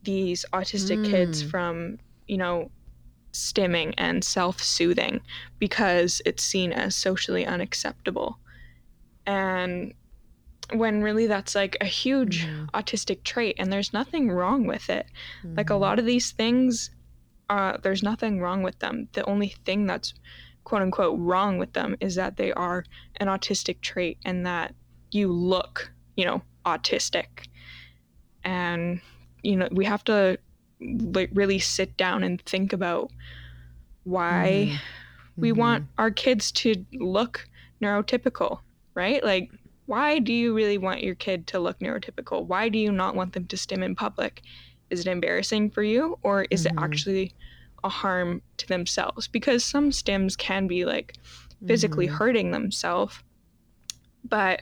these 0.03 0.45
autistic 0.53 1.03
kids 1.03 1.41
Mm. 1.41 1.43
from, 1.43 1.97
you 2.27 2.37
know, 2.37 2.71
stimming 3.33 3.93
and 3.97 4.23
self 4.23 4.61
soothing 4.61 5.21
because 5.59 6.21
it's 6.25 6.43
seen 6.43 6.73
as 6.73 6.95
socially 6.95 7.45
unacceptable. 7.45 8.39
And 9.25 9.93
when 10.73 11.03
really 11.03 11.27
that's 11.27 11.55
like 11.55 11.77
a 11.81 11.85
huge 11.85 12.47
Mhm. 12.47 12.71
autistic 12.73 13.23
trait 13.23 13.55
and 13.59 13.71
there's 13.71 13.93
nothing 13.93 14.31
wrong 14.31 14.65
with 14.67 14.89
it. 14.89 15.07
Like 15.57 15.69
Mm-hmm. 15.69 15.71
a 15.71 15.75
lot 15.75 15.99
of 15.99 16.05
these 16.05 16.31
things, 16.31 16.91
uh, 17.49 17.77
there's 17.83 18.03
nothing 18.03 18.39
wrong 18.41 18.63
with 18.63 18.79
them. 18.79 19.09
The 19.13 19.25
only 19.25 19.49
thing 19.65 19.85
that's 19.87 20.13
quote 20.65 20.81
unquote 20.83 21.19
wrong 21.19 21.57
with 21.59 21.73
them 21.73 21.97
is 22.01 22.15
that 22.15 22.37
they 22.37 22.53
are 22.53 22.85
an 23.17 23.27
autistic 23.27 23.81
trait 23.81 24.19
and 24.25 24.45
that 24.45 24.75
you 25.11 25.31
look, 25.31 25.93
you 26.15 26.25
know, 26.25 26.41
autistic. 26.65 27.47
And, 28.43 29.01
you 29.43 29.55
know, 29.55 29.69
we 29.71 29.85
have 29.85 30.03
to 30.05 30.37
like 30.79 31.29
really 31.33 31.59
sit 31.59 31.95
down 31.97 32.23
and 32.23 32.41
think 32.41 32.73
about 32.73 33.11
why 34.03 34.71
Mhm. 34.71 34.79
we 35.37 35.51
Mhm. 35.51 35.57
want 35.57 35.83
our 35.97 36.11
kids 36.11 36.51
to 36.51 36.85
look 36.93 37.47
neurotypical, 37.81 38.59
right? 38.95 39.23
Like, 39.23 39.51
why 39.85 40.19
do 40.19 40.33
you 40.33 40.55
really 40.55 40.77
want 40.77 41.03
your 41.03 41.15
kid 41.15 41.47
to 41.47 41.59
look 41.59 41.79
neurotypical? 41.79 42.45
Why 42.45 42.69
do 42.69 42.79
you 42.79 42.91
not 42.91 43.15
want 43.15 43.33
them 43.33 43.45
to 43.47 43.57
stim 43.57 43.83
in 43.83 43.95
public? 43.95 44.41
Is 44.89 45.01
it 45.01 45.07
embarrassing 45.07 45.71
for 45.71 45.83
you, 45.83 46.17
or 46.23 46.45
is 46.49 46.65
Mhm. 46.65 46.71
it 46.71 46.73
actually 46.77 47.33
a 47.83 47.89
harm 47.89 48.41
to 48.57 48.67
themselves? 48.67 49.27
Because 49.27 49.65
some 49.65 49.91
stims 49.91 50.37
can 50.37 50.67
be 50.67 50.85
like 50.85 51.17
physically 51.65 52.07
Mhm. 52.07 52.17
hurting 52.17 52.51
themselves, 52.51 53.21
but 54.23 54.61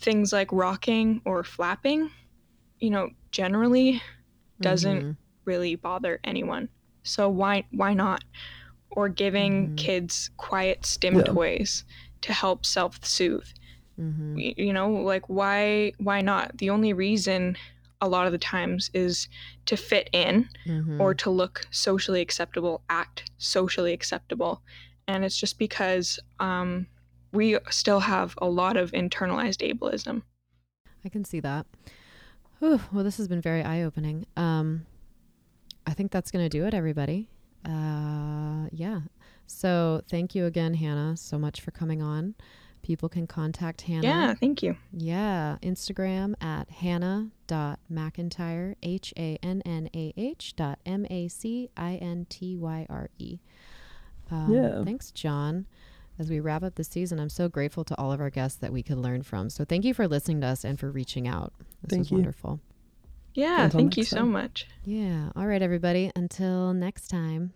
things 0.00 0.32
like 0.32 0.50
rocking 0.52 1.20
or 1.24 1.44
flapping, 1.44 2.10
you 2.78 2.90
know, 2.90 3.10
generally 3.30 4.02
doesn't 4.60 5.02
Mhm. 5.02 5.16
really 5.44 5.74
bother 5.76 6.20
anyone. 6.24 6.68
So 7.02 7.28
why 7.28 7.64
why 7.70 7.94
not? 7.94 8.24
Or 8.90 9.08
giving 9.08 9.70
Mhm. 9.70 9.76
kids 9.76 10.30
quiet 10.36 10.84
stim 10.84 11.16
Yeah. 11.16 11.22
toys 11.24 11.84
to 12.22 12.32
help 12.32 12.66
self-soothe. 12.66 13.46
Mhm. 13.98 14.34
Y- 14.36 14.54
You 14.56 14.72
know, 14.72 14.90
like 14.92 15.28
why 15.28 15.92
why 15.98 16.20
not? 16.20 16.58
The 16.58 16.70
only 16.70 16.92
reason 16.92 17.56
a 18.02 18.08
lot 18.08 18.26
of 18.26 18.32
the 18.32 18.38
times 18.38 18.90
is 18.94 19.28
to 19.66 19.76
fit 19.76 20.08
in 20.12 20.48
Mhm. 20.66 20.98
or 20.98 21.14
to 21.14 21.28
look 21.30 21.66
socially 21.70 22.22
acceptable, 22.22 22.82
act 22.88 23.30
socially 23.38 23.92
acceptable. 23.92 24.62
And 25.06 25.24
it's 25.24 25.36
just 25.38 25.58
because 25.58 26.18
um, 26.38 26.86
we 27.32 27.58
still 27.70 28.00
have 28.00 28.34
a 28.38 28.48
lot 28.48 28.76
of 28.76 28.90
internalized 28.92 29.62
ableism. 29.68 30.22
I 31.04 31.08
can 31.08 31.24
see 31.24 31.40
that. 31.40 31.66
Whew, 32.58 32.80
well, 32.92 33.04
this 33.04 33.16
has 33.16 33.28
been 33.28 33.40
very 33.40 33.62
eye 33.62 33.82
opening. 33.82 34.26
Um, 34.36 34.86
I 35.86 35.94
think 35.94 36.10
that's 36.10 36.30
going 36.30 36.44
to 36.44 36.48
do 36.48 36.66
it, 36.66 36.74
everybody. 36.74 37.28
Uh, 37.64 38.66
yeah. 38.70 39.00
So 39.46 40.02
thank 40.10 40.34
you 40.34 40.46
again, 40.46 40.74
Hannah, 40.74 41.16
so 41.16 41.38
much 41.38 41.60
for 41.60 41.70
coming 41.70 42.02
on. 42.02 42.34
People 42.82 43.08
can 43.08 43.26
contact 43.26 43.82
Hannah. 43.82 44.06
Yeah, 44.06 44.34
thank 44.34 44.62
you. 44.62 44.76
Yeah, 44.92 45.56
Instagram 45.62 46.34
at 46.40 46.70
hannah.macintyre, 46.70 48.76
H 48.82 49.12
A 49.18 49.38
N 49.42 49.62
N 49.66 49.90
A 49.94 50.14
H 50.16 50.54
dot 50.56 50.78
M 50.86 51.06
A 51.10 51.28
C 51.28 51.68
I 51.76 51.96
N 51.96 52.26
T 52.30 52.56
Y 52.56 52.86
R 52.88 53.10
E. 53.18 53.38
Um, 54.30 54.54
Yeah. 54.54 54.82
Thanks, 54.84 55.10
John. 55.10 55.66
As 56.20 56.28
we 56.28 56.38
wrap 56.38 56.62
up 56.62 56.74
the 56.74 56.84
season, 56.84 57.18
I'm 57.18 57.30
so 57.30 57.48
grateful 57.48 57.82
to 57.84 57.98
all 57.98 58.12
of 58.12 58.20
our 58.20 58.28
guests 58.28 58.58
that 58.58 58.74
we 58.74 58.82
could 58.82 58.98
learn 58.98 59.22
from. 59.22 59.48
So 59.48 59.64
thank 59.64 59.86
you 59.86 59.94
for 59.94 60.06
listening 60.06 60.42
to 60.42 60.48
us 60.48 60.64
and 60.64 60.78
for 60.78 60.90
reaching 60.90 61.26
out. 61.26 61.54
This 61.80 61.88
Thank 61.88 62.00
was 62.00 62.10
you. 62.10 62.16
wonderful. 62.18 62.60
Yeah, 63.32 63.64
Until 63.64 63.80
thank 63.80 63.96
you 63.96 64.02
next 64.02 64.10
so 64.10 64.26
much. 64.26 64.66
Yeah. 64.84 65.30
All 65.34 65.46
right, 65.46 65.62
everybody. 65.62 66.12
Until 66.14 66.74
next 66.74 67.08
time. 67.08 67.54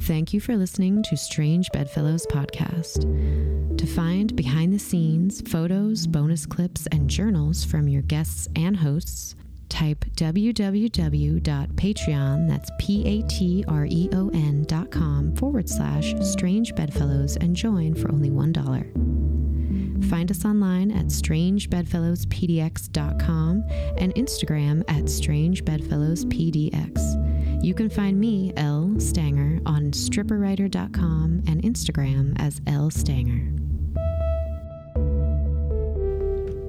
Thank 0.00 0.34
you 0.34 0.40
for 0.40 0.56
listening 0.56 1.04
to 1.04 1.16
Strange 1.16 1.70
Bedfellows 1.72 2.26
podcast. 2.26 3.78
To 3.78 3.86
find 3.86 4.34
behind 4.34 4.72
the 4.72 4.78
scenes, 4.80 5.40
photos, 5.48 6.08
bonus 6.08 6.46
clips, 6.46 6.88
and 6.90 7.08
journals 7.08 7.64
from 7.64 7.86
your 7.86 8.02
guests 8.02 8.48
and 8.56 8.76
hosts, 8.76 9.36
type 9.68 10.04
www.patreon, 10.16 12.48
that's 12.48 12.70
P-A-T-R-E-O-N 12.78 14.64
dot 14.64 14.90
com 14.90 15.36
forward 15.36 15.68
slash 15.68 16.14
strange 16.20 16.74
bedfellows 16.74 17.36
and 17.36 17.54
join 17.54 17.94
for 17.94 18.10
only 18.10 18.30
$1. 18.30 20.08
Find 20.08 20.30
us 20.30 20.44
online 20.44 20.90
at 20.90 21.06
strangebedfellowspdx.com 21.06 23.64
and 23.98 24.14
Instagram 24.14 24.82
at 24.88 25.04
strangebedfellowspdx. 25.04 27.64
You 27.64 27.74
can 27.74 27.90
find 27.90 28.20
me, 28.20 28.52
L. 28.56 28.94
Stanger, 28.98 29.60
on 29.66 29.90
stripperwriter.com 29.90 31.42
and 31.46 31.62
Instagram 31.62 32.34
as 32.40 32.62
L. 32.66 32.90
Stanger. 32.90 33.67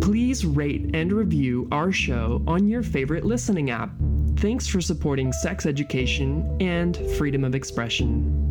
Please 0.00 0.46
rate 0.46 0.94
and 0.94 1.12
review 1.12 1.66
our 1.72 1.90
show 1.90 2.44
on 2.46 2.68
your 2.68 2.84
favorite 2.84 3.24
listening 3.24 3.72
app. 3.72 3.90
Thanks 4.36 4.68
for 4.68 4.80
supporting 4.80 5.32
sex 5.32 5.66
education 5.66 6.56
and 6.60 6.96
freedom 7.16 7.42
of 7.42 7.56
expression. 7.56 8.41